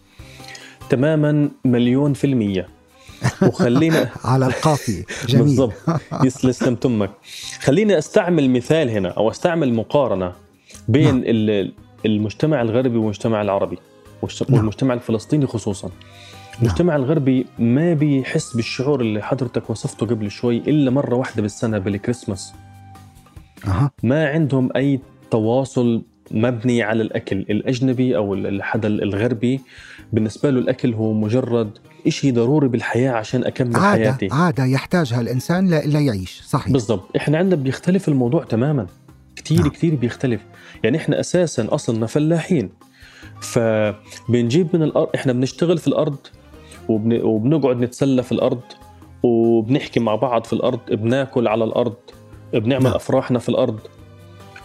تماما 0.91 1.49
مليون 1.65 2.13
في 2.13 2.27
المية 2.27 2.67
وخلينا 3.41 4.09
على 4.25 4.45
القافية 4.45 5.03
جميل 5.27 5.43
بالضبط 5.43 5.73
يسلم 6.23 6.75
تمك 6.75 7.11
خليني 7.61 7.97
أستعمل 7.97 8.49
مثال 8.49 8.89
هنا 8.89 9.09
أو 9.09 9.29
أستعمل 9.29 9.73
مقارنة 9.73 10.33
بين 10.87 11.15
نعم. 11.15 11.71
المجتمع 12.05 12.61
الغربي 12.61 12.97
والمجتمع 12.97 13.41
العربي 13.41 13.77
نعم. 14.23 14.57
والمجتمع 14.57 14.93
الفلسطيني 14.93 15.47
خصوصا 15.47 15.87
نعم. 15.87 15.97
المجتمع 16.61 16.95
الغربي 16.95 17.45
ما 17.59 17.93
بيحس 17.93 18.55
بالشعور 18.55 19.01
اللي 19.01 19.21
حضرتك 19.21 19.69
وصفته 19.69 20.05
قبل 20.05 20.31
شوي 20.31 20.57
إلا 20.57 20.91
مرة 20.91 21.15
واحدة 21.15 21.41
بالسنة 21.41 21.77
بالكريسماس 21.77 22.53
أه. 23.67 23.91
ما 24.03 24.29
عندهم 24.29 24.69
أي 24.75 24.99
تواصل 25.31 26.01
مبني 26.33 26.83
على 26.83 27.01
الأكل 27.01 27.37
الأجنبي 27.37 28.17
أو 28.17 28.33
الحدا 28.33 28.87
الغربي. 28.87 29.61
بالنسبة 30.13 30.49
له 30.49 30.59
الأكل 30.59 30.93
هو 30.93 31.13
مجرد 31.13 31.69
شيء 32.07 32.33
ضروري 32.33 32.67
بالحياة 32.67 33.11
عشان 33.11 33.43
أكمل 33.43 33.75
عادة 33.75 34.03
حياتي. 34.03 34.27
عادة 34.31 34.65
يحتاجها 34.65 35.21
الانسان 35.21 35.69
ليعيش 35.69 36.41
صحيح. 36.45 36.73
بالضبط. 36.73 37.15
إحنا 37.15 37.37
عندنا 37.37 37.55
بيختلف 37.55 38.07
الموضوع 38.07 38.43
تماما. 38.43 38.87
كثير 39.35 39.59
نعم. 39.59 39.69
كثير 39.69 39.95
بيختلف. 39.95 40.41
يعني 40.83 40.97
إحنا 40.97 41.19
أساسا 41.19 41.67
اصلنا 41.69 42.05
فلاحين. 42.05 42.69
فبنجيب 43.41 44.67
من 44.73 44.83
الأرض 44.83 45.09
إحنا 45.15 45.33
بنشتغل 45.33 45.77
في 45.77 45.87
الأرض 45.87 46.17
وبن... 46.89 47.21
وبنقعد 47.21 47.79
نتسلى 47.79 48.23
في 48.23 48.31
الأرض 48.31 48.61
وبنحكي 49.23 49.99
مع 49.99 50.15
بعض 50.15 50.43
في 50.43 50.53
الأرض 50.53 50.79
بناكل 50.91 51.47
على 51.47 51.63
الأرض 51.63 51.95
بنعمل 52.53 52.83
نعم. 52.83 52.93
أفراحنا 52.93 53.39
في 53.39 53.49
الأرض. 53.49 53.79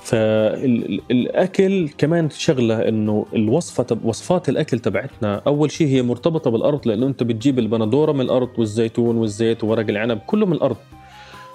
فالاكل 0.07 1.88
كمان 1.98 2.30
شغلة 2.30 2.88
إنه 2.88 3.26
الوصفه 3.34 3.98
وصفات 4.04 4.48
الأكل 4.48 4.78
تبعتنا. 4.78 5.42
أول 5.46 5.70
شيء 5.70 5.86
هي 5.86 6.02
مرتبطة 6.02 6.50
بالأرض 6.50 6.88
لأنه 6.88 7.07
أنت 7.07 7.22
بتجيب 7.22 7.59
البندورة 7.59 8.12
من 8.12 8.20
الأرض 8.20 8.48
والزيتون 8.59 9.16
والزيت 9.16 9.64
وورق 9.64 9.88
العنب 9.88 10.18
كله 10.18 10.46
من 10.46 10.52
الأرض. 10.52 10.76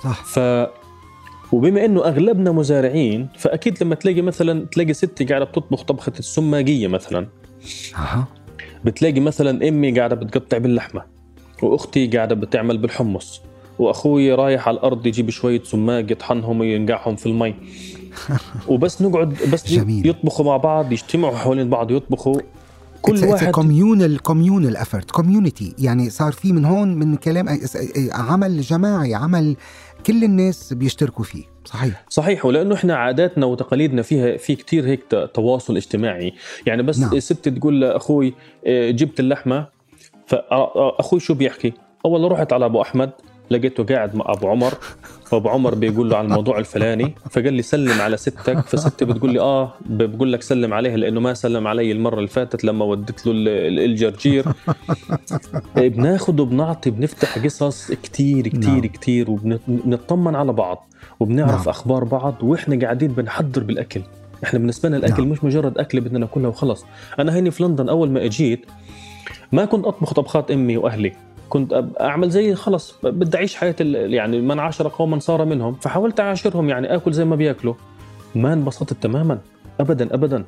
صح. 0.04 0.26
ف 0.26 0.39
وبما 1.52 1.86
إنه 1.86 2.06
أغلبنا 2.06 2.52
مزارعين 2.52 3.28
فأكيد 3.38 3.84
لما 3.84 3.95
تلاقي 3.95 4.22
مثلا 4.22 4.66
تلاقي 4.66 4.93
ستي 4.93 5.26
قاعدة 5.26 5.45
بتطبخ 5.45 5.84
طبخة 5.84 6.14
السماقية 6.20 6.88
مثلا. 6.88 7.28
أها. 7.95 8.28
بتلاقي 8.86 9.20
مثلا 9.20 9.68
أمي 9.68 9.91
قاعدة 9.99 10.16
بتقطع 10.16 10.58
باللحمة 10.58 11.04
وأختي 11.64 12.08
قاعدة 12.08 12.36
بتعمل 12.36 12.78
بالحمص 12.78 13.41
وأخوي 13.80 14.34
رايح 14.34 14.68
على 14.68 14.78
الأرض 14.78 15.06
يجيب 15.06 15.30
شوية 15.30 15.64
سماق 15.64 16.12
يطحنهم 16.12 16.60
وينقعهم 16.60 17.16
في 17.16 17.26
المي. 17.26 17.56
وبس 18.68 19.01
نقعد 19.01 19.38
بس 19.53 19.68
جميل. 19.74 20.07
يطبخوا 20.07 20.45
مع 20.45 20.57
بعض 20.57 20.91
يجتمعوا 20.91 21.38
حوالين 21.38 21.70
بعض 21.70 21.91
يطبخوا. 21.91 22.41
كل 23.01 23.18
it's 23.18 23.24
واحد 23.24 23.51
communal 23.52 24.20
communal 24.20 24.78
effort 24.78 25.12
community 25.12 25.76
يعني 25.80 26.09
صار 26.09 26.32
في 26.32 26.53
من 26.53 26.66
هون 26.66 26.95
من 26.95 27.16
كلام 27.16 27.59
عمل 28.12 28.62
جماعي 28.62 29.16
عمل 29.16 29.55
كل 30.05 30.24
الناس 30.24 30.74
بيشتركوا 30.74 31.24
فيه. 31.26 31.43
صحيح. 31.66 32.05
صحيح. 32.09 32.45
ولأنه 32.45 32.76
إحنا 32.76 32.95
عاداتنا 32.95 33.45
وتقاليدنا 33.45 34.01
فيها 34.01 34.38
في 34.38 34.55
كتير 34.55 34.88
هيك 34.88 35.01
تواصل 35.34 35.78
اجتماعي. 35.78 36.34
يعني 36.66 36.84
بس 36.84 36.99
نعم. 36.99 37.20
ست 37.20 37.49
تقول 37.49 37.82
لأخوي 37.82 38.34
آه، 38.68 38.91
جبت 38.91 39.20
اللحمة. 39.20 39.68
فاخوي 40.28 41.20
شو 41.20 41.34
بيحكي؟ 41.34 41.74
اول 42.05 42.32
رحت 42.32 42.53
على 42.53 42.66
أبو 42.66 42.82
أحمد. 42.82 43.12
لقيته 43.52 43.84
قاعد 43.84 44.16
مع 44.16 44.26
أبو 44.28 44.47
عمر 44.47 44.74
فأبو 45.26 45.49
عمر 45.49 45.76
بيقول 45.76 46.10
له 46.10 46.18
على 46.18 46.26
الموضوع 46.26 46.60
الفلاني 46.60 47.16
فقال 47.30 47.54
لي 47.54 47.62
سلم 47.62 48.02
على 48.02 48.18
ستك 48.18 48.60
فستي 48.60 49.06
بتقول 49.06 49.34
لي 49.34 49.39
آه 49.39 49.74
بقول 49.86 50.34
لك 50.34 50.41
سلم 50.41 50.74
عليها 50.74 50.97
لأنه 50.97 51.20
ما 51.20 51.34
سلم 51.34 51.68
علي 51.68 51.91
المرة 51.91 52.18
اللي 52.18 52.28
فاتت 52.28 52.64
لما 52.64 52.86
وديت 52.86 53.28
له 53.28 53.34
الجرجير 53.86 54.45
بناخذ 55.78 56.41
وبنعطي 56.41 56.89
بنفتح 56.89 57.38
قصص 57.43 57.91
كتير 57.91 58.47
كتير 58.47 58.70
نعم. 58.70 58.82
كتير 58.82 59.32
وبنطمن 59.32 60.36
على 60.36 60.54
بعض 60.54 60.88
وبنعرف 61.20 61.60
نعم. 61.60 61.70
أخبار 61.70 62.04
بعض 62.04 62.36
وإحنا 62.43 62.80
قاعدين 62.80 63.12
بنحضر 63.12 63.64
بالأكل 63.64 64.02
إحنا 64.43 64.60
بالنسبة 64.60 64.89
لنا 64.89 64.97
الأكل 64.97 65.22
نعم. 65.22 65.32
مش 65.32 65.43
مجرد 65.43 65.78
أكل 65.78 66.02
بدنا 66.02 66.20
ناكلها 66.20 66.49
وخلص 66.49 66.86
أنا 67.20 67.36
هيني 67.36 67.52
في 67.52 67.64
لندن 67.64 67.89
أول 67.89 68.10
ما 68.10 68.26
أجيت 68.26 68.66
ما 69.52 69.66
كنت 69.66 69.86
أطبخ 69.86 70.14
طبخات 70.14 70.52
أمي 70.52 70.78
وأهلي 70.78 71.14
كنت 71.52 71.86
أعمل 72.02 72.30
زي 72.30 72.56
خلص 72.56 72.95
بدي 73.04 73.38
أعيش 73.38 73.56
حياة 73.56 73.76
يعني 73.80 74.41
من 74.41 74.60
عاشر 74.60 74.88
قوما 74.88 75.20
صار 75.20 75.45
منهم. 75.45 75.76
فحاولت 75.76 76.20
أعاشرهم 76.20 76.70
يعني 76.70 76.95
آكل 76.95 77.14
زي 77.14 77.26
ما 77.26 77.36
بياكلوا. 77.36 77.74
ما 78.36 78.54
انبسطت 78.54 78.93
تماما. 78.93 79.39
ابدا 79.80 80.14
ابدا. 80.14 80.43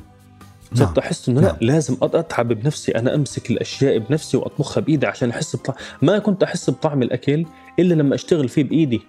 صرت 0.74 0.88
نعم. 0.88 0.99
أحس 0.99 1.30
إنه 1.30 1.41
لا 1.41 1.47
نعم. 1.47 1.58
لازم 1.62 1.97
أتعب 2.01 2.47
بنفسي. 2.47 2.91
أنا 2.91 3.16
أمسك 3.16 3.51
الأشياء 3.51 3.97
بنفسي 3.97 4.38
وأطبخها 4.38 4.82
بإيدي 4.82 5.08
عشان 5.08 5.30
أحس 5.30 5.56
بطعم 5.56 5.76
ما 6.01 6.20
كنت 6.20 6.43
أحس 6.43 6.70
بطعم 6.70 7.04
الأكل 7.04 7.45
إلا 7.80 7.93
لما 7.93 8.16
أشتغل 8.16 8.49
فيه 8.49 8.64
بإيدي. 8.64 9.01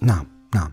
نعم 0.00 0.26
نعم. 0.54 0.70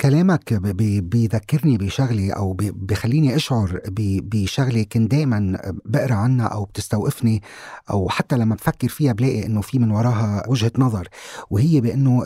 كلامك 0.00 0.54
بيذكرني 1.02 1.76
بشغله 1.78 2.32
أو 2.32 2.56
بخليني 2.58 3.36
أشعر 3.36 3.80
بشغله 3.88 4.82
كنت 4.82 5.10
دائما 5.10 5.58
بقرأ 5.84 6.14
عنها 6.14 6.46
أو 6.46 6.64
بتستوقفني 6.64 7.42
أو 7.90 8.08
حتى 8.08 8.36
لما 8.36 8.54
بفكر 8.54 8.88
فيها 8.88 9.12
بلاقي 9.12 9.46
إنه 9.46 9.60
في 9.60 9.78
من 9.78 9.90
وراها 9.90 10.44
وجهة 10.48 10.72
نظر. 10.78 11.08
وهي 11.50 11.80
بإنه 11.80 12.22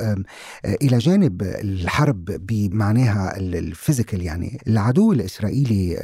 إلى 0.64 0.98
جانب 0.98 1.42
الحرب 1.42 2.24
بمعناها 2.24 3.36
الفيزيكال 3.36 4.22
يعني 4.22 4.60
العدو 4.66 5.12
الإسرائيلي 5.12 5.98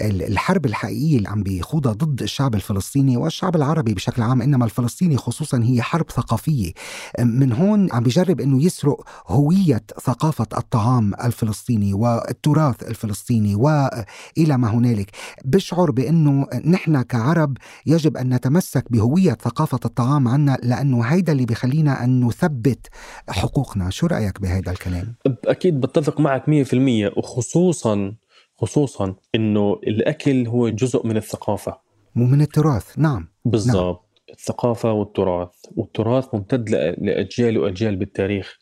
الحرب 0.00 0.66
الحقيقية 0.66 1.18
اللي 1.18 1.28
عم 1.28 1.42
بيخوضها 1.42 1.92
ضد 1.92 2.22
الشعب 2.22 2.54
الفلسطيني 2.54 3.16
والشعب 3.16 3.56
العربي 3.56 3.94
بشكل 3.94 4.22
عام 4.22 4.42
إنما 4.42 4.64
الفلسطيني 4.64 5.16
خصوصا 5.16 5.62
هي 5.64 5.82
حرب 5.82 6.10
ثقافية. 6.10 6.72
من 7.20 7.52
هون 7.52 7.92
عم 7.92 8.02
بيجرب 8.02 8.40
إنه 8.40 8.64
يسرق 8.64 9.04
هوية 9.28 9.82
ثقافة 10.02 10.46
الطعام 10.58 10.83
الطعام 10.84 11.14
الفلسطيني 11.24 11.94
والتراث 11.94 12.82
الفلسطيني 12.82 13.54
وإلى 13.54 14.58
ما 14.58 14.68
هنالك. 14.68 15.10
بشعر 15.44 15.90
بأنه 15.90 16.46
نحن 16.66 17.02
كعرب 17.02 17.56
يجب 17.86 18.16
أن 18.16 18.34
نتمسك 18.34 18.92
بهوية 18.92 19.32
ثقافة 19.32 19.80
الطعام 19.84 20.28
عنا 20.28 20.58
لأنه 20.62 21.02
هيدا 21.02 21.32
اللي 21.32 21.46
بيخلينا 21.46 22.04
أن 22.04 22.24
نثبت 22.24 22.88
حقوقنا. 23.28 23.90
شو 23.90 24.06
رأيك 24.06 24.40
بهذا 24.40 24.72
الكلام؟ 24.72 25.14
أكيد 25.44 25.80
بتفق 25.80 26.20
معك 26.20 26.48
100% 26.48 27.18
وخصوصا 27.18 28.14
خصوصا 28.56 29.14
إنه 29.34 29.72
الأكل 29.72 30.46
هو 30.46 30.68
جزء 30.68 31.06
من 31.06 31.16
الثقافة. 31.16 31.78
ومن 32.16 32.40
التراث. 32.40 32.98
نعم. 32.98 33.28
بالضبط. 33.44 33.76
نعم. 33.76 33.96
الثقافة 34.30 34.92
والتراث 34.92 35.54
والتراث 35.76 36.34
ممتد 36.34 36.70
لأجيال 36.98 37.58
وأجيال 37.58 37.96
بالتاريخ. 37.96 38.58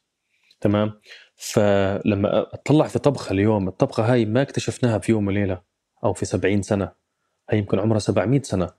تمام؟ 0.61 0.93
فلما 1.43 2.55
أطلع 2.55 2.87
في 2.87 2.99
طبخه 2.99 3.33
اليوم 3.33 3.69
الطبخة 3.69 4.13
هاي 4.13 4.25
ما 4.25 4.43
اكتشفناها 4.43 4.99
في 4.99 5.13
يوم 5.13 5.27
وليلة 5.27 5.61
أو 6.05 6.13
في 6.13 6.25
70 6.25 6.63
سنة. 6.63 6.93
هي 7.51 7.59
يمكن 7.59 7.79
عمرها 7.79 7.99
700 7.99 8.43
سنة. 8.43 8.71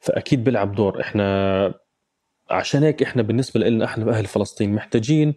فأكيد 0.00 0.44
بيلعب 0.44 0.74
دور. 0.74 1.00
إحنا 1.00 1.74
عشان 2.50 2.82
هيك 2.82 3.02
إحنا 3.02 3.22
بالنسبة 3.22 3.60
لنا 3.60 3.84
إحنا 3.84 4.10
أهل 4.10 4.26
فلسطين 4.26 4.74
محتاجين 4.74 5.34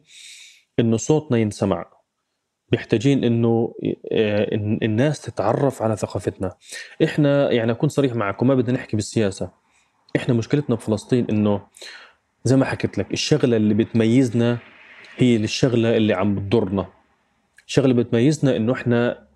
إنه 0.80 0.98
صوتنا 0.98 1.38
ينسمع. 1.38 1.86
محتاجين 2.74 3.24
إنه 3.24 3.74
آه، 4.12 4.48
الناس 4.84 5.22
تتعرف 5.22 5.82
على 5.82 5.96
ثقافتنا. 5.96 6.56
إحنا 7.04 7.52
يعني 7.52 7.72
أكون 7.72 7.90
صريح 7.90 8.16
معكم 8.16 8.48
ما 8.48 8.56
بدنا 8.56 8.78
نحكي 8.78 8.96
بالسياسة. 8.96 9.52
إحنا 10.16 10.34
مشكلتنا 10.34 10.76
بفلسطين 10.76 11.26
إنه 11.30 11.68
زي 12.44 12.56
ما 12.56 12.66
حكيت 12.66 12.98
لك 12.98 13.14
الشغلة 13.14 13.58
اللي 13.58 13.74
بتميزنا 13.74 14.60
هي 15.18 15.36
الشغلة 15.36 15.98
اللي 15.98 16.14
عم 16.14 16.36
بتضرنا. 16.36 16.86
اللي 17.92 18.04
بتميزنا 18.04 18.56
إنه 18.56 18.74
إحنا 18.74 19.28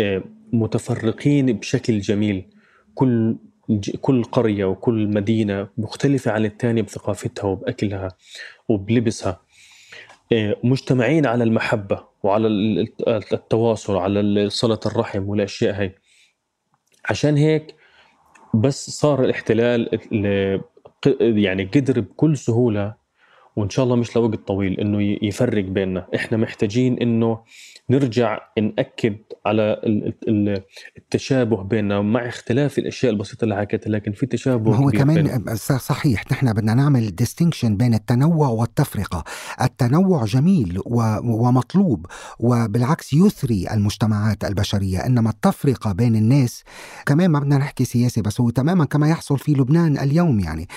آه، 0.00 0.22
متفرقين 0.52 1.52
بشكل 1.52 2.00
جميل. 2.00 2.44
كل 2.94 3.36
كل 4.00 4.24
قرية 4.24 4.64
وكل 4.64 5.08
مدينة 5.08 5.68
مختلفة 5.78 6.30
عن 6.30 6.44
الثانية 6.44 6.82
بثقافتها 6.82 7.44
وبأكلها 7.44 8.08
وبلبسها. 8.68 9.40
آه، 10.32 10.56
مجتمعين 10.64 11.26
على 11.26 11.44
المحبة 11.44 12.04
وعلى 12.22 12.48
التواصل 13.32 13.96
على 13.96 14.50
صلة 14.50 14.80
الرحم 14.86 15.28
والأشياء 15.28 15.80
هاي. 15.80 15.94
عشان 17.10 17.36
هيك 17.36 17.74
بس 18.54 18.90
صار 18.90 19.24
الاحتلال 19.24 19.98
يعني 21.20 21.64
قدر 21.64 22.00
بكل 22.00 22.36
سهولة 22.36 23.01
وإن 23.56 23.70
شاء 23.70 23.84
الله 23.84 23.96
مش 23.96 24.16
لوقت 24.16 24.38
طويل 24.46 24.80
إنه 24.80 25.18
يفرق 25.22 25.64
بيننا. 25.64 26.06
إحنا 26.14 26.36
محتاجين 26.36 26.98
إنه 26.98 27.38
نرجع 27.90 28.38
نأكد 28.58 29.16
على 29.46 29.80
التشابه 30.98 31.62
بيننا 31.62 32.00
مع 32.00 32.28
اختلاف 32.28 32.78
الأشياء 32.78 33.12
البسيطة 33.12 33.44
اللي 33.44 33.56
حكيتها 33.56 33.90
لكن 33.90 34.12
في 34.12 34.26
تشابه 34.26 34.74
هو 34.74 34.90
كمان 34.90 35.14
بيننا. 35.14 35.54
صحيح 35.78 36.32
نحن 36.32 36.52
بدنا 36.52 36.74
نعمل 36.74 37.14
distinction 37.14 37.76
بين 37.76 37.94
التنوع 37.94 38.48
والتفرقة. 38.48 39.24
التنوع 39.62 40.24
جميل 40.24 40.80
ومطلوب 41.24 42.06
وبالعكس 42.38 43.12
يثري 43.12 43.66
المجتمعات 43.70 44.44
البشرية 44.44 45.06
إنما 45.06 45.30
التفرقة 45.30 45.92
بين 45.92 46.16
الناس 46.16 46.64
كمان 47.06 47.30
ما 47.30 47.38
بدنا 47.38 47.58
نحكي 47.58 47.84
سياسي 47.84 48.22
بس 48.22 48.40
هو 48.40 48.50
تماما 48.50 48.84
كما 48.84 49.08
يحصل 49.08 49.38
في 49.38 49.52
لبنان 49.52 49.98
اليوم 49.98 50.40
يعني. 50.40 50.68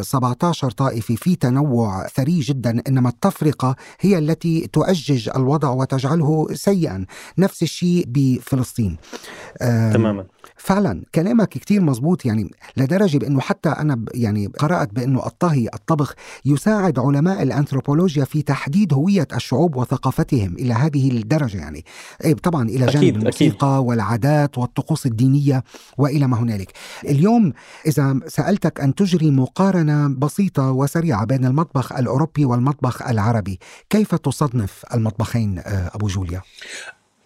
17 0.00 0.66
آه، 0.66 0.70
طائفة 0.70 1.14
في 1.14 1.36
تنوع 1.36 2.06
ثري 2.24 2.40
جدا 2.40 2.82
إنما 2.88 3.08
التفرقة 3.08 3.76
هي 4.00 4.18
التي 4.18 4.66
تؤجج 4.72 5.30
الوضع 5.36 5.70
وتجعله 5.70 6.46
سيئا. 6.52 7.06
نفس 7.38 7.62
الشيء 7.62 8.04
بفلسطين. 8.08 8.96
تماما. 9.92 10.24
فعلا 10.56 11.02
كلامك 11.14 11.48
كتير 11.48 11.80
مزبوط 11.80 12.26
يعني 12.26 12.50
لدرجة 12.76 13.18
بأنه 13.18 13.40
حتى 13.40 13.68
أنا 13.68 14.04
يعني 14.14 14.46
قرأت 14.46 14.94
بأنه 14.94 15.26
الطهي 15.26 15.68
الطبخ 15.74 16.14
يساعد 16.44 16.98
علماء 16.98 17.42
الأنثروبولوجيا 17.42 18.24
في 18.24 18.42
تحديد 18.42 18.94
هوية 18.94 19.28
الشعوب 19.34 19.76
وثقافتهم 19.76 20.54
إلى 20.58 20.74
هذه 20.74 21.10
الدرجة 21.10 21.58
يعني. 21.58 21.84
إيه 22.24 22.34
طبعا 22.34 22.68
إلى 22.68 22.86
جانب 22.86 22.96
أكيد 22.96 23.16
الموسيقى 23.16 23.76
أكيد. 23.76 23.88
والعادات 23.88 24.58
والطقوس 24.58 25.06
الدينية 25.06 25.64
وإلى 25.98 26.26
ما 26.26 26.38
هنالك. 26.38 26.72
اليوم 27.04 27.52
إذا 27.86 28.20
سألتك 28.26 28.80
أن 28.80 28.94
تجري 28.94 29.30
مقارنة 29.30 30.08
بسيطة 30.08 30.70
وسريعة 30.70 31.24
بين 31.24 31.44
المطبخ 31.44 31.92
الأوروبي 31.92 32.13
والمطبخ 32.44 33.02
العربي 33.02 33.58
كيف 33.90 34.14
تصنف 34.14 34.84
المطبخين 34.94 35.58
آه، 35.58 35.90
أبو 35.94 36.06
جوليا؟ 36.06 36.42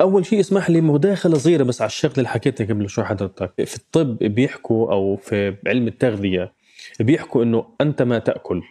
أول 0.00 0.26
شيء 0.26 0.40
اسمح 0.40 0.70
لي 0.70 0.80
مداخلة 0.80 1.38
صغيرة 1.38 1.62
بس 1.62 1.82
على 1.82 1.88
الشغله 1.88 2.14
اللي 2.16 2.28
حكيتها 2.28 2.64
قبل 2.64 2.88
شوي 2.88 3.04
حضرتك. 3.04 3.64
في 3.64 3.76
الطب 3.76 4.18
بيحكوا 4.18 4.92
أو 4.92 5.16
في 5.16 5.56
علم 5.66 5.88
التغذية 5.88 6.52
بيحكوا 7.00 7.42
إنه 7.42 7.66
أنت 7.80 8.02
ما 8.02 8.18
تأكل. 8.18 8.62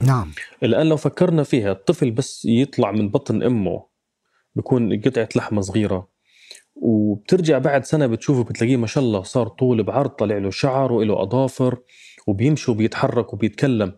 نعم. 0.00 0.32
الآن 0.62 0.86
لو 0.86 0.96
فكرنا 0.96 1.42
فيها 1.42 1.72
الطفل 1.72 2.10
بس 2.10 2.44
يطلع 2.44 2.92
من 2.92 3.08
بطن 3.08 3.42
أمه 3.42 3.86
بيكون 4.54 5.00
قطعة 5.00 5.28
لحمة 5.36 5.60
صغيرة 5.60 6.08
وبترجع 6.74 7.58
بعد 7.58 7.84
سنة 7.84 8.06
بتشوفه 8.06 8.44
بتلاقيه 8.44 8.76
ما 8.76 8.86
شاء 8.86 9.04
الله 9.04 9.22
صار 9.22 9.48
طول 9.48 9.82
بعرض 9.82 10.10
طلع 10.10 10.38
له 10.38 10.50
شعر 10.50 10.92
وله 10.92 11.22
أظافر 11.22 11.78
وبيمشي 12.26 12.70
وبيتحرك 12.70 13.32
وبيتكلم. 13.32 13.92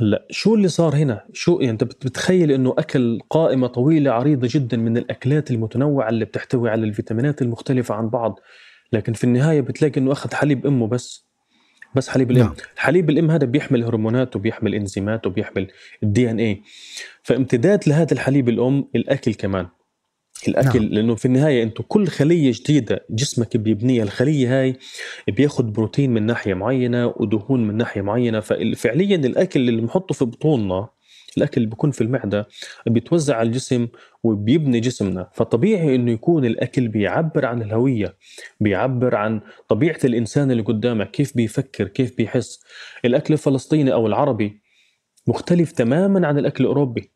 هلأ 0.00 0.26
شو 0.30 0.54
اللي 0.54 0.68
صار 0.68 0.96
هنا؟ 0.96 1.24
شو 1.32 1.58
يعني 1.60 1.70
أنت 1.70 1.84
بتتخيل 1.84 2.52
إنه 2.52 2.74
أكل 2.78 3.20
قائمة 3.30 3.66
طويلة 3.66 4.10
عريضة 4.10 4.48
جدا 4.50 4.76
من 4.76 4.96
الأكلات 4.96 5.50
المتنوعة 5.50 6.08
اللي 6.08 6.24
بتحتوي 6.24 6.70
على 6.70 6.84
الفيتامينات 6.84 7.42
المختلفة 7.42 7.94
عن 7.94 8.08
بعض 8.08 8.40
لكن 8.92 9.12
في 9.12 9.24
النهاية 9.24 9.60
بتلاقي 9.60 10.00
إنه 10.00 10.12
أخذ 10.12 10.34
حليب 10.34 10.66
أمه 10.66 10.86
بس 10.86 11.26
بس 11.94 12.08
حليب 12.08 12.30
الأم. 12.30 12.42
نعم. 12.42 12.54
حليب 12.76 13.10
الأم 13.10 13.30
هذا 13.30 13.46
بيحمل 13.46 13.84
هرمونات 13.84 14.36
وبيحمل 14.36 14.74
إنزيمات 14.74 15.26
وبيحمل 15.26 15.68
الدي 16.02 16.30
إن 16.30 16.38
اي 16.38 16.62
فامتداد 17.22 17.88
لهذا 17.88 18.12
الحليب 18.12 18.48
الأم 18.48 18.88
الأكل 18.96 19.34
كمان. 19.34 19.66
الأكل 20.48 20.82
نعم. 20.82 20.92
لأنه 20.92 21.14
في 21.14 21.24
النهاية 21.24 21.62
أنتم 21.62 21.84
كل 21.88 22.06
خلية 22.06 22.52
جديدة 22.54 23.06
جسمك 23.10 23.56
بيبنيها 23.56 24.02
الخلية 24.02 24.60
هاي 24.60 24.76
بياخذ 25.28 25.64
بروتين 25.64 26.10
من 26.10 26.26
ناحية 26.26 26.54
معينة 26.54 27.06
ودهون 27.16 27.66
من 27.66 27.76
ناحية 27.76 28.00
معينة 28.02 28.40
ففعليا 28.40 29.16
الأكل 29.16 29.68
اللي 29.68 29.80
بنحطه 29.80 30.14
في 30.14 30.24
بطوننا 30.24 30.88
الأكل 31.36 31.54
اللي 31.56 31.70
بيكون 31.70 31.90
في 31.90 32.00
المعدة 32.00 32.48
بيتوزع 32.86 33.36
على 33.36 33.46
الجسم 33.46 33.88
وبيبني 34.22 34.80
جسمنا. 34.80 35.30
فطبيعي 35.32 35.94
إنه 35.94 36.12
يكون 36.12 36.44
الأكل 36.44 36.88
بيعبر 36.88 37.46
عن 37.46 37.62
الهوية 37.62 38.16
بيعبر 38.60 39.14
عن 39.14 39.40
طبيعة 39.68 39.98
الإنسان 40.04 40.50
اللي 40.50 40.62
قدامك 40.62 41.10
كيف 41.10 41.36
بيفكر 41.36 41.88
كيف 41.88 42.16
بيحس. 42.16 42.60
الأكل 43.04 43.34
الفلسطيني 43.34 43.92
أو 43.92 44.06
العربي 44.06 44.62
مختلف 45.26 45.72
تماما 45.72 46.26
عن 46.26 46.38
الأكل 46.38 46.64
الأوروبي. 46.64 47.15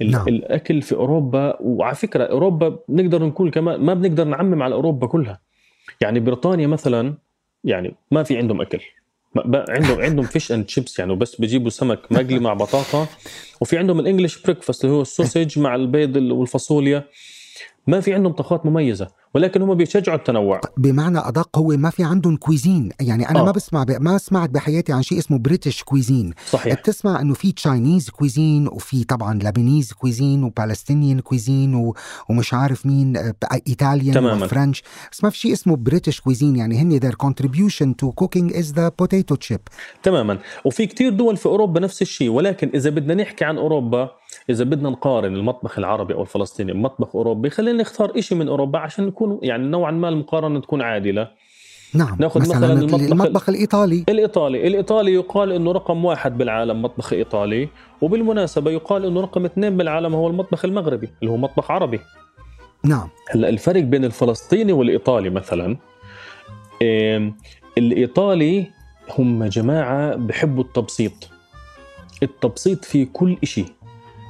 نعم. 0.00 0.28
الأكل 0.28 0.82
في 0.82 0.94
أوروبا 0.94 1.56
وعلى 1.60 1.94
فكرة 1.94 2.24
أوروبا 2.24 2.78
بنقدر 2.88 3.24
نقول 3.26 3.50
كمان 3.50 3.80
ما 3.80 3.94
بنقدر 3.94 4.24
نعمم 4.24 4.62
على 4.62 4.74
أوروبا 4.74 5.06
كلها. 5.06 5.40
يعني 6.00 6.20
بريطانيا 6.20 6.66
مثلا 6.66 7.14
يعني 7.64 7.94
ما 8.10 8.22
في 8.22 8.36
عندهم 8.36 8.60
أكل. 8.60 8.80
عندهم 9.68 10.00
عندهم 10.00 10.24
fish 10.24 10.52
and 10.52 10.68
chips 10.68 10.98
يعني 10.98 11.14
بس 11.14 11.40
بجيبوا 11.40 11.70
سمك 11.70 12.12
مقلي 12.12 12.38
مع 12.38 12.54
بطاطا. 12.54 13.06
وفي 13.60 13.78
عندهم 13.78 14.00
ال 14.00 14.05
English 14.05 14.42
breakfast 14.42 14.84
اللي 14.84 14.96
هو 14.96 15.02
ال 15.02 15.09
sausage 15.09 15.58
مع 15.58 15.74
البيض 15.74 16.16
والفاصوليا. 16.16 17.04
ما 17.88 18.00
في 18.00 18.14
عندهم 18.14 18.32
طبخات 18.32 18.66
مميزة 18.66 19.08
ولكن 19.34 19.62
هم 19.62 19.74
بيشجعوا 19.74 20.18
التنوع. 20.18 20.60
بمعنى 20.76 21.18
أدق 21.18 21.58
هو 21.58 21.68
ما 21.68 21.90
في 21.90 22.04
عندهم 22.04 22.36
cuisine 22.36 22.90
يعني 23.00 23.30
أنا 23.30 23.40
آه. 23.40 23.44
ما 23.44 23.50
بسمع 23.50 23.84
ب... 23.84 23.90
ما 23.90 24.18
سمعت 24.18 24.50
بحياتي 24.50 24.92
عن 24.92 25.02
شيء 25.02 25.18
اسمه 25.18 25.38
British 25.38 25.82
cuisine 25.82 26.34
صحيح. 26.50 26.74
بتسمع 26.74 27.20
إنه 27.20 27.34
في 27.34 27.52
Chinese 27.52 28.10
cuisine 28.10 28.68
وفي 28.68 29.04
طبعا 29.04 29.34
Lebanese 29.34 29.92
cuisine 29.92 30.44
و 30.44 30.50
Palestinian 30.50 31.20
cuisine 31.20 31.74
و... 31.74 31.94
ومش 32.28 32.54
عارف 32.54 32.86
مين 32.86 33.16
ايطاليان 33.68 34.14
تماما. 34.14 34.44
وفرنش 34.44 34.82
بس 35.12 35.24
ما 35.24 35.30
في 35.30 35.38
شيء 35.38 35.52
اسمه 35.52 35.76
بريتش 35.76 36.20
كويزين 36.20 36.56
يعني 36.56 36.78
هن 36.78 37.00
their 37.00 37.14
contribution 37.26 37.88
to 38.02 38.08
cooking 38.24 38.50
is 38.54 38.66
the 38.74 38.90
potato 39.02 39.36
chip. 39.48 39.60
تماما. 40.02 40.38
وفي 40.64 40.86
كتير 40.86 41.12
دول 41.12 41.36
في 41.36 41.46
أوروبا 41.46 41.80
نفس 41.80 42.02
الشيء 42.02 42.28
ولكن 42.28 42.70
إذا 42.74 42.90
بدنا 42.90 43.14
نحكي 43.14 43.44
عن 43.44 43.58
أوروبا 43.58 44.10
إذا 44.50 44.64
بدنا 44.64 44.90
نقارن 44.90 45.36
المطبخ 45.36 45.78
العربي 45.78 46.14
أو 46.14 46.22
الفلسطيني 46.22 46.72
بمطبخ 46.72 47.16
أوروبي 47.16 47.50
خلينا 47.50 47.78
نختار 47.82 48.20
شيء 48.20 48.38
من 48.38 48.48
أوروبا 48.48 48.78
عشان 48.78 49.06
نكون 49.06 49.38
يعني 49.42 49.66
نوعا 49.66 49.90
ما 49.90 50.08
المقارنة 50.08 50.60
تكون 50.60 50.82
عادلة. 50.82 51.28
نعم 51.94 52.16
ناخذ 52.20 52.40
مثلا, 52.40 52.56
مثلا 52.56 52.72
المطبخ, 52.72 53.00
المطبخ 53.00 53.48
الإيطالي. 53.48 54.04
الإيطالي. 54.08 54.66
الإيطالي 54.66 55.14
يقال 55.14 55.52
إنه 55.52 55.72
رقم 55.72 56.04
واحد 56.04 56.38
بالعالم 56.38 56.82
مطبخ 56.82 57.12
إيطالي 57.12 57.68
وبالمناسبة 58.00 58.70
يقال 58.70 59.04
إنه 59.04 59.20
رقم 59.20 59.44
اثنين 59.44 59.76
بالعالم 59.76 60.14
هو 60.14 60.28
المطبخ 60.28 60.64
المغربي 60.64 61.08
اللي 61.20 61.32
هو 61.32 61.36
مطبخ 61.36 61.70
عربي. 61.70 62.00
نعم. 62.84 63.08
هلأ 63.30 63.48
الفرق 63.48 63.82
بين 63.82 64.04
الفلسطيني 64.04 64.72
والإيطالي 64.72 65.30
مثلا 65.30 65.76
الإيطالي 67.78 68.66
هم 69.18 69.44
جماعة 69.44 70.14
بحبوا 70.14 70.64
التبسيط. 70.64 71.30
التبسيط 72.22 72.84
في 72.84 73.04
كل 73.04 73.36
شيء 73.44 73.66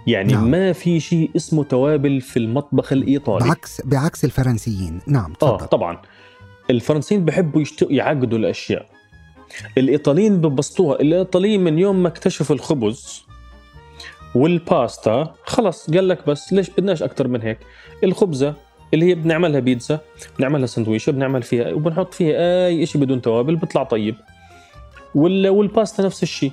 يعني 0.08 0.32
نعم. 0.32 0.50
ما 0.50 0.72
في 0.72 1.00
شيء 1.00 1.30
اسمه 1.36 1.64
توابل 1.64 2.20
في 2.20 2.38
المطبخ 2.38 2.92
الإيطالي. 2.92 3.48
بعكس 3.48 3.82
بعكس 3.84 4.24
الفرنسيين. 4.24 5.00
نعم 5.06 5.32
تفضل. 5.32 5.62
آه 5.62 5.66
طبعا. 5.66 5.98
الفرنسيين 6.70 7.24
بحبوا 7.24 7.60
يشتق 7.60 7.86
يعقدوا 7.90 8.38
الأشياء. 8.38 8.86
الإيطاليين 9.78 10.40
ببسطوها 10.40 11.00
الإيطاليين 11.00 11.64
من 11.64 11.78
يوم 11.78 12.02
ما 12.02 12.08
اكتشفوا 12.08 12.56
الخبز 12.56 13.22
والباستا 14.34 15.34
خلص 15.44 15.90
قال 15.90 16.08
لك 16.08 16.28
بس 16.28 16.52
ليش 16.52 16.70
بدناش 16.70 17.02
أكثر 17.02 17.28
من 17.28 17.42
هيك؟ 17.42 17.58
الخبزة 18.04 18.54
اللي 18.94 19.06
هي 19.06 19.14
بنعملها 19.14 19.60
بيتزا 19.60 20.00
بنعملها 20.38 20.66
سندويشة 20.66 21.10
بنعمل 21.10 21.42
فيها 21.42 21.72
وبنحط 21.72 22.14
فيها 22.14 22.66
أي 22.66 22.86
شيء 22.86 23.00
بدون 23.00 23.22
توابل 23.22 23.56
بيطلع 23.56 23.82
طيب. 23.82 24.14
والباستا 25.14 26.02
نفس 26.02 26.22
الشيء. 26.22 26.52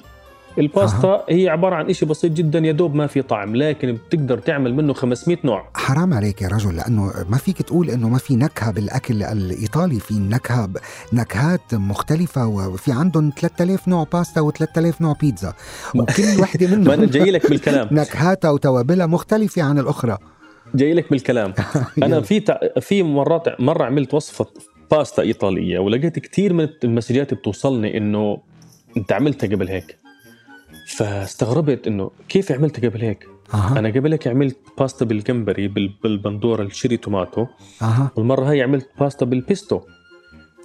الباستا 0.57 1.07
أه. 1.07 1.25
هي 1.29 1.49
عبارة 1.49 1.75
عن 1.75 1.93
شيء 1.93 2.09
بسيط 2.09 2.31
جدا 2.31 2.59
يا 2.59 2.71
دوب 2.71 2.95
ما 2.95 3.07
في 3.07 3.21
طعم 3.21 3.55
لكن 3.55 3.93
بتقدر 3.93 4.37
تعمل 4.37 4.73
منه 4.75 4.93
500 4.93 5.37
نوع. 5.43 5.69
حرام 5.73 6.13
عليك 6.13 6.41
يا 6.41 6.47
رجل 6.47 6.75
لأنه 6.75 7.11
ما 7.29 7.37
فيك 7.37 7.61
تقول 7.61 7.89
إنه 7.89 8.09
ما 8.09 8.17
في 8.17 8.35
نكهة 8.35 8.71
بالأكل 8.71 9.23
الإيطالي 9.23 9.99
في 9.99 10.13
نكهة 10.19 10.69
نكهات 11.13 11.73
مختلفة 11.73 12.47
وفي 12.47 12.91
عندهم 12.91 13.31
3000 13.39 13.87
نوع 13.87 14.07
باستا 14.13 14.41
و3000 14.51 15.01
نوع 15.01 15.13
بيتزا. 15.21 15.53
وكل 15.95 16.23
وحده 16.41 16.67
منهم 16.75 16.83
ما 16.83 16.93
أنا 16.93 17.05
جاي 17.05 17.31
لك 17.31 17.49
بالكلام. 17.49 17.87
نكهاتها 18.01 18.51
وتوابلها 18.51 19.05
مختلفة 19.05 19.61
عن 19.61 19.79
الأخرى. 19.79 20.17
جاي 20.75 20.93
لك 20.93 21.09
بالكلام. 21.09 21.53
أنا 22.03 22.21
في 22.21 22.57
في 22.81 23.03
مرات 23.03 23.61
مرة 23.61 23.83
عملت 23.85 24.13
وصفة 24.13 24.45
باستا 24.91 25.21
إيطالية 25.21 25.79
ولقيت 25.79 26.19
كثير 26.19 26.53
من 26.53 26.67
ال 26.83 26.89
messages 26.89 27.33
بتوصلني 27.33 27.97
إنه 27.97 28.37
أنت 28.97 29.11
عملتها 29.11 29.47
قبل 29.47 29.67
هيك. 29.67 29.97
فاستغربت 30.85 31.87
إنه 31.87 32.11
كيف 32.29 32.51
عملت 32.51 32.85
قبل 32.85 33.01
هيك؟ 33.01 33.27
أه. 33.53 33.79
أنا 33.79 33.89
قبل 33.89 34.11
هيك 34.11 34.27
عملت 34.27 34.57
باستا 34.79 35.05
بالجمبري 35.05 35.67
بالبندورة 36.03 36.63
ال 36.63 36.68
cherry 36.68 36.97
tomato 36.97 37.45
أه. 37.81 38.11
والمرة 38.15 38.49
هاي 38.49 38.61
عملت 38.61 38.89
باستا 38.99 39.25
بالبيستو 39.25 39.81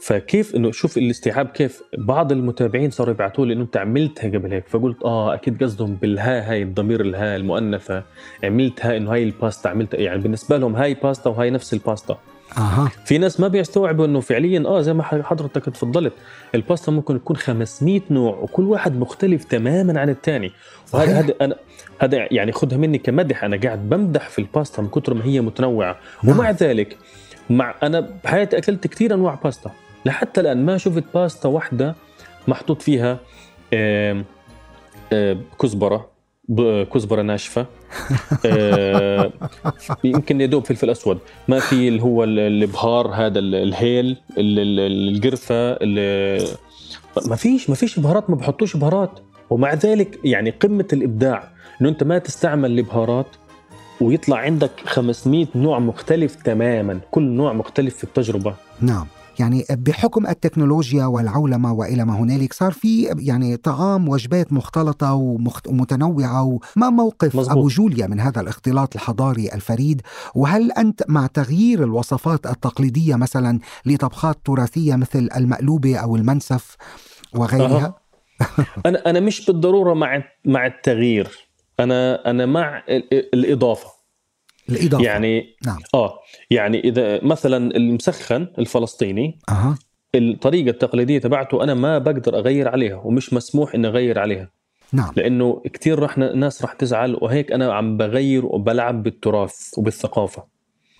فكيف 0.02 0.56
إنه 0.56 0.72
شوف 0.72 0.98
الاستيعاب 0.98 1.46
كيف 1.46 1.82
بعض 1.98 2.32
المتابعين 2.32 2.90
صاروا 2.90 3.14
يبعثوا 3.14 3.46
لي 3.46 3.52
إنه 3.52 3.62
أنت 3.62 3.76
عملتها 3.76 4.30
قبل 4.30 4.52
هيك 4.52 4.68
فقلت 4.68 5.02
آه 5.04 5.34
أكيد 5.34 5.62
قصدهم 5.62 5.94
بالها 5.94 6.50
هاي 6.50 6.62
الضمير 6.62 7.00
الها 7.00 7.36
المؤنثة 7.36 8.02
عملتها 8.44 8.96
إنه 8.96 9.12
هاي 9.12 9.22
الباستا 9.22 9.68
عملتها 9.68 10.00
يعني 10.00 10.20
بالنسبة 10.20 10.56
لهم 10.56 10.76
هاي 10.76 10.94
باستا 10.94 11.30
وهاي 11.30 11.50
نفس 11.50 11.74
الباستا 11.74 12.18
أها. 12.58 12.90
في 13.04 13.18
ناس 13.18 13.40
ما 13.40 13.48
بيستوعبوا 13.48 14.06
إنه 14.06 14.20
فعليا 14.20 14.64
آه 14.66 14.80
زي 14.80 14.92
ما 14.92 15.02
حضرتك 15.02 15.64
تفضلت 15.64 16.12
الباستا 16.54 16.92
ممكن 16.92 17.16
يكون 17.16 17.36
500 17.36 18.00
نوع 18.10 18.38
وكل 18.38 18.62
واحد 18.62 18.98
مختلف 18.98 19.44
تماما 19.44 20.00
عن 20.00 20.08
الثاني 20.08 20.52
وهذا 20.92 21.18
هذا 21.18 21.34
أنا 21.40 21.56
هذا 21.98 22.26
يعني 22.30 22.52
خذها 22.52 22.78
مني 22.78 22.98
كمدح. 22.98 23.44
أنا 23.44 23.56
قاعد 23.56 23.88
بمدح 23.88 24.28
في 24.28 24.38
الباستا 24.38 24.82
من 24.82 24.88
كثر 24.88 25.14
ما 25.14 25.24
هي 25.24 25.40
متنوعة. 25.40 25.96
نعم. 26.24 26.38
ومع 26.38 26.50
ذلك 26.50 26.96
مع 27.50 27.74
أنا 27.82 28.08
بحياتي 28.24 28.58
أكلت 28.58 28.86
كثير 28.86 29.14
أنواع 29.14 29.34
باستا. 29.44 29.70
لحتى 30.04 30.40
الآن 30.40 30.66
ما 30.66 30.78
شفت 30.78 31.04
باستا 31.14 31.48
واحدة 31.48 31.94
محطوط 32.48 32.82
فيها 32.82 33.18
كزبرة. 35.62 36.09
كزبره 36.94 37.22
ناشفة. 37.22 37.66
آه، 38.46 39.32
يمكن 40.04 40.40
يدوب 40.40 40.64
فلفل 40.64 40.90
أسود. 40.90 41.18
ما 41.48 41.60
في 41.60 41.88
اللي 41.88 42.02
هو 42.02 42.24
البهار 42.24 43.08
هذا 43.08 43.38
الهيل 43.38 44.16
القرفة 44.38 45.78
ما 47.26 47.36
فيش 47.36 47.70
ما 47.70 47.76
فيش 47.76 47.98
بهارات 47.98 48.30
ما 48.30 48.36
بحطوش 48.36 48.76
بهارات. 48.76 49.10
ومع 49.50 49.74
ذلك 49.74 50.18
يعني 50.24 50.50
قمة 50.50 50.88
الإبداع 50.92 51.52
إنه 51.80 51.88
أنت 51.88 52.04
ما 52.04 52.18
تستعمل 52.18 52.78
البهارات 52.78 53.26
ويطلع 54.00 54.36
عندك 54.36 54.70
500 54.84 55.46
نوع 55.54 55.78
مختلف 55.78 56.34
تماما 56.34 57.00
كل 57.10 57.22
نوع 57.22 57.52
مختلف 57.52 57.96
في 57.96 58.04
التجربة. 58.04 58.54
نعم. 58.80 59.06
يعني 59.40 59.64
بحكم 59.70 60.26
التكنولوجيا 60.26 61.04
والعولمة 61.04 61.72
وإلى 61.72 62.04
ما 62.04 62.18
هنالك 62.18 62.52
صار 62.52 62.72
في 62.72 63.02
يعني 63.18 63.56
طعام 63.56 64.08
وجبات 64.08 64.52
مختلطة 64.52 65.14
ومتنوعة 65.14 66.42
وما 66.42 66.90
موقف 66.90 67.36
مزبوط. 67.36 67.50
أبو 67.50 67.68
جوليا 67.68 68.06
من 68.06 68.20
هذا 68.20 68.40
الاختلاط 68.40 68.94
الحضاري 68.94 69.52
الفريد 69.54 70.02
وهل 70.34 70.72
أنت 70.72 71.02
مع 71.08 71.26
تغيير 71.26 71.84
الوصفات 71.84 72.46
التقليدية 72.46 73.16
مثلا 73.16 73.58
لطبخات 73.86 74.38
تراثية 74.44 74.96
مثل 74.96 75.28
المقلوبة 75.36 75.96
أو 75.96 76.16
المنسف 76.16 76.76
وغيرها 77.34 77.86
أه. 77.86 78.64
أنا 78.86 79.10
أنا 79.10 79.20
مش 79.20 79.46
بالضرورة 79.46 79.94
مع 79.94 80.22
مع 80.44 80.66
التغيير 80.66 81.28
أنا 81.80 82.30
أنا 82.30 82.46
مع 82.46 82.82
الإضافة 83.34 83.99
الإضافة. 84.70 85.04
يعني 85.04 85.56
نعم. 85.66 85.78
آه 85.94 86.18
يعني 86.50 86.80
إذا 86.80 87.24
مثلا 87.24 87.76
المسخن 87.76 88.46
الفلسطيني 88.58 89.38
أه. 89.48 89.74
الطريقة 90.14 90.70
التقليدية 90.70 91.18
تبعته 91.18 91.62
أنا 91.62 91.74
ما 91.74 91.98
بقدر 91.98 92.38
أغير 92.38 92.68
عليها 92.68 92.96
ومش 92.96 93.32
مسموح 93.32 93.74
إني 93.74 93.88
أغير 93.88 94.18
عليها. 94.18 94.50
نعم. 94.92 95.12
لأنه 95.16 95.62
كثير 95.72 95.98
رح 95.98 96.18
ناس 96.18 96.62
رح 96.64 96.72
تزعل 96.72 97.18
وهيك 97.20 97.52
أنا 97.52 97.72
عم 97.72 97.96
بغير 97.96 98.46
وبلعب 98.46 99.02
بالتراث 99.02 99.78
وبالثقافة. 99.78 100.44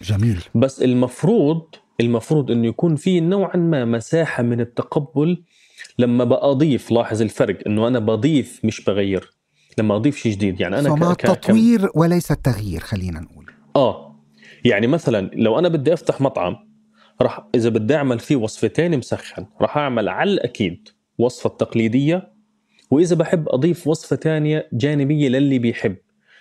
جميل. 0.03 0.43
بس 0.55 0.83
المفروض 0.83 1.63
المفروض 2.01 2.51
إنه 2.51 2.69
يكون 2.69 2.97
في 2.97 3.21
نوعا 3.21 3.57
ما 3.57 3.85
مساحة 3.85 4.43
من 4.43 4.61
التقبل 4.61 5.43
لما 5.99 6.25
بأضيف 6.25 6.91
لاحظ 6.91 7.23
الفرق 7.23 7.59
إنه 7.67 7.89
أنا 7.89 7.99
بضيف 7.99 8.61
مش 8.65 8.85
بغير. 8.85 9.31
لما 9.79 9.97
أضيف 9.97 10.17
شيء 10.17 10.33
جديد 10.33 10.61
يعني 10.61 10.79
أنا 10.79 10.97
فما 10.97 11.13
التطوير 11.13 11.91
وليس 11.95 12.31
التغيير 12.31 12.81
خلينا 12.81 13.21
نقول. 13.21 13.51
آه. 13.81 14.17
يعني 14.65 14.87
مثلا 14.87 15.31
لو 15.35 15.59
أنا 15.59 15.69
بدي 15.69 15.93
أفتح 15.93 16.21
مطعم 16.21 16.57
راح 17.23 17.47
إذا 17.55 17.69
بدي 17.69 17.95
أعمل 17.95 18.19
فيه 18.19 18.37
وصفتين 18.37 18.99
مسخن 18.99 19.47
راح 19.61 19.77
أعمل 19.77 20.09
على 20.09 20.31
الأكيد 20.31 20.89
وصفة 21.19 21.51
التقليديه 21.51 22.33
وإذا 22.91 23.17
بحب 23.17 23.49
أضيف 23.49 23.87
وصفة 23.87 24.17
ثانية 24.17 24.69
جانبية 24.73 25.29
للي 25.29 25.59
بيحب 25.59 25.97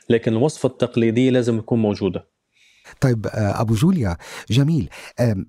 لكن 0.10 0.34
الوصفة 0.34 0.68
التقليدية 0.68 1.30
لازم 1.30 1.60
تكون 1.60 1.80
موجودة. 1.80 2.28
طيب 3.02 3.28
آه، 3.28 3.62
أبو 3.62 3.74
جوليا 3.74 4.18
جميل. 4.50 4.90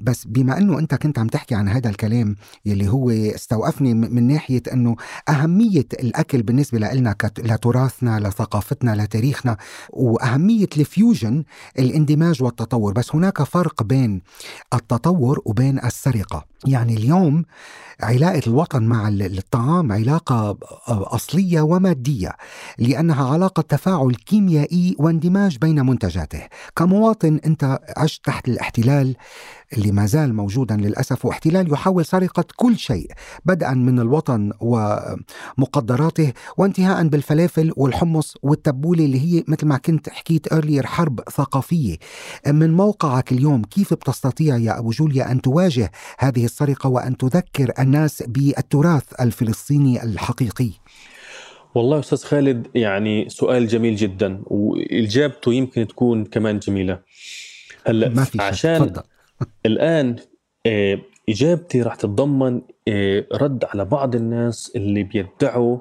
بس 0.01 0.25
بما 0.27 0.59
أنه 0.59 0.79
أنت 0.79 0.95
كنت 0.95 1.19
عم 1.19 1.27
تحكي 1.27 1.55
عن 1.55 1.69
هذا 1.69 1.91
الكلام 1.91 2.37
يلي 2.67 2.89
هو 2.89 3.11
استوقفني 3.11 3.95
من 3.95 4.27
ناحية 4.27 4.63
أنه 4.73 4.97
أهمية 5.29 5.87
الأكل 5.93 6.43
بالنسبة 6.43 6.79
لنا 6.79 7.15
لتراثنا 7.39 8.21
لثقافتنا 8.21 9.03
لتاريخنا 9.03 9.57
وأهمية 9.91 10.69
الفيوجن 10.77 11.45
الاندماج 11.79 12.43
والتطور. 12.43 12.93
بس 12.93 13.15
هناك 13.15 13.43
فرق 13.43 13.83
بين 13.83 14.23
التطور 14.75 15.43
وبين 15.45 15.79
السرقة. 15.85 16.50
يعني 16.67 16.95
اليوم 16.97 17.45
علاقة 18.03 18.41
الوطن 18.47 18.83
مع 18.83 19.09
الطعام 19.09 19.93
علاقة 19.93 20.59
أصلية 20.89 21.61
ومادية 21.61 22.33
لأنها 22.79 23.33
علاقة 23.33 23.61
تفاعل 23.61 24.15
كيميائي 24.15 24.97
واندماج 24.99 25.59
بين 25.59 25.87
منتجاته. 25.87 26.43
كمواطن 26.77 27.41
أنت 27.47 27.79
عشت 27.97 28.25
تحت 28.25 28.49
الاحتلال 28.49 29.17
اللي 29.73 29.93
ما 29.93 30.07
زال 30.07 30.35
موجودا 30.35 30.77
للأسف 30.77 31.25
واحتلال 31.25 31.73
يحاول 31.73 32.05
سرقة 32.05 32.45
كل 32.57 32.79
شيء 32.79 33.11
بدءا 33.45 33.75
من 33.75 34.01
الوطن 34.01 34.53
ومقدراته 34.61 36.33
وانتهاء 36.57 37.09
بالفلافل 37.09 37.73
والحمص 37.77 38.35
والتبولة 38.43 39.05
اللي 39.05 39.21
هي 39.21 39.45
مثل 39.49 39.67
ما 39.67 39.77
كنت 39.77 40.09
حكيت 40.09 40.53
أرلير 40.53 40.87
حرب 40.87 41.21
ثقافية. 41.31 41.97
من 42.47 42.73
موقعك 42.73 43.33
اليوم 43.33 43.63
كيف 43.63 43.95
بتستطيع 43.95 44.57
يا 44.57 44.79
أبو 44.79 44.91
جوليا 44.91 45.33
أن 45.33 45.43
تواجه 45.43 45.93
هذه 46.19 46.45
السرقة 46.45 46.89
وأن 46.89 47.17
تذكر 47.17 47.73
الناس 47.79 48.23
بالتراث 48.23 49.21
الفلسطيني 49.21 50.03
الحقيقي؟ 50.03 50.71
والله 51.75 51.99
أستاذ 51.99 52.25
خالد 52.25 52.67
يعني 52.75 53.29
سؤال 53.29 53.69
جميل 53.69 53.97
جدا 53.97 54.43
وإجابته 54.47 55.53
يمكن 55.53 55.87
تكون 55.87 56.25
كمان 56.25 56.59
جميلة. 56.59 56.99
هلأ 57.87 58.09
ما 58.09 58.25
في 58.25 58.43
عشان 58.43 58.79
فضل. 58.79 59.03
الآن 59.67 60.17
آه، 60.67 60.99
إجابتي 61.29 61.83
راح 61.83 61.95
تتضمن 61.95 62.61
آه، 62.89 63.27
رد 63.33 63.65
على 63.65 63.85
بعض 63.85 64.15
الناس 64.15 64.73
اللي 64.77 65.03
بيدعوا 65.03 65.79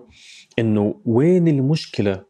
إنه 0.60 1.02
وين 1.06 1.48
المشكلة 1.48 2.24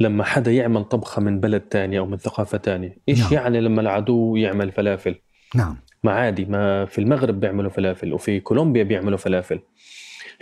لما 0.00 0.24
حدا 0.24 0.52
يعمل 0.52 0.84
طبخة 0.84 1.22
من 1.22 1.40
بلد 1.40 1.60
تاني 1.60 1.98
أو 1.98 2.06
من 2.06 2.16
ثقافة 2.16 2.58
تانية؟ 2.58 2.98
إيش 3.08 3.20
نعم. 3.20 3.32
يعني 3.32 3.60
لما 3.60 3.80
العدو 3.80 4.36
يعمل 4.36 4.72
فلافل؟ 4.72 5.14
نعم. 5.54 5.76
ما 6.04 6.12
عادي 6.12 6.44
ما 6.44 6.84
في 6.84 6.98
المغرب 6.98 7.40
بيعملوا 7.40 7.70
فلافل 7.70 8.12
وفي 8.12 8.40
كولومبيا 8.40 8.82
بيعملوا 8.82 9.18
فلافل. 9.18 9.60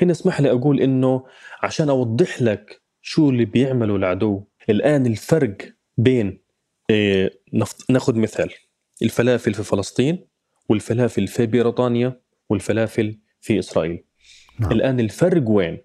هنا 0.03 0.13
اسمح 0.13 0.41
لي 0.41 0.51
أقول 0.51 0.81
إنه 0.81 1.25
عشان 1.63 1.89
أوضح 1.89 2.43
لك 2.43 2.83
شو 3.03 3.31
اللي 3.31 3.45
بيعمله 3.45 3.97
العدو 3.97 4.45
الآن 4.71 5.07
الفرق 5.07 5.57
بين 5.99 6.41
إيه 6.91 7.31
ناخذ 7.91 8.19
مثال. 8.19 8.51
الفلافل 9.03 9.55
في 9.55 9.63
فلسطين 9.63 10.27
والفلافل 10.69 11.27
في 11.27 11.47
بريطانيا 11.47 12.21
والفلافل 12.51 13.19
في 13.41 13.59
إسرائيل. 13.59 14.05
نعم. 14.61 14.73
الآن 14.73 15.01
الفرق 15.01 15.51
وين؟ 15.51 15.79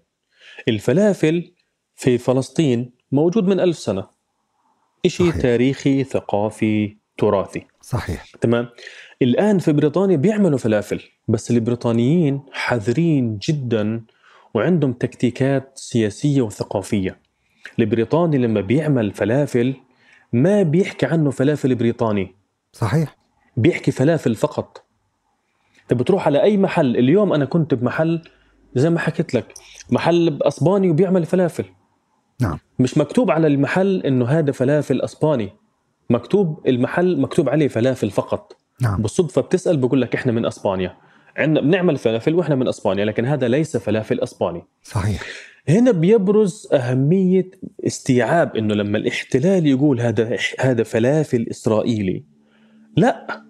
الفلافل 0.68 1.52
في 1.96 2.18
فلسطين 2.18 2.92
موجود 3.12 3.44
من 3.44 3.60
ألف 3.60 3.78
سنة. 3.78 4.08
شيء 5.06 5.30
تاريخي 5.30 6.04
ثقافي 6.04 6.96
تراثي. 7.18 7.66
صحيح. 7.80 8.24
تمام؟ 8.40 8.68
الآن 9.22 9.58
في 9.58 9.72
بريطانيا 9.72 10.16
بيعملوا 10.16 10.58
فلافل 10.58 11.00
بس 11.28 11.50
البريطانيين 11.50 12.42
حذرين 12.52 13.38
جدا 13.38 14.04
وعندهم 14.54 14.92
تكتيكات 14.92 15.72
سياسية 15.74 16.42
وثقافية. 16.42 17.20
البريطاني 17.78 18.38
لما 18.38 18.60
بيعمل 18.60 19.12
فلافل 19.12 19.74
ما 20.32 20.62
بيحكي 20.62 21.06
عنه 21.06 21.30
فلافل 21.30 21.74
بريطاني. 21.74 22.34
صحيح. 22.72 23.16
بيحكي 23.56 23.90
فلافل 23.90 24.34
فقط. 24.34 24.84
انت 25.82 26.00
بتروح 26.00 26.26
على 26.26 26.42
أي 26.42 26.56
محل 26.56 26.96
اليوم 26.96 27.32
أنا 27.32 27.44
كنت 27.44 27.74
بمحل 27.74 28.22
زي 28.74 28.90
ما 28.90 28.98
حكيت 28.98 29.34
لك 29.34 29.54
محل 29.90 30.38
أسباني 30.42 30.90
وبيعمل 30.90 31.24
فلافل. 31.24 31.64
نعم. 32.40 32.58
مش 32.78 32.98
مكتوب 32.98 33.30
على 33.30 33.46
المحل 33.46 34.02
إنه 34.02 34.24
هذا 34.24 34.52
فلافل 34.52 35.00
أسباني. 35.00 35.52
مكتوب 36.10 36.68
المحل 36.68 37.20
مكتوب 37.20 37.48
عليه 37.48 37.68
فلافل 37.68 38.10
فقط. 38.10 38.56
نعم. 38.80 39.02
بالصدفة 39.02 39.42
بتسأل 39.42 39.76
بقول 39.76 40.00
لك 40.00 40.14
إحنا 40.14 40.32
من 40.32 40.46
أسبانيا. 40.46 40.96
عندنا 41.36 41.60
بنعمل 41.60 41.96
فلافل 41.96 42.34
وإحنا 42.34 42.54
من 42.54 42.68
أسبانيا 42.68 43.04
لكن 43.04 43.24
هذا 43.24 43.48
ليس 43.48 43.76
فلافل 43.76 44.20
أسباني. 44.20 44.62
صحيح. 44.82 45.22
هنا 45.68 45.90
بيبرز 45.90 46.68
أهمية 46.72 47.50
استيعاب 47.86 48.56
إنه 48.56 48.74
لما 48.74 48.98
الاحتلال 48.98 49.66
يقول 49.66 50.00
هذا 50.00 50.36
هذا 50.60 50.82
فلافل 50.82 51.46
إسرائيلي 51.50 52.24
لا 52.96 53.42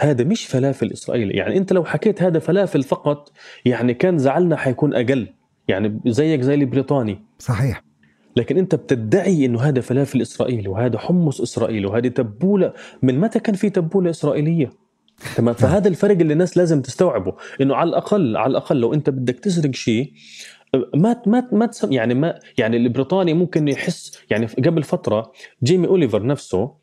هذا 0.00 0.24
مش 0.24 0.46
فلافل 0.46 0.92
إسرائيلي. 0.92 1.34
يعني 1.34 1.56
أنت 1.56 1.72
لو 1.72 1.84
حكيت 1.84 2.22
هذا 2.22 2.38
فلافل 2.38 2.82
فقط 2.82 3.32
يعني 3.64 3.94
كان 3.94 4.18
زعلنا 4.18 4.56
حيكون 4.56 4.94
أقل. 4.94 5.28
يعني 5.68 6.00
زيك 6.06 6.40
زي 6.40 6.54
البريطاني. 6.54 7.24
صحيح. 7.38 7.82
لكن 8.36 8.58
أنت 8.58 8.74
بتدعي 8.74 9.46
إنه 9.46 9.60
هذا 9.60 9.80
فلافل 9.80 10.20
إسرائيلي 10.20 10.68
وهذا 10.68 10.98
حمص 10.98 11.40
إسرائيلي 11.40 11.86
وهذه 11.86 12.08
تبولة. 12.08 12.72
من 13.02 13.20
متى 13.20 13.40
كان 13.40 13.54
في 13.54 13.70
تبولة 13.70 14.10
إسرائيلية؟ 14.10 14.70
تمام؟ 15.36 15.54
فهذا 15.54 15.88
الفرق 15.88 16.18
اللي 16.18 16.32
الناس 16.32 16.56
لازم 16.56 16.82
تستوعبه. 16.82 17.34
إنه 17.60 17.74
على 17.74 17.88
الأقل 17.88 18.36
على 18.36 18.50
الأقل 18.50 18.80
لو 18.80 18.94
أنت 18.94 19.10
بدك 19.10 19.40
تسرق 19.40 19.74
شيء 19.74 20.12
ما 20.94 21.22
ما 21.26 21.48
ما 21.52 21.70
يعني 21.90 22.14
ما 22.14 22.38
يعني 22.58 22.76
البريطاني 22.76 23.34
ممكن 23.34 23.68
يحس. 23.68 24.18
يعني 24.30 24.46
قبل 24.46 24.82
فترة 24.82 25.32
جيمي 25.62 25.86
أوليفر 25.86 26.26
نفسه 26.26 26.74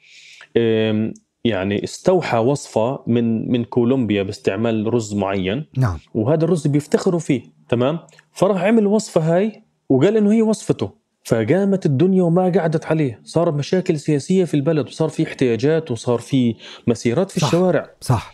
يعني 1.46 1.84
استوحى 1.84 2.38
وصفة 2.38 3.00
من 3.08 3.52
من 3.52 3.64
كولومبيا 3.64 4.24
باستعمال 4.24 4.94
رز 4.94 5.14
معين. 5.14 5.66
نعم. 5.78 6.00
وهذا 6.14 6.46
الرز 6.46 6.68
بيفتخروا 6.68 7.20
فيه 7.20 7.42
تمام؟ 7.70 8.00
فراح 8.32 8.64
عمل 8.64 8.88
وصفة 8.88 9.36
هاي 9.36 9.64
وقال 9.90 10.18
إنه 10.18 10.32
هي 10.32 10.42
وصفته. 10.42 10.92
فقامت 11.26 11.86
الدنيا 11.86 12.24
وما 12.24 12.52
قعدت 12.56 12.86
عليه. 12.86 13.22
صار 13.24 13.52
مشاكل 13.52 14.00
سياسية 14.00 14.46
في 14.46 14.54
البلد 14.54 14.88
وصار 14.88 15.10
في 15.10 15.24
احتياجات 15.24 15.92
وصار 15.92 16.20
في 16.20 16.56
مسيرات 16.88 17.32
في 17.32 17.40
صح. 17.40 17.48
الشوارع. 17.48 17.90
صح. 18.02 18.34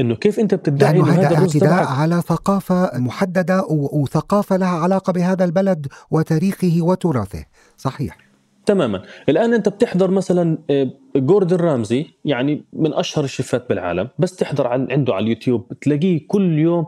إنه 0.00 0.14
كيف 0.14 0.40
أنت 0.40 0.54
بتدعي 0.54 0.90
إنه 0.90 1.12
هذا 1.12 1.36
اعتداء 1.36 1.86
على 1.86 2.22
ثقافة 2.22 2.98
محددة 2.98 3.64
وثقافة 3.70 4.56
لها 4.56 4.68
علاقة 4.68 5.12
بهذا 5.12 5.44
البلد 5.44 5.86
وتاريخه 6.10 6.76
وتراثه. 6.80 7.44
صحيح. 7.76 8.29
تماما. 8.70 9.02
الآن 9.28 9.54
أنت 9.54 9.68
بتحضر 9.68 10.10
مثلا 10.10 10.58
آه، 10.70 10.90
جوردن 11.16 11.56
رامزي 11.56 12.06
يعني 12.24 12.64
من 12.72 12.92
أشهر 12.94 13.24
الشيفات 13.24 13.68
بالعالم 13.68 14.08
بس 14.18 14.36
تحضر 14.36 14.66
عنده 14.66 15.14
على 15.14 15.22
اليوتيوب 15.22 15.72
تلاقيه 15.80 16.26
كل 16.28 16.58
يوم 16.58 16.86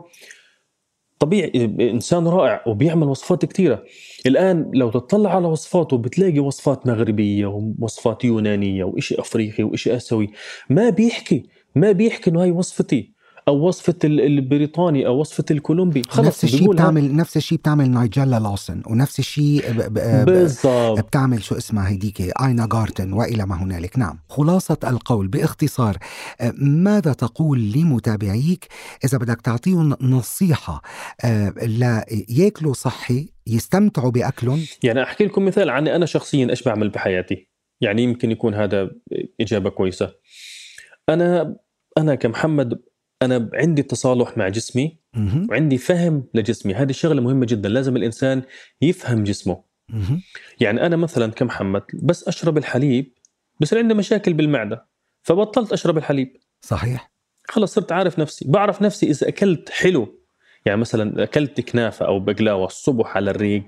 طبيعي 1.19 1.51
إنسان 1.91 2.27
رائع 2.27 2.63
وبيعمل 2.67 3.07
وصفات 3.07 3.45
كثيره 3.45 3.83
الآن 4.25 4.71
لو 4.73 4.89
تطلع 4.89 5.35
على 5.35 5.47
وصفاته 5.47 5.97
بتلاقي 5.97 6.39
وصفات 6.39 6.87
مغربية 6.87 7.45
ووصفات 7.45 8.25
يونانية 8.25 8.83
وإشي 8.83 9.19
أفريقي 9.19 9.63
وإشي 9.63 9.95
آسيوي. 9.95 10.29
ما 10.69 10.89
بيحكي 10.89 11.43
ما 11.75 11.91
بيحكي 11.91 12.29
إنه 12.29 12.41
هاي 12.43 12.51
وصفتي. 12.51 13.12
أو 13.47 13.67
وصفة 13.67 13.95
البريطاني 14.03 15.07
أو 15.07 15.19
وصفة 15.19 15.45
الكولومبي. 15.51 16.01
خلص 16.07 16.27
نفس 16.27 16.43
الشيء 16.43 16.71
بتعمل 16.71 17.15
نفس 17.15 17.37
الشيء 17.37 17.57
بتعمل 17.57 17.91
نايجيلا 17.91 18.39
لوسن 18.39 18.81
ونفس 18.87 19.19
الشيء 19.19 19.71
بالضبط. 19.87 20.99
بتعمل 20.99 21.43
شو 21.43 21.57
اسمها 21.57 21.89
هيديك 21.89 22.21
آينا 22.21 22.67
جارتن 22.71 23.13
وإلى 23.13 23.45
ما 23.45 23.63
هنالك. 23.63 23.97
نعم. 23.97 24.19
خلاصة 24.29 24.77
القول 24.83 25.27
باختصار 25.27 25.97
ماذا 26.57 27.13
تقول 27.13 27.71
لمتابعيك 27.75 28.67
إذا 29.05 29.17
بدك 29.17 29.41
تعطيهم 29.41 29.95
نصيحة؟ 30.01 30.81
لياكلوا 31.63 32.73
صحي 32.73 33.29
يستمتعوا 33.47 34.11
باكلهم 34.11 34.65
يعني 34.83 35.03
أحكي 35.03 35.25
لكم 35.25 35.45
مثال 35.45 35.69
عني 35.69 35.95
أنا 35.95 36.05
شخصيا 36.05 36.49
إيش 36.49 36.63
بعمل 36.63 36.89
بحياتي. 36.89 37.49
يعني 37.81 38.03
يمكن 38.03 38.31
يكون 38.31 38.53
هذا 38.53 38.91
إجابة 39.41 39.69
كويسة. 39.69 40.11
أنا 41.09 41.55
أنا 41.97 42.15
كمحمد 42.15 42.79
أنا 43.25 43.49
عندي 43.53 43.83
تصالح 43.83 44.37
مع 44.37 44.47
جسمي 44.47 44.97
وعندي 45.49 45.77
فهم 45.77 46.23
لجسمي. 46.33 46.73
هذه 46.73 46.91
شغله 46.91 47.21
مهمة 47.21 47.45
جدا. 47.45 47.69
لازم 47.69 47.95
الإنسان 47.95 48.41
يفهم 48.81 49.23
جسمه. 49.23 49.63
يعني 50.59 50.85
أنا 50.85 50.95
مثلا 50.95 51.31
كمحمد 51.31 51.83
بس 51.93 52.27
أشرب 52.27 52.57
الحليب 52.57 53.13
بصير 53.59 53.79
عندي 53.79 53.93
مشاكل 53.93 54.33
بالمعدة 54.33 54.85
فبطلت 55.23 55.73
أشرب 55.73 55.97
الحليب. 55.97 56.37
صحيح. 56.61 57.11
خلص 57.49 57.73
صرت 57.73 57.91
عارف 57.91 58.19
نفسي. 58.19 58.45
بعرف 58.47 58.81
نفسي 58.81 59.09
إذا 59.09 59.27
أكلت 59.27 59.69
حلو 59.69 60.19
يعني 60.65 60.81
مثلا 60.81 61.23
أكلت 61.23 61.61
كنافة 61.61 62.05
أو 62.05 62.19
بقلاوة 62.19 62.65
الصبح 62.65 63.15
على 63.17 63.31
الريق 63.31 63.63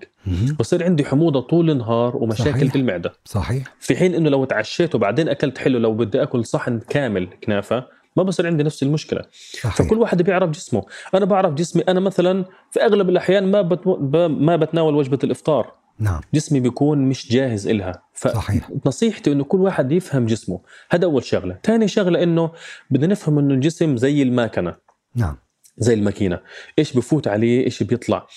بصير 0.60 0.84
عندي 0.84 1.06
حموضة 1.06 1.42
طول 1.42 1.70
النهار 1.70 2.18
ومشاكل 2.18 2.60
صحيح. 2.60 2.74
بالمعدة. 2.74 3.14
صحيح. 3.26 3.76
في 3.80 3.96
حين 3.96 4.16
إنه 4.16 4.30
لو 4.30 4.46
تعشيت 4.46 4.96
وبعدين 4.96 5.30
أكلت 5.30 5.58
حلو 5.58 5.80
لو 5.80 5.94
بدي 5.94 6.24
أكل 6.24 6.46
صحن 6.46 6.80
كامل 6.80 7.28
كنافة 7.44 7.88
ما 8.16 8.24
بصير 8.24 8.48
عندي 8.48 8.64
نفس 8.64 8.84
المشكلة. 8.84 9.22
صحيح. 9.62 9.76
فكل 9.76 9.98
واحد 9.98 10.22
بيعرف 10.22 10.50
جسمه. 10.50 10.84
أنا 11.14 11.26
بعرف 11.26 11.54
جسمي 11.54 11.82
أنا 11.82 12.00
مثلا 12.00 12.46
في 12.72 12.82
أغلب 12.86 13.10
الأحيان 13.10 13.52
ما 13.52 13.62
بت... 13.62 13.88
ما 14.30 14.56
بتناول 14.56 14.96
وجبة 14.96 15.20
الإفطار. 15.24 15.72
نعم. 16.00 16.22
جسمي 16.34 16.60
بيكون 16.60 16.98
مش 16.98 17.32
جاهز 17.32 17.68
إلها. 17.68 18.04
فنصيحتي 18.14 19.32
إنه 19.32 19.44
كل 19.44 19.62
واحد 19.62 19.92
يفهم 19.92 20.26
جسمه. 20.26 20.62
هذا 20.90 21.06
أول 21.06 21.24
شغلة. 21.24 21.60
ثاني 21.64 21.88
شغلة 21.88 22.24
إنه 22.24 22.52
بدنا 22.90 23.08
نفهم 23.08 23.40
إنه 23.40 23.54
الجسم 23.54 23.98
زي 23.98 24.22
الماكنة. 24.22 24.76
نعم. 25.16 25.38
زي 25.78 25.94
الماكينة. 25.94 26.40
إيش 26.80 26.94
بفوت 26.94 27.28
عليه؟ 27.28 27.66
إيش 27.66 27.84
بيطلع؟ 27.84 28.28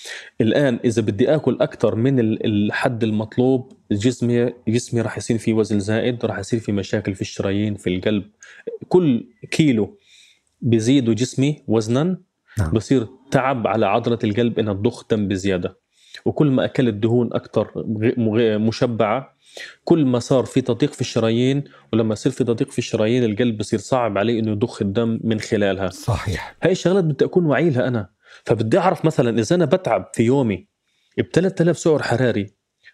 الآن 0.41 0.79
إذا 0.85 1.01
بدي 1.01 1.35
آكل 1.35 1.57
أكثر 1.61 1.95
من 1.95 2.19
الحد 2.19 3.03
المطلوب 3.03 3.71
جسمي 3.91 4.53
جسمي 4.67 5.01
راح 5.01 5.17
يصير 5.17 5.37
فيه 5.37 5.53
وزن 5.53 5.79
زائد 5.79 6.25
راح 6.25 6.39
يصير 6.39 6.59
في 6.59 6.71
مشاكل 6.71 7.15
في 7.15 7.21
الشرايين 7.21 7.75
في 7.75 7.89
القلب. 7.89 8.23
كل 8.87 9.29
كيلو 9.51 9.97
بيزيدوا 10.61 11.13
جسمي 11.13 11.63
وزنا 11.67 12.17
نعم. 12.59 12.71
بصير 12.71 13.07
تعب 13.31 13.67
على 13.67 13.85
عضلة 13.85 14.19
القلب 14.23 14.59
إنها 14.59 14.73
تضخ 14.73 15.07
دم 15.07 15.27
بزيادة. 15.27 15.78
وكل 16.25 16.47
ما 16.47 16.65
اكلت 16.65 16.93
دهون 16.93 17.29
أكثر 17.33 17.71
مشبعة 18.57 19.37
كل 19.83 20.05
ما 20.05 20.19
صار 20.19 20.45
في 20.45 20.61
تضييق 20.61 20.93
في 20.93 21.01
الشرايين 21.01 21.63
ولما 21.93 22.13
يصير 22.13 22.31
في 22.31 22.43
تضييق 22.43 22.71
في 22.71 22.79
الشرايين 22.79 23.23
القلب 23.23 23.57
بصير 23.57 23.79
صعب 23.79 24.17
عليه 24.17 24.39
إنه 24.39 24.51
يضخ 24.51 24.81
الدم 24.81 25.19
من 25.23 25.39
خلالها. 25.39 25.89
صحيح. 25.89 26.57
هاي 26.63 26.71
الشغلات 26.71 27.03
بدي 27.03 27.25
أكون 27.25 27.45
واعي 27.45 27.69
لها 27.69 27.87
أنا. 27.87 28.09
فبدي 28.45 28.77
أعرف 28.79 29.05
مثلا 29.05 29.39
إذا 29.39 29.55
أنا 29.55 29.65
بتعب 29.65 30.11
في 30.13 30.23
يومي 30.23 30.67
ب 31.17 31.21
3000 31.33 31.77
سعر 31.77 32.03
حراري 32.03 32.53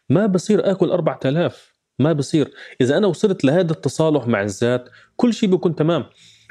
ما 0.10 0.26
بصير 0.26 0.72
آكل 0.72 0.92
4000 0.92 1.76
ما 2.00 2.14
بصير. 2.14 2.52
إذا 2.82 2.98
أنا 2.98 3.08
وصلت 3.08 3.46
لهذا 3.46 3.72
التصالح 3.72 4.28
مع 4.28 4.42
الذات 4.42 4.90
كل 5.16 5.34
شيء 5.34 5.50
بيكون 5.50 5.76
تمام. 5.76 6.06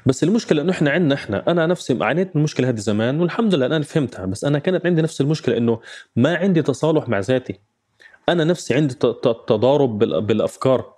بس 0.07 0.25
المشكلة 0.25 0.63
إنه 0.63 0.73
إحنا 0.73 0.91
عندنا 0.91 1.15
إحنا. 1.15 1.51
أنا 1.51 1.67
نفسي 1.67 1.99
عانيت 2.01 2.29
من 2.29 2.37
المشكلة 2.37 2.69
هذه 2.69 2.77
زمان 2.77 3.21
والحمد 3.21 3.55
لله 3.55 3.67
الآن 3.67 3.83
فهمتها 3.83 4.27
بس 4.27 4.45
أنا 4.45 4.59
كانت 4.59 4.87
عندي 4.87 5.03
نفس 5.03 5.21
المشكلة 5.21 5.57
إنه 5.57 5.81
ما 6.17 6.37
عندي 6.37 6.63
تصالح 6.63 7.09
مع 7.09 7.19
ذاتي. 7.19 7.61
أنا 8.29 8.45
نفسي 8.45 8.75
عندي 8.75 8.95
تضارب 8.95 9.99
بالأفكار. 9.99 10.95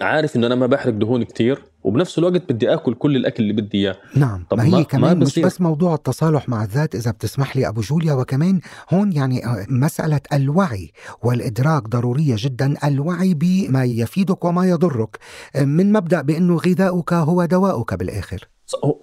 عارف 0.00 0.36
إنه 0.36 0.46
أنا 0.46 0.54
ما 0.54 0.66
بحرق 0.66 0.92
دهون 0.92 1.22
كتير. 1.22 1.62
وبنفس 1.84 2.18
الوقت 2.18 2.52
بدي 2.52 2.74
آكل 2.74 2.94
كل 2.94 3.16
الأكل 3.16 3.42
اللي 3.42 3.52
بدي 3.62 3.78
إياه. 3.78 3.96
نعم 4.16 4.44
طب 4.50 4.56
ما 4.56 4.64
هي 4.64 4.70
ما 4.70 4.82
كمان 4.82 5.18
ما 5.18 5.24
مش 5.24 5.38
بس 5.38 5.60
موضوع 5.60 5.94
التصالح 5.94 6.48
مع 6.48 6.64
الذات 6.64 6.94
إذا 6.94 7.10
بتسمح 7.10 7.56
لي 7.56 7.68
أبو 7.68 7.80
جوليا 7.80 8.12
وكمان 8.12 8.60
هون 8.92 9.12
يعني 9.12 9.46
آه، 9.46 9.66
مسألة 9.68 10.20
الوعي 10.32 10.90
والإدراك 11.22 11.88
ضرورية 11.88 12.34
جدا 12.38 12.74
الوعي 12.84 13.34
بما 13.34 13.84
يفيدك 13.84 14.44
وما 14.44 14.66
يضرك. 14.66 15.18
آه، 15.56 15.64
من 15.64 15.92
مبدأ 15.92 16.22
بأنه 16.22 16.56
غذاؤك 16.56 17.12
هو 17.12 17.44
دواؤك 17.44 17.94
بالآخر. 17.94 18.48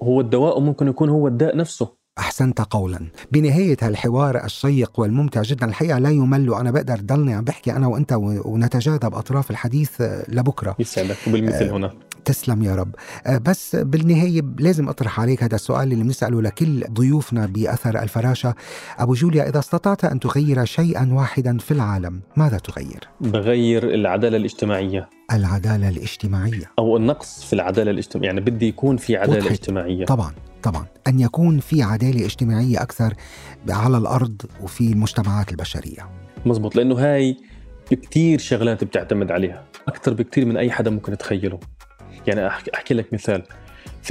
هو 0.03 0.21
الدواء 0.21 0.59
ممكن 0.59 0.87
يكون 0.87 1.09
هو 1.09 1.27
الداء 1.27 1.57
نفسه. 1.57 1.97
أحسنت 2.19 2.61
قولا. 2.61 2.99
بنهاية 3.31 3.77
هالحوار 3.81 4.45
الشيق 4.45 4.99
والممتع 4.99 5.41
جدا 5.41 5.65
الحقيقة 5.65 5.99
لا 5.99 6.09
يمل 6.09 6.49
وأنا 6.49 6.71
بقدر 6.71 6.99
ضلني 7.01 7.33
عم 7.33 7.43
بحكي 7.43 7.71
أنا 7.71 7.87
وأنت 7.87 8.13
ونتجاذب 8.45 9.15
أطراف 9.15 9.51
الحديث 9.51 10.01
لبكرة. 10.27 10.75
يسعدك 10.79 11.17
وبالمثل 11.27 11.69
هنا. 11.69 11.93
تسلم 12.27 12.63
يا 12.63 12.75
رب. 12.75 12.95
آه، 13.27 13.37
بس 13.37 13.75
بالنهاية 13.75 14.41
لازم 14.59 14.89
أطرح 14.89 15.19
عليك 15.19 15.43
هذا 15.43 15.55
السؤال 15.55 15.91
اللي 15.91 16.03
بنسأله 16.03 16.41
لكل 16.41 16.83
ضيوفنا 16.91 17.45
بأثر 17.45 18.03
الفراشة. 18.03 18.55
أبو 18.99 19.13
جوليا 19.13 19.49
إذا 19.49 19.59
استطعت 19.59 20.05
أن 20.05 20.19
تغير 20.19 20.65
شيئا 20.65 21.09
واحدا 21.13 21.57
في 21.57 21.71
العالم 21.71 22.21
ماذا 22.37 22.57
تغير؟ 22.57 22.99
بغير 23.21 23.93
العدالة 23.93 24.37
الاجتماعية. 24.37 25.09
العدالة 25.33 25.89
الاجتماعية. 25.89 26.71
أو 26.79 26.97
النقص 26.97 27.43
في 27.43 27.53
العدالة 27.53 27.91
الاجتماعية. 27.91 28.27
يعني 28.27 28.41
بدي 28.41 28.67
يكون 28.67 28.97
في 28.97 29.17
عدالة 29.17 29.37
وضحت. 29.37 29.51
اجتماعية. 29.51 30.05
طبعا 30.05 30.31
طبعا. 30.63 30.85
أن 31.07 31.19
يكون 31.19 31.59
في 31.59 31.83
عدالة 31.83 32.25
اجتماعية 32.25 32.81
أكثر 32.81 33.13
على 33.69 33.97
الأرض 33.97 34.41
وفي 34.61 34.91
المجتمعات 34.91 35.51
البشرية. 35.51 36.09
مزبوط. 36.45 36.75
لأنه 36.75 36.95
هاي 36.95 37.37
كثير 37.91 38.39
شغلات 38.39 38.83
بتعتمد 38.83 39.31
عليها. 39.31 39.63
أكثر 39.87 40.13
بكثير 40.13 40.45
من 40.45 40.57
أي 40.57 40.71
حدا 40.71 40.89
ممكن 40.89 41.13
يتخيله 41.13 41.59
يعني 42.27 42.47
أحكي 42.47 42.93
لك 42.93 43.13
مثال. 43.13 43.43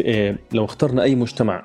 إيه 0.01 0.39
لو 0.53 0.65
اخترنا 0.65 1.03
أي 1.03 1.15
مجتمع 1.15 1.65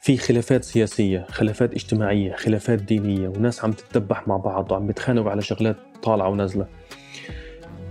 في 0.00 0.16
خلافات 0.16 0.64
سياسية 0.64 1.26
خلافات 1.28 1.72
اجتماعية 1.72 2.36
خلافات 2.36 2.82
دينية 2.82 3.28
وناس 3.28 3.64
عم 3.64 3.72
تتبح 3.72 4.28
مع 4.28 4.36
بعض 4.36 4.72
وعم 4.72 4.86
بيتخانقوا 4.86 5.30
على 5.30 5.42
شغلات 5.42 5.76
طالعة 6.02 6.28
ونازلة 6.28 6.66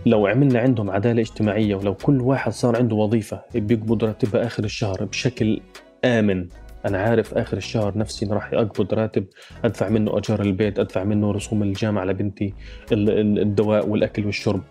لو 0.06 0.28
عملنا 0.28 0.60
عندهم 0.60 0.89
عدالة 0.89 1.22
اجتماعية 1.22 1.76
ولو 1.76 1.93
كل 1.93 2.22
واحد 2.22 2.51
صار 2.51 2.76
عنده 2.78 2.95
وظيفة 2.95 3.41
بيقبض 3.56 4.04
راتبها 4.04 4.45
آخر 4.45 4.64
الشهر 4.64 5.06
بشكل 5.06 5.62
آمن 6.06 6.47
أنا 6.86 6.97
عارف 6.97 7.34
آخر 7.34 7.58
الشهر 7.58 7.97
نفسي 7.97 8.26
راح 8.26 8.54
أقبض 8.54 8.93
راتب 8.93 9.26
أدفع 9.66 9.89
منه 9.89 10.18
أجار 10.18 10.41
البيت 10.41 10.80
أدفع 10.80 11.04
منه 11.04 11.32
رسوم 11.32 11.64
الجامعة 11.64 12.06
لبنتي 12.06 12.54
الدواء 12.91 13.88
والأكل 13.88 14.26
والشرب 14.26 14.62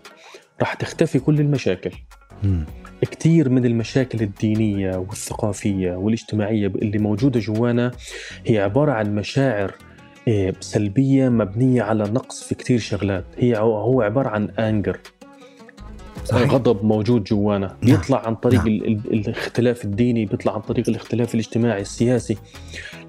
راح 0.59 0.73
تختفي 0.73 1.19
كل 1.19 1.39
المشاكل. 1.39 1.91
كثير 3.11 3.49
من 3.49 3.65
المشاكل 3.65 4.21
الدينية 4.21 4.97
والثقافية 4.97 5.91
والاجتماعية 5.91 6.67
اللي 6.67 6.97
موجودة 6.97 7.39
جوانا 7.39 7.91
هي 8.45 8.59
عبارة 8.59 8.91
عن 8.91 9.15
مشاعر 9.15 9.73
آه، 10.27 10.53
سلبية 10.59 11.29
مبنية 11.29 11.81
على 11.81 12.03
نقص 12.03 12.43
في 12.43 12.55
كثير 12.55 12.79
شغلات 12.79 13.25
هي 13.37 13.57
هو 13.57 14.01
عبارة 14.01 14.29
عن 14.29 14.49
أنجر 14.49 14.99
صحيح. 16.25 16.51
غضب 16.51 16.85
موجود 16.85 17.23
جوانا 17.23 17.77
نعم. 17.81 17.97
بيطلع 17.97 18.27
عن 18.27 18.35
طريق 18.35 18.65
نعم. 18.65 19.01
الاختلاف 19.11 19.85
الديني 19.85 20.25
بيطلع 20.25 20.53
عن 20.53 20.61
طريق 20.61 20.89
الاختلاف 20.89 21.33
الاجتماعي 21.33 21.81
السياسي 21.81 22.37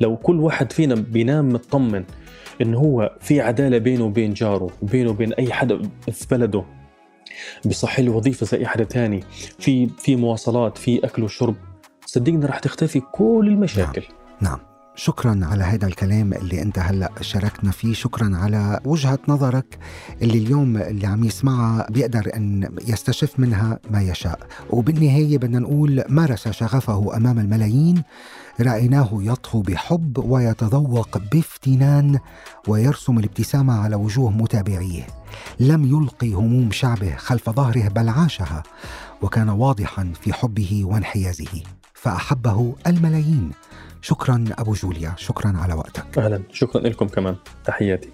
لو 0.00 0.16
كل 0.16 0.40
واحد 0.40 0.72
فينا 0.72 0.94
بينام 0.94 1.48
مطمن 1.48 2.04
انه 2.62 2.78
هو 2.78 3.16
في 3.20 3.40
عدالة 3.40 3.78
بينه 3.78 4.04
وبين 4.04 4.34
جاره 4.34 4.70
وبينه 4.82 5.10
وبين 5.10 5.32
أي 5.32 5.52
حدا 5.52 5.82
في 6.12 6.26
بلده 6.30 6.64
بصح 7.64 8.00
له 8.00 8.12
وظيفه 8.12 8.46
زي 8.46 8.66
حدا 8.66 8.84
ثاني 8.84 9.24
في 9.58 9.88
في 9.98 10.16
مواصلات 10.16 10.78
في 10.78 11.04
أكل 11.04 11.22
وشرب. 11.22 11.54
صدقني 12.06 12.46
رح 12.46 12.58
تختفي 12.58 13.00
كل 13.12 13.48
المشاكل. 13.48 14.02
نعم, 14.40 14.52
نعم. 14.52 14.58
شكرا 14.96 15.40
على 15.42 15.64
هذا 15.64 15.86
الكلام 15.86 16.32
اللي 16.32 16.62
أنت 16.62 16.78
هلأ 16.78 17.10
شاركنا 17.20 17.70
فيه. 17.70 17.94
شكرا 17.94 18.36
على 18.36 18.80
وجهة 18.84 19.18
نظرك 19.28 19.78
اللي 20.22 20.38
اليوم 20.38 20.76
اللي 20.76 21.06
عم 21.06 21.24
يسمعها 21.24 21.86
بيقدر 21.90 22.30
أن 22.36 22.76
يستشف 22.88 23.40
منها 23.40 23.78
ما 23.90 24.02
يشاء. 24.02 24.38
وبالنهاية 24.70 25.38
بدنا 25.38 25.58
نقول 25.58 26.04
مارس 26.08 26.48
شغفه 26.48 27.16
أمام 27.16 27.38
الملايين. 27.38 28.02
رأيناه 28.60 29.08
يطفو 29.12 29.62
بحب 29.62 30.18
ويتذوق 30.18 31.18
بافتنان 31.18 32.18
ويرسم 32.68 33.18
الابتسامة 33.18 33.74
على 33.80 33.96
وجوه 33.96 34.30
متابعيه. 34.30 35.06
لم 35.60 35.84
يلقي 35.84 36.32
هموم 36.32 36.70
شعبه 36.70 37.16
خلف 37.16 37.50
ظهره 37.50 37.88
بل 37.88 38.08
عاشها 38.08 38.62
وكان 39.22 39.48
واضحا 39.48 40.12
في 40.20 40.32
حبه 40.32 40.82
وانحيازه. 40.84 41.62
فأحبه 41.94 42.74
الملايين. 42.86 43.50
شكرا 44.02 44.44
أبو 44.58 44.72
جوليا. 44.72 45.14
شكرا 45.16 45.52
على 45.56 45.74
وقتك. 45.74 46.18
أهلا. 46.18 46.42
شكرا 46.52 46.80
لكم 46.80 47.08
كمان. 47.08 47.36
تحياتي. 47.64 48.08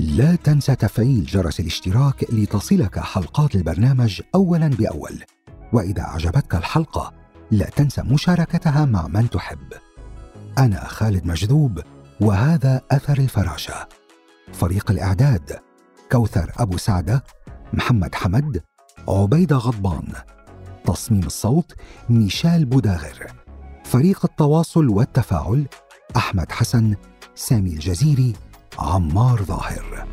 لا 0.00 0.34
تنسى 0.34 0.74
تفعيل 0.74 1.24
جرس 1.24 1.60
الاشتراك 1.60 2.26
لتصلك 2.32 2.98
حلقات 2.98 3.54
البرنامج 3.54 4.22
أولا 4.34 4.68
بأول. 4.68 5.24
وإذا 5.72 6.02
أعجبتك 6.02 6.54
الحلقة 6.54 7.19
لا 7.50 7.64
تنسى 7.64 8.02
مشاركتها 8.02 8.84
مع 8.84 9.06
من 9.06 9.30
تحب. 9.30 9.72
أنا 10.58 10.84
خالد 10.84 11.26
مجذوب 11.26 11.82
وهذا 12.20 12.80
أثر 12.90 13.18
الفراشة. 13.18 13.88
فريق 14.52 14.90
الإعداد 14.90 15.58
كوثر 16.12 16.52
أبو 16.58 16.76
سعدة 16.76 17.24
محمد 17.72 18.14
حمد 18.14 18.62
عبيدة 19.08 19.56
غضبان. 19.56 20.12
تصميم 20.84 21.22
الصوت 21.22 21.74
ميشال 22.08 22.64
بوداغر 22.64 23.26
فريق 23.84 24.24
التواصل 24.24 24.88
والتفاعل 24.88 25.66
أحمد 26.16 26.52
حسن 26.52 26.94
سامي 27.34 27.70
الجزيري 27.70 28.32
عمار 28.78 29.42
ظاهر. 29.42 30.06